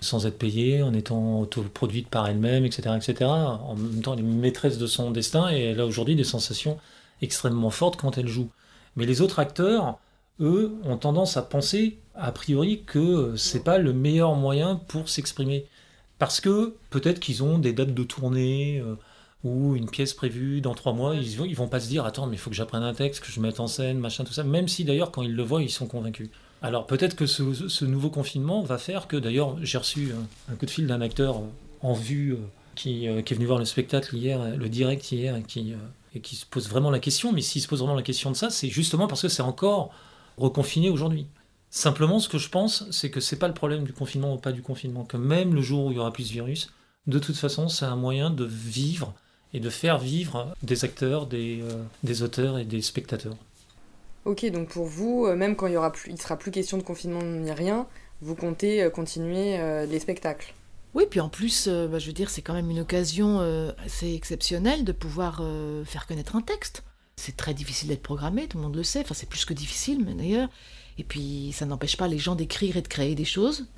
sans 0.00 0.26
être 0.26 0.38
payée, 0.38 0.82
en 0.82 0.94
étant 0.94 1.40
autoproduite 1.40 2.08
par 2.08 2.26
elle-même, 2.28 2.64
etc., 2.64 2.96
etc. 2.96 3.30
En 3.30 3.74
même 3.76 4.00
temps, 4.02 4.14
elle 4.14 4.20
est 4.20 4.22
maîtresse 4.22 4.78
de 4.78 4.86
son 4.86 5.10
destin 5.10 5.50
et 5.52 5.60
elle 5.64 5.80
a 5.80 5.86
aujourd'hui 5.86 6.16
des 6.16 6.24
sensations 6.24 6.78
extrêmement 7.22 7.70
fortes 7.70 7.96
quand 7.96 8.16
elle 8.18 8.28
joue. 8.28 8.50
Mais 8.96 9.06
les 9.06 9.20
autres 9.20 9.38
acteurs, 9.40 9.98
eux, 10.40 10.74
ont 10.84 10.96
tendance 10.96 11.36
à 11.36 11.42
penser, 11.42 11.98
a 12.14 12.32
priori, 12.32 12.82
que 12.86 13.34
c'est 13.36 13.62
pas 13.64 13.78
le 13.78 13.92
meilleur 13.92 14.34
moyen 14.36 14.76
pour 14.88 15.08
s'exprimer. 15.08 15.66
Parce 16.18 16.40
que 16.40 16.76
peut-être 16.90 17.20
qu'ils 17.20 17.42
ont 17.42 17.58
des 17.58 17.72
dates 17.72 17.94
de 17.94 18.02
tournée 18.04 18.78
euh, 18.80 18.96
ou 19.44 19.74
une 19.76 19.88
pièce 19.88 20.12
prévue 20.14 20.60
dans 20.60 20.74
trois 20.74 20.92
mois, 20.92 21.14
ils, 21.16 21.36
vont- 21.36 21.50
vont 21.52 21.68
pas 21.68 21.80
se 21.80 21.88
dire 21.88 22.04
attends 22.04 22.26
mais 22.26 22.36
il 22.36 22.38
faut 22.38 22.50
que 22.50 22.56
j'apprenne 22.56 22.82
un 22.82 22.94
texte, 22.94 23.22
que 23.24 23.30
je 23.32 23.40
mette 23.40 23.60
en 23.60 23.66
scène, 23.66 23.98
machin 23.98 24.24
tout 24.24 24.32
ça. 24.34 24.44
Même 24.44 24.68
si 24.68 24.84
d'ailleurs 24.84 25.10
quand 25.12 25.22
ils 25.22 25.34
le 25.34 25.42
voient 25.42 25.62
ils 25.62 25.70
sont 25.70 25.86
convaincus. 25.86 26.30
Alors 26.62 26.86
peut-être 26.86 27.16
que 27.16 27.26
ce, 27.26 27.84
nouveau 27.84 28.10
confinement 28.10 28.62
va 28.62 28.76
faire 28.76 29.08
que 29.08 29.16
d'ailleurs 29.16 29.56
j'ai 29.62 29.78
reçu 29.78 30.12
un, 30.50 30.54
coup 30.56 30.66
de 30.66 30.70
fil 30.70 30.86
d'un 30.86 31.00
acteur 31.00 31.40
en 31.80 31.94
vue 31.94 32.34
euh, 32.34 32.36
qui, 32.74 33.08
euh, 33.08 33.22
qui 33.22 33.32
est 33.32 33.36
venu 33.36 33.46
voir 33.46 33.58
le 33.58 33.64
spectacle 33.64 34.14
hier, 34.14 34.56
le 34.56 34.68
direct 34.68 35.10
hier, 35.10 35.36
et 35.36 35.42
qui, 35.42 35.72
euh, 35.72 35.76
et 36.14 36.20
qui 36.20 36.36
se 36.36 36.44
pose 36.44 36.68
vraiment 36.68 36.90
la 36.90 36.98
question. 36.98 37.32
Mais 37.32 37.40
s'il 37.40 37.62
se 37.62 37.68
pose 37.68 37.78
vraiment 37.80 37.94
la 37.94 38.02
question 38.02 38.30
de 38.30 38.36
ça, 38.36 38.50
c'est 38.50 38.68
justement 38.68 39.06
parce 39.06 39.22
que 39.22 39.28
c'est 39.28 39.42
encore 39.42 39.90
reconfiné 40.36 40.90
aujourd'hui. 40.90 41.26
Simplement, 41.70 42.18
ce 42.18 42.28
que 42.28 42.38
je 42.38 42.48
pense, 42.50 42.90
c'est 42.90 43.10
que 43.10 43.20
c'est 43.20 43.38
pas 43.38 43.48
le 43.48 43.54
problème 43.54 43.84
du 43.84 43.92
confinement 43.92 44.34
ou 44.34 44.38
pas 44.38 44.52
du 44.52 44.60
confinement. 44.60 45.04
Que 45.04 45.16
même 45.16 45.54
le 45.54 45.62
jour 45.62 45.86
où 45.86 45.92
il 45.92 45.96
y 45.96 45.98
aura 45.98 46.12
plus 46.12 46.28
de 46.28 46.32
virus, 46.32 46.70
de 47.06 47.18
toute 47.18 47.36
façon, 47.36 47.68
c'est 47.68 47.86
un 47.86 47.96
moyen 47.96 48.28
de 48.28 48.44
vivre 48.44 49.14
et 49.54 49.60
de 49.60 49.70
faire 49.70 49.98
vivre 49.98 50.54
des 50.62 50.84
acteurs, 50.84 51.26
des, 51.26 51.62
des 52.02 52.22
auteurs 52.22 52.58
et 52.58 52.64
des 52.64 52.82
spectateurs. 52.82 53.36
Ok, 54.26 54.44
donc 54.50 54.68
pour 54.68 54.84
vous, 54.84 55.24
euh, 55.26 55.34
même 55.34 55.56
quand 55.56 55.66
il 55.66 55.72
y 55.72 55.76
aura 55.76 55.92
plus, 55.92 56.10
il 56.10 56.20
sera 56.20 56.36
plus 56.36 56.50
question 56.50 56.76
de 56.76 56.82
confinement 56.82 57.22
ni 57.22 57.50
rien, 57.52 57.86
vous 58.20 58.34
comptez 58.34 58.82
euh, 58.82 58.90
continuer 58.90 59.58
euh, 59.58 59.86
les 59.86 59.98
spectacles. 59.98 60.52
Oui, 60.92 61.04
puis 61.08 61.20
en 61.20 61.28
plus, 61.28 61.68
bah, 61.68 62.00
je 62.00 62.06
veux 62.08 62.12
dire, 62.12 62.30
c'est 62.30 62.42
quand 62.42 62.52
même 62.52 62.68
une 62.68 62.80
occasion 62.80 63.38
assez 63.86 64.12
exceptionnelle 64.12 64.82
de 64.82 64.90
pouvoir 64.90 65.40
faire 65.84 66.08
connaître 66.08 66.34
un 66.34 66.40
texte. 66.40 66.82
C'est 67.14 67.36
très 67.36 67.54
difficile 67.54 67.90
d'être 67.90 68.02
programmé, 68.02 68.48
tout 68.48 68.56
le 68.56 68.64
monde 68.64 68.74
le 68.74 68.82
sait, 68.82 68.98
enfin 68.98 69.14
c'est 69.14 69.28
plus 69.28 69.44
que 69.44 69.54
difficile, 69.54 70.04
mais 70.04 70.14
d'ailleurs. 70.14 70.48
Et 70.98 71.04
puis 71.04 71.52
ça 71.52 71.64
n'empêche 71.64 71.96
pas 71.96 72.08
les 72.08 72.18
gens 72.18 72.34
d'écrire 72.34 72.76
et 72.76 72.82
de 72.82 72.88
créer 72.88 73.14
des 73.14 73.24
choses, 73.24 73.68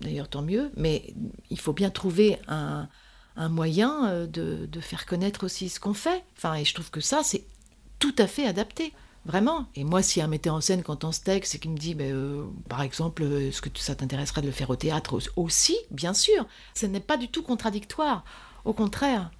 d'ailleurs 0.00 0.26
tant 0.26 0.42
mieux, 0.42 0.72
mais 0.76 1.14
il 1.50 1.60
faut 1.60 1.72
bien 1.72 1.90
trouver 1.90 2.36
un, 2.48 2.88
moyen 3.36 4.26
de, 4.26 4.66
de 4.66 4.80
faire 4.80 5.06
connaître 5.06 5.44
aussi 5.44 5.68
ce 5.68 5.78
qu'on 5.78 5.94
fait. 5.94 6.24
Enfin, 6.36 6.54
et 6.54 6.64
je 6.64 6.74
trouve 6.74 6.90
que 6.90 7.00
ça, 7.00 7.20
c'est 7.22 7.44
tout 8.00 8.14
à 8.18 8.26
fait 8.26 8.44
adapté. 8.44 8.92
Vraiment. 9.26 9.66
Et 9.74 9.82
moi, 9.84 10.02
si 10.02 10.20
un 10.22 10.28
metteur 10.28 10.54
en 10.54 10.60
scène 10.60 10.82
qui 10.84 10.90
entend 10.90 11.10
ce 11.12 11.20
texte 11.20 11.54
et 11.56 11.58
qui 11.58 11.68
me 11.68 11.76
dit, 11.76 11.94
ben, 11.94 12.12
euh, 12.14 12.44
par 12.68 12.80
exemple, 12.82 13.22
euh, 13.24 13.48
est-ce 13.48 13.60
que 13.60 13.68
ça 13.74 13.94
t'intéresserait 13.96 14.40
de 14.40 14.46
le 14.46 14.52
faire 14.52 14.70
au 14.70 14.76
théâtre 14.76 15.18
au- 15.36 15.42
aussi 15.44 15.76
Bien 15.90 16.14
sûr. 16.14 16.46
Ce 16.74 16.86
n'est 16.86 17.00
pas 17.00 17.16
du 17.16 17.28
tout 17.28 17.42
contradictoire. 17.42 18.24
Au 18.64 18.72
contraire. 18.72 19.30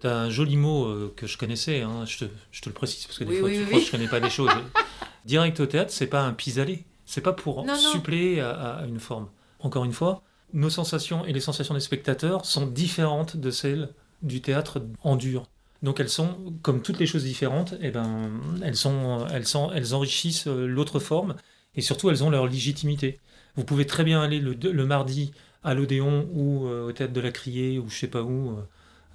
T'as 0.00 0.14
un 0.14 0.30
joli 0.30 0.56
mot 0.56 0.84
euh, 0.86 1.12
que 1.16 1.26
je 1.26 1.38
connaissais, 1.38 1.80
hein, 1.82 2.04
je, 2.06 2.18
te, 2.18 2.24
je 2.50 2.60
te 2.60 2.68
le 2.68 2.74
précise, 2.74 3.06
parce 3.06 3.18
que 3.18 3.24
des 3.24 3.30
Oui, 3.34 3.38
fois 3.40 3.48
oui, 3.48 3.54
tu 3.54 3.60
oui, 3.60 3.64
crois 3.66 3.78
oui. 3.78 3.84
que 3.84 3.86
je 3.86 3.92
connais 3.92 4.08
pas 4.08 4.20
des 4.20 4.30
choses. 4.30 4.50
Direct 5.24 5.60
au 5.60 5.66
théâtre, 5.66 5.92
c'est 5.92 6.06
pas 6.08 6.22
un 6.22 6.32
pis-aller. 6.32 6.84
C'est 7.06 7.20
pas 7.20 7.32
pour 7.32 7.64
Non, 7.64 7.72
non. 7.74 7.78
suppléer 7.78 8.40
à, 8.40 8.50
à 8.78 8.86
une 8.86 8.98
forme. 9.00 9.28
Encore 9.60 9.84
une 9.84 9.92
fois, 9.92 10.22
nos 10.52 10.70
sensations 10.70 11.24
et 11.24 11.32
les 11.32 11.40
sensations 11.40 11.74
des 11.74 11.80
spectateurs 11.80 12.44
sont 12.44 12.66
différentes 12.66 13.36
de 13.36 13.50
celles 13.50 13.90
du 14.22 14.40
théâtre 14.42 14.82
en 15.04 15.16
dur. 15.16 15.44
Donc 15.82 15.98
elles 16.00 16.08
sont, 16.08 16.54
comme 16.62 16.80
toutes 16.82 16.98
les 17.00 17.06
choses 17.06 17.24
différentes, 17.24 17.74
eh 17.80 17.90
ben, 17.90 18.30
elles, 18.62 18.76
sont, 18.76 19.26
elles, 19.32 19.46
sont, 19.46 19.70
elles 19.72 19.94
enrichissent 19.94 20.46
euh, 20.46 20.66
l'autre 20.66 21.00
forme 21.00 21.34
et 21.74 21.80
surtout 21.80 22.08
elles 22.10 22.22
ont 22.22 22.30
leur 22.30 22.46
légitimité. 22.46 23.18
Vous 23.56 23.64
pouvez 23.64 23.86
très 23.86 24.04
bien 24.04 24.22
aller 24.22 24.38
le, 24.38 24.52
le 24.54 24.86
mardi 24.86 25.32
à 25.64 25.74
l'Odéon 25.74 26.28
ou 26.32 26.66
euh, 26.66 26.86
au 26.88 26.92
théâtre 26.92 27.12
de 27.12 27.20
la 27.20 27.30
Criée 27.32 27.78
ou 27.78 27.88
je 27.88 27.96
sais 27.98 28.06
pas 28.06 28.22
où, 28.22 28.50
euh, 28.50 28.62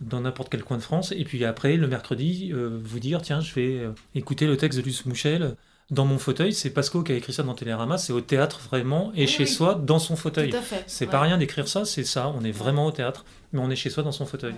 dans 0.02 0.22
n'importe 0.22 0.50
quel 0.50 0.64
coin 0.64 0.78
de 0.78 0.82
France, 0.84 1.12
et 1.16 1.24
puis 1.24 1.44
après, 1.44 1.76
le 1.76 1.88
mercredi, 1.88 2.52
euh, 2.54 2.80
vous 2.84 3.00
dire 3.00 3.22
tiens, 3.22 3.42
je 3.42 3.54
vais 3.56 3.82
écouter 4.14 4.46
le 4.46 4.56
texte 4.58 4.78
de 4.80 4.84
Luce 4.84 5.06
Mouchel 5.08 5.56
dans 5.90 6.06
mon 6.06 6.18
fauteuil. 6.20 6.54
C'est 6.54 6.70
Pasco 6.70 7.02
qui 7.02 7.14
a 7.14 7.16
écrit 7.16 7.34
ça 7.34 7.44
dans 7.44 7.56
Télérama, 7.56 7.98
c'est 7.98 8.14
au 8.14 8.22
théâtre 8.22 8.60
vraiment 8.60 9.12
et 9.16 9.22
Oui, 9.22 9.28
chez 9.28 9.44
oui. 9.46 9.50
soi 9.50 9.74
dans 9.76 10.00
son 10.00 10.16
fauteuil. 10.16 10.54
C'est 10.86 11.06
Ouais. 11.06 11.12
pas 11.12 11.22
rien 11.22 11.38
d'écrire 11.38 11.68
ça, 11.68 11.84
c'est 11.86 12.04
ça, 12.04 12.28
on 12.30 12.44
est 12.44 12.52
vraiment 12.52 12.86
au 12.86 12.92
théâtre, 12.92 13.26
mais 13.54 13.60
on 13.60 13.70
est 13.72 13.76
chez 13.76 13.90
soi 13.90 14.04
dans 14.04 14.12
son 14.12 14.26
fauteuil. 14.28 14.54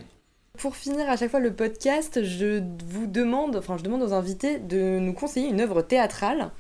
Pour 0.60 0.76
finir 0.76 1.10
à 1.10 1.16
chaque 1.16 1.32
fois 1.32 1.40
le 1.40 1.54
podcast, 1.54 2.22
je 2.22 2.62
vous 2.86 3.08
demande, 3.08 3.56
enfin 3.56 3.78
je 3.78 3.84
demande 3.84 4.04
aux 4.04 4.12
invités 4.12 4.60
de 4.60 5.00
nous 5.00 5.14
conseiller 5.14 5.48
une 5.48 5.62
œuvre 5.62 5.82
théâtrale. 5.82 6.52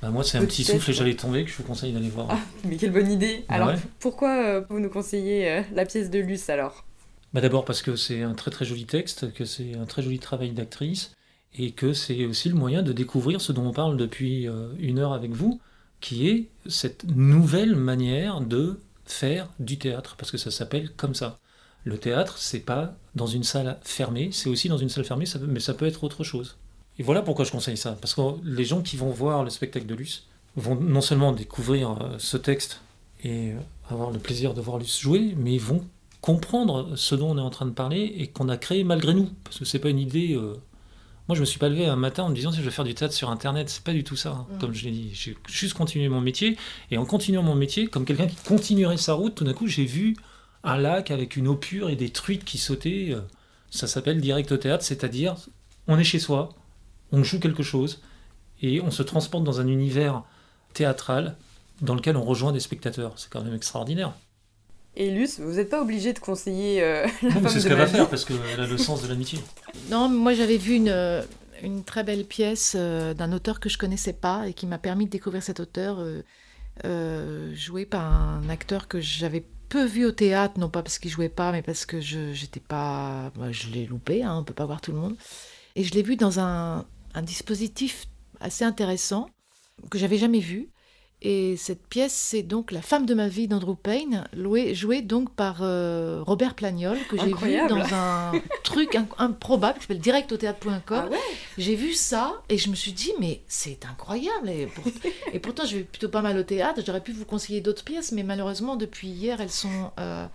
Bah, 0.00 0.10
moi, 0.10 0.22
c'est 0.22 0.38
un 0.38 0.44
petit 0.44 0.62
souffle 0.62 0.88
et 0.88 0.94
j'allais 0.94 1.16
tomber 1.16 1.44
que 1.44 1.50
je 1.50 1.56
vous 1.56 1.64
conseille 1.64 1.92
d'aller 1.92 2.08
voir. 2.10 2.28
Ah, 2.30 2.38
mais 2.64 2.76
quelle 2.76 2.92
bonne 2.92 3.10
idée 3.10 3.44
Bah 3.48 3.56
Alors 3.56 3.68
ouais. 3.70 3.74
pourquoi 3.98 4.36
euh, 4.36 4.62
vous 4.70 4.78
nous 4.78 4.88
conseillez 4.88 5.50
euh, 5.50 5.62
la 5.74 5.84
pièce 5.84 6.10
de 6.10 6.20
Luce 6.20 6.48
alors? 6.48 6.84
Bah 7.32 7.40
D'abord 7.40 7.64
parce 7.64 7.82
que 7.82 7.96
c'est 7.96 8.22
un 8.22 8.34
très 8.34 8.52
très 8.52 8.64
joli 8.64 8.86
texte, 8.86 9.32
que 9.34 9.44
c'est 9.44 9.74
un 9.74 9.84
très 9.84 10.02
joli 10.02 10.20
travail 10.20 10.52
d'actrice, 10.52 11.16
et 11.58 11.72
que 11.72 11.92
c'est 11.92 12.26
aussi 12.26 12.48
le 12.50 12.54
moyen 12.54 12.82
de 12.82 12.92
découvrir 12.92 13.40
ce 13.40 13.50
dont 13.52 13.66
on 13.66 13.72
parle 13.72 13.96
depuis 13.96 14.48
euh, 14.48 14.68
une 14.78 15.00
heure 15.00 15.12
avec 15.12 15.32
vous, 15.32 15.60
qui 16.00 16.28
est 16.28 16.46
cette 16.68 17.04
nouvelle 17.04 17.74
manière 17.74 18.40
de 18.42 18.78
faire 19.06 19.48
du 19.58 19.76
théâtre, 19.76 20.14
parce 20.16 20.30
que 20.30 20.38
ça 20.38 20.52
s'appelle 20.52 20.90
comme 20.92 21.16
ça. 21.16 21.40
Le 21.84 21.98
théâtre, 21.98 22.36
c'est 22.38 22.60
pas 22.60 22.94
dans 23.14 23.26
une 23.26 23.42
salle 23.44 23.78
fermée, 23.82 24.30
c'est 24.32 24.48
aussi 24.48 24.68
dans 24.68 24.76
une 24.78 24.88
salle 24.90 25.04
fermée, 25.04 25.26
ça 25.26 25.38
peut- 25.38 25.46
mais 25.48 25.60
ça 25.60 25.74
peut 25.74 25.86
être 25.86 26.04
autre 26.04 26.24
chose. 26.24 26.56
Et 26.98 27.02
voilà 27.02 27.22
pourquoi 27.22 27.44
je 27.44 27.50
conseille 27.50 27.76
ça, 27.78 27.92
parce 28.00 28.14
que 28.14 28.20
les 28.44 28.64
gens 28.64 28.82
qui 28.82 28.96
vont 28.96 29.10
voir 29.10 29.42
le 29.44 29.50
spectacle 29.50 29.86
de 29.86 29.94
Luce 29.94 30.24
vont 30.56 30.74
non 30.74 31.00
seulement 31.00 31.32
découvrir 31.32 31.90
euh, 32.02 32.16
ce 32.18 32.36
texte 32.36 32.80
et 33.24 33.52
euh, 33.52 33.58
avoir 33.88 34.10
le 34.10 34.18
plaisir 34.18 34.52
de 34.54 34.60
voir 34.60 34.78
Luce 34.78 35.00
jouer, 35.00 35.34
mais 35.38 35.54
ils 35.54 35.60
vont 35.60 35.84
comprendre 36.20 36.96
ce 36.96 37.14
dont 37.14 37.30
on 37.30 37.38
est 37.38 37.42
en 37.42 37.50
train 37.50 37.64
de 37.66 37.70
parler 37.70 38.12
et 38.18 38.26
qu'on 38.26 38.48
a 38.50 38.56
créé 38.58 38.84
malgré 38.84 39.14
nous. 39.14 39.30
Parce 39.44 39.58
que 39.58 39.64
c'est 39.64 39.78
pas 39.78 39.88
une 39.88 39.98
idée. 39.98 40.34
euh, 40.34 40.54
Moi, 41.28 41.36
je 41.36 41.40
me 41.40 41.46
suis 41.46 41.58
pas 41.60 41.68
levé 41.68 41.86
un 41.86 41.94
matin 41.96 42.24
en 42.24 42.28
me 42.28 42.34
disant 42.34 42.50
si 42.50 42.58
je 42.58 42.62
vais 42.64 42.70
faire 42.72 42.84
du 42.84 42.92
théâtre 42.94 43.14
sur 43.14 43.30
Internet. 43.30 43.70
C'est 43.70 43.84
pas 43.84 43.92
du 43.92 44.02
tout 44.04 44.16
ça, 44.16 44.30
hein, 44.32 44.46
Mm. 44.52 44.58
comme 44.58 44.74
je 44.74 44.84
l'ai 44.84 44.90
dit. 44.90 45.10
J'ai 45.14 45.36
juste 45.48 45.74
continué 45.74 46.08
mon 46.08 46.20
métier. 46.20 46.56
Et 46.90 46.98
en 46.98 47.06
continuant 47.06 47.42
mon 47.44 47.54
métier, 47.54 47.86
comme 47.86 48.04
quelqu'un 48.04 48.26
qui 48.26 48.36
continuerait 48.44 48.96
sa 48.96 49.14
route, 49.14 49.34
tout 49.36 49.44
d'un 49.44 49.52
coup, 49.54 49.66
j'ai 49.68 49.84
vu 49.84 50.16
un 50.64 50.76
lac 50.78 51.10
avec 51.10 51.36
une 51.36 51.48
eau 51.48 51.56
pure 51.56 51.88
et 51.90 51.96
des 51.96 52.10
truites 52.10 52.44
qui 52.44 52.58
sautaient. 52.58 53.08
euh, 53.12 53.20
Ça 53.70 53.86
s'appelle 53.86 54.20
direct 54.20 54.50
au 54.52 54.56
théâtre, 54.56 54.84
c'est-à-dire 54.84 55.36
on 55.86 55.98
est 55.98 56.04
chez 56.04 56.18
soi, 56.18 56.50
on 57.12 57.22
joue 57.24 57.40
quelque 57.40 57.62
chose 57.62 58.02
et 58.62 58.80
on 58.80 58.90
se 58.90 59.02
transporte 59.02 59.44
dans 59.44 59.60
un 59.60 59.66
univers 59.68 60.22
théâtral 60.74 61.36
dans 61.80 61.94
lequel 61.94 62.16
on 62.16 62.22
rejoint 62.22 62.52
des 62.52 62.60
spectateurs. 62.60 63.14
C'est 63.16 63.30
quand 63.30 63.42
même 63.42 63.54
extraordinaire. 63.54 64.12
Et 64.96 65.10
Luce, 65.10 65.38
vous 65.40 65.52
n'êtes 65.54 65.70
pas 65.70 65.80
obligé 65.80 66.12
de 66.12 66.18
conseiller 66.18 66.82
euh, 66.82 67.06
la 67.22 67.28
Non, 67.30 67.34
mais 67.36 67.40
femme 67.42 67.48
c'est 67.48 67.60
ce 67.60 67.68
qu'elle 67.68 67.78
va 67.78 67.86
faire 67.86 68.08
parce 68.08 68.24
qu'elle 68.24 68.60
a 68.60 68.66
le 68.66 68.76
sens 68.78 69.02
de 69.02 69.08
l'amitié. 69.08 69.38
Non, 69.90 70.08
moi 70.08 70.34
j'avais 70.34 70.56
vu 70.58 70.74
une, 70.74 70.88
euh, 70.88 71.22
une 71.62 71.84
très 71.84 72.02
belle 72.04 72.24
pièce 72.24 72.74
euh, 72.76 73.14
d'un 73.14 73.32
auteur 73.32 73.60
que 73.60 73.68
je 73.68 73.78
connaissais 73.78 74.12
pas 74.12 74.48
et 74.48 74.52
qui 74.52 74.66
m'a 74.66 74.78
permis 74.78 75.06
de 75.06 75.10
découvrir 75.10 75.42
cet 75.42 75.60
auteur 75.60 76.00
euh, 76.00 76.22
euh, 76.84 77.54
joué 77.54 77.86
par 77.86 78.04
un 78.04 78.48
acteur 78.50 78.88
que 78.88 79.00
j'avais 79.00 79.44
peu 79.70 79.84
vu 79.84 80.04
au 80.04 80.12
théâtre, 80.12 80.58
non 80.58 80.68
pas 80.68 80.82
parce 80.82 80.98
qu'il 80.98 81.10
jouait 81.10 81.30
pas, 81.30 81.52
mais 81.52 81.62
parce 81.62 81.86
que 81.86 82.00
je 82.00 82.34
j'étais 82.34 82.60
pas, 82.60 83.32
je 83.50 83.68
l'ai 83.68 83.86
loupé, 83.86 84.22
hein, 84.22 84.36
on 84.36 84.44
peut 84.44 84.52
pas 84.52 84.66
voir 84.66 84.82
tout 84.82 84.92
le 84.92 84.98
monde. 84.98 85.16
Et 85.76 85.84
je 85.84 85.94
l'ai 85.94 86.02
vu 86.02 86.16
dans 86.16 86.40
un, 86.40 86.84
un 87.14 87.22
dispositif 87.22 88.06
assez 88.40 88.64
intéressant 88.64 89.30
que 89.90 89.96
j'avais 89.96 90.18
jamais 90.18 90.40
vu. 90.40 90.68
Et 91.22 91.56
cette 91.58 91.86
pièce, 91.86 92.14
c'est 92.14 92.42
donc 92.42 92.72
La 92.72 92.80
femme 92.80 93.04
de 93.04 93.12
ma 93.12 93.28
vie 93.28 93.46
d'Andrew 93.46 93.74
Payne, 93.76 94.24
louée- 94.34 94.74
jouée 94.74 95.02
donc 95.02 95.30
par 95.34 95.58
euh, 95.60 96.22
Robert 96.26 96.54
Plagnol, 96.54 96.96
que 97.10 97.18
j'ai 97.18 97.34
vu 97.34 97.68
dans 97.68 97.84
un 97.94 98.32
truc 98.64 98.96
improbable 99.18 99.74
qui 99.78 99.82
s'appelle 99.82 99.98
directautheatre.com. 99.98 100.80
Ah 100.90 101.08
ouais 101.10 101.18
J'ai 101.58 101.74
vu 101.74 101.92
ça 101.92 102.40
et 102.48 102.56
je 102.56 102.70
me 102.70 102.74
suis 102.74 102.92
dit, 102.92 103.12
mais 103.20 103.42
c'est 103.48 103.84
incroyable. 103.84 104.48
Et, 104.48 104.66
pour- 104.66 104.84
et 105.32 105.38
pourtant, 105.40 105.66
je 105.66 105.76
vais 105.76 105.82
plutôt 105.84 106.08
pas 106.08 106.22
mal 106.22 106.38
au 106.38 106.42
théâtre. 106.42 106.80
J'aurais 106.86 107.02
pu 107.02 107.12
vous 107.12 107.26
conseiller 107.26 107.60
d'autres 107.60 107.84
pièces, 107.84 108.12
mais 108.12 108.22
malheureusement, 108.22 108.76
depuis 108.76 109.08
hier, 109.08 109.42
elles 109.42 109.50
sont. 109.50 109.90
euh, 109.98 110.26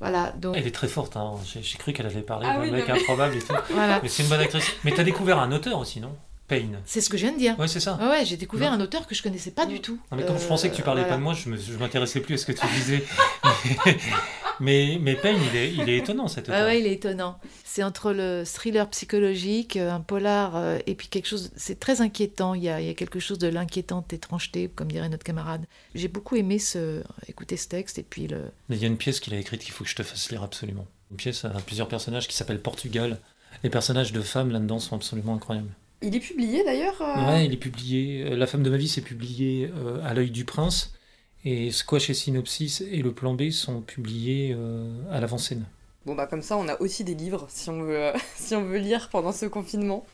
voilà, 0.00 0.32
donc. 0.32 0.56
Elle 0.56 0.66
est 0.66 0.74
très 0.74 0.88
forte, 0.88 1.16
hein. 1.16 1.34
j'ai 1.44 1.78
cru 1.78 1.92
qu'elle 1.92 2.06
allait 2.06 2.20
parler 2.22 2.46
Ah 2.50 2.56
d'un 2.56 2.62
oui, 2.62 2.70
mec 2.70 2.86
non, 2.88 2.94
mais- 2.94 3.00
improbable 3.00 3.36
et 3.36 3.40
tout. 3.40 3.54
Voilà. 3.70 4.00
Mais 4.02 4.08
c'est 4.08 4.22
une 4.22 4.28
bonne 4.30 4.40
actrice. 4.40 4.70
Mais 4.84 4.92
t'as 4.92 5.04
découvert 5.04 5.38
un 5.38 5.52
auteur 5.52 5.78
aussi, 5.78 6.00
non? 6.00 6.14
Payne. 6.48 6.78
C'est 6.84 7.00
ce 7.00 7.08
que 7.08 7.16
je 7.16 7.22
viens 7.24 7.32
de 7.32 7.38
dire. 7.38 7.58
Ouais, 7.58 7.66
c'est 7.68 7.80
ça. 7.80 7.96
Ouais, 8.00 8.08
ouais, 8.08 8.24
j'ai 8.24 8.36
découvert 8.36 8.70
Non. 8.70 8.78
un 8.78 8.80
auteur 8.82 9.06
que 9.06 9.14
je 9.14 9.22
connaissais 9.22 9.50
pas 9.50 9.66
du 9.66 9.80
tout. 9.80 9.98
Non, 10.12 10.16
mais 10.18 10.24
comme 10.24 10.38
je 10.38 10.46
pensais 10.46 10.70
que 10.70 10.74
tu 10.76 10.82
Euh, 10.82 10.84
parlais 10.84 11.00
voilà. 11.02 11.14
pas 11.14 11.18
de 11.18 11.22
moi, 11.24 11.34
je 11.34 11.48
me- 11.48 11.56
je 11.56 11.72
m'intéressais 11.76 12.20
plus 12.20 12.34
à 12.34 12.36
ce 12.38 12.46
que 12.46 12.52
tu 12.52 12.66
disais. 12.74 13.04
mais, 14.60 14.98
mais 15.00 15.14
Payne, 15.16 15.38
il 15.52 15.56
est, 15.56 15.72
il 15.74 15.88
est 15.88 15.98
étonnant 15.98 16.28
cet 16.28 16.48
auteur. 16.48 16.60
Ouais, 16.60 16.64
ouais, 16.66 16.80
il 16.80 16.86
est 16.86 16.92
étonnant. 16.94 17.38
C'est 17.64 17.82
entre 17.82 18.12
le 18.12 18.44
thriller 18.46 18.88
psychologique, 18.90 19.76
un 19.76 20.00
polar, 20.00 20.56
euh, 20.56 20.78
et 20.86 20.94
puis 20.94 21.08
quelque 21.08 21.26
chose. 21.26 21.50
C'est 21.56 21.78
très 21.78 22.00
inquiétant. 22.00 22.54
Il 22.54 22.62
y, 22.62 22.68
a, 22.68 22.80
il 22.80 22.86
y 22.86 22.90
a 22.90 22.94
quelque 22.94 23.18
chose 23.20 23.38
de 23.38 23.48
l'inquiétante 23.48 24.12
étrangeté, 24.12 24.70
comme 24.74 24.90
dirait 24.90 25.08
notre 25.08 25.24
camarade. 25.24 25.66
J'ai 25.94 26.08
beaucoup 26.08 26.36
aimé 26.36 26.58
ce, 26.58 27.02
écouter 27.28 27.56
ce 27.56 27.68
texte, 27.68 27.98
et 27.98 28.02
puis 28.08 28.28
le. 28.28 28.42
Mais 28.68 28.76
il 28.76 28.82
y 28.82 28.84
a 28.84 28.88
une 28.88 28.96
pièce 28.96 29.20
qu'il 29.20 29.34
a 29.34 29.38
écrite 29.38 29.62
qu'il 29.62 29.72
faut 29.72 29.84
que 29.84 29.90
je 29.90 29.96
te 29.96 30.02
fasse 30.02 30.30
lire 30.30 30.42
absolument. 30.42 30.86
Une 31.10 31.16
pièce 31.18 31.44
à 31.44 31.50
plusieurs 31.50 31.88
personnages 31.88 32.26
qui 32.28 32.34
s'appelle 32.36 32.60
Portugal. 32.60 33.18
Les 33.62 33.70
personnages 33.70 34.12
de 34.12 34.20
femmes 34.22 34.50
là-dedans 34.50 34.78
sont 34.78 34.96
absolument 34.96 35.34
incroyables. 35.34 35.70
Il 36.06 36.14
est 36.14 36.20
publié 36.20 36.62
d'ailleurs 36.62 37.02
euh, 37.02 37.26
Ouais, 37.26 37.46
il 37.46 37.52
est 37.52 37.56
publié. 37.56 38.22
euh, 38.22 38.36
La 38.36 38.46
femme 38.46 38.62
de 38.62 38.70
ma 38.70 38.76
vie, 38.76 38.86
c'est 38.86 39.00
publié 39.00 39.68
euh, 39.76 39.98
à 40.04 40.14
l'œil 40.14 40.30
du 40.30 40.44
prince. 40.44 40.92
Et 41.44 41.72
Squash 41.72 42.10
et 42.10 42.14
Synopsis 42.14 42.80
et 42.80 43.02
le 43.02 43.10
plan 43.12 43.34
B 43.34 43.50
sont 43.50 43.80
publiés 43.80 44.54
euh, 44.56 44.88
à 45.10 45.20
l'avant-scène. 45.20 45.64
Bon 46.04 46.14
bah 46.14 46.28
comme 46.28 46.42
ça 46.42 46.56
on 46.56 46.68
a 46.68 46.80
aussi 46.80 47.02
des 47.02 47.14
livres 47.16 47.46
si 47.50 47.68
on 47.70 47.82
veut, 47.82 47.96
euh, 47.98 48.12
si 48.36 48.54
on 48.54 48.62
veut 48.64 48.78
lire 48.78 49.08
pendant 49.10 49.32
ce 49.32 49.46
confinement. 49.46 50.06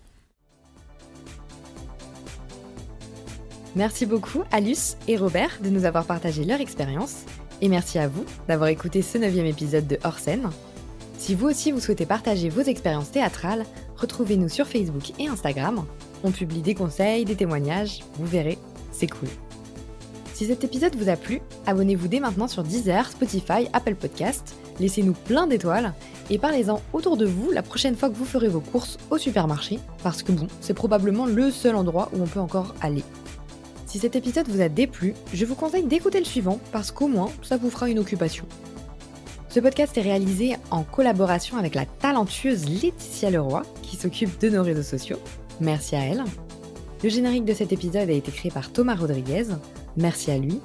Merci 3.76 4.06
beaucoup 4.06 4.42
à 4.50 4.60
Luce 4.60 4.96
et 5.08 5.16
Robert 5.18 5.58
de 5.62 5.68
nous 5.68 5.84
avoir 5.84 6.06
partagé 6.06 6.44
leur 6.44 6.60
expérience. 6.62 7.24
Et 7.60 7.68
merci 7.68 7.98
à 7.98 8.08
vous 8.08 8.24
d'avoir 8.48 8.68
écouté 8.70 9.02
ce 9.02 9.18
neuvième 9.18 9.46
épisode 9.46 9.86
de 9.86 9.98
Hors 10.04 10.18
scène. 10.18 10.48
Si 11.18 11.34
vous 11.34 11.46
aussi 11.48 11.70
vous 11.72 11.80
souhaitez 11.80 12.06
partager 12.06 12.48
vos 12.48 12.62
expériences 12.62 13.10
théâtrales, 13.12 13.64
retrouvez-nous 14.02 14.48
sur 14.48 14.66
Facebook 14.66 15.12
et 15.18 15.28
Instagram. 15.28 15.84
On 16.24 16.30
publie 16.30 16.60
des 16.60 16.74
conseils, 16.74 17.24
des 17.24 17.36
témoignages, 17.36 18.00
vous 18.18 18.26
verrez, 18.26 18.58
c'est 18.90 19.06
cool. 19.06 19.28
Si 20.34 20.46
cet 20.46 20.64
épisode 20.64 20.96
vous 20.96 21.08
a 21.08 21.16
plu, 21.16 21.40
abonnez-vous 21.66 22.08
dès 22.08 22.20
maintenant 22.20 22.48
sur 22.48 22.64
Deezer, 22.64 23.08
Spotify, 23.08 23.68
Apple 23.72 23.94
Podcast, 23.94 24.56
laissez-nous 24.80 25.12
plein 25.12 25.46
d'étoiles 25.46 25.94
et 26.30 26.38
parlez-en 26.38 26.80
autour 26.92 27.16
de 27.16 27.26
vous 27.26 27.50
la 27.52 27.62
prochaine 27.62 27.96
fois 27.96 28.10
que 28.10 28.16
vous 28.16 28.24
ferez 28.24 28.48
vos 28.48 28.60
courses 28.60 28.98
au 29.10 29.18
supermarché, 29.18 29.78
parce 30.02 30.22
que 30.22 30.32
bon, 30.32 30.48
c'est 30.60 30.74
probablement 30.74 31.26
le 31.26 31.50
seul 31.50 31.76
endroit 31.76 32.10
où 32.12 32.22
on 32.22 32.26
peut 32.26 32.40
encore 32.40 32.74
aller. 32.80 33.04
Si 33.86 33.98
cet 33.98 34.16
épisode 34.16 34.48
vous 34.48 34.62
a 34.62 34.68
déplu, 34.68 35.14
je 35.32 35.44
vous 35.44 35.54
conseille 35.54 35.84
d'écouter 35.84 36.18
le 36.18 36.24
suivant, 36.24 36.58
parce 36.72 36.90
qu'au 36.90 37.08
moins, 37.08 37.30
ça 37.42 37.56
vous 37.56 37.70
fera 37.70 37.88
une 37.88 37.98
occupation. 37.98 38.46
Ce 39.52 39.60
podcast 39.60 39.98
est 39.98 40.00
réalisé 40.02 40.56
en 40.70 40.82
collaboration 40.82 41.58
avec 41.58 41.74
la 41.74 41.84
talentueuse 41.84 42.70
Laetitia 42.70 43.28
Leroy, 43.28 43.62
qui 43.82 43.96
s'occupe 43.96 44.40
de 44.40 44.48
nos 44.48 44.62
réseaux 44.62 44.82
sociaux. 44.82 45.18
Merci 45.60 45.94
à 45.94 46.06
elle. 46.06 46.24
Le 47.04 47.10
générique 47.10 47.44
de 47.44 47.52
cet 47.52 47.70
épisode 47.70 48.08
a 48.08 48.12
été 48.12 48.32
créé 48.32 48.50
par 48.50 48.72
Thomas 48.72 48.94
Rodriguez. 48.94 49.44
Merci 49.98 50.30
à 50.30 50.38
lui. 50.38 50.58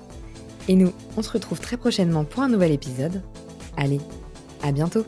Et 0.70 0.76
nous, 0.76 0.94
on 1.18 1.22
se 1.22 1.30
retrouve 1.30 1.60
très 1.60 1.76
prochainement 1.76 2.24
pour 2.24 2.44
un 2.44 2.48
nouvel 2.48 2.72
épisode. 2.72 3.22
Allez, 3.76 4.00
à 4.64 4.72
bientôt 4.72 5.04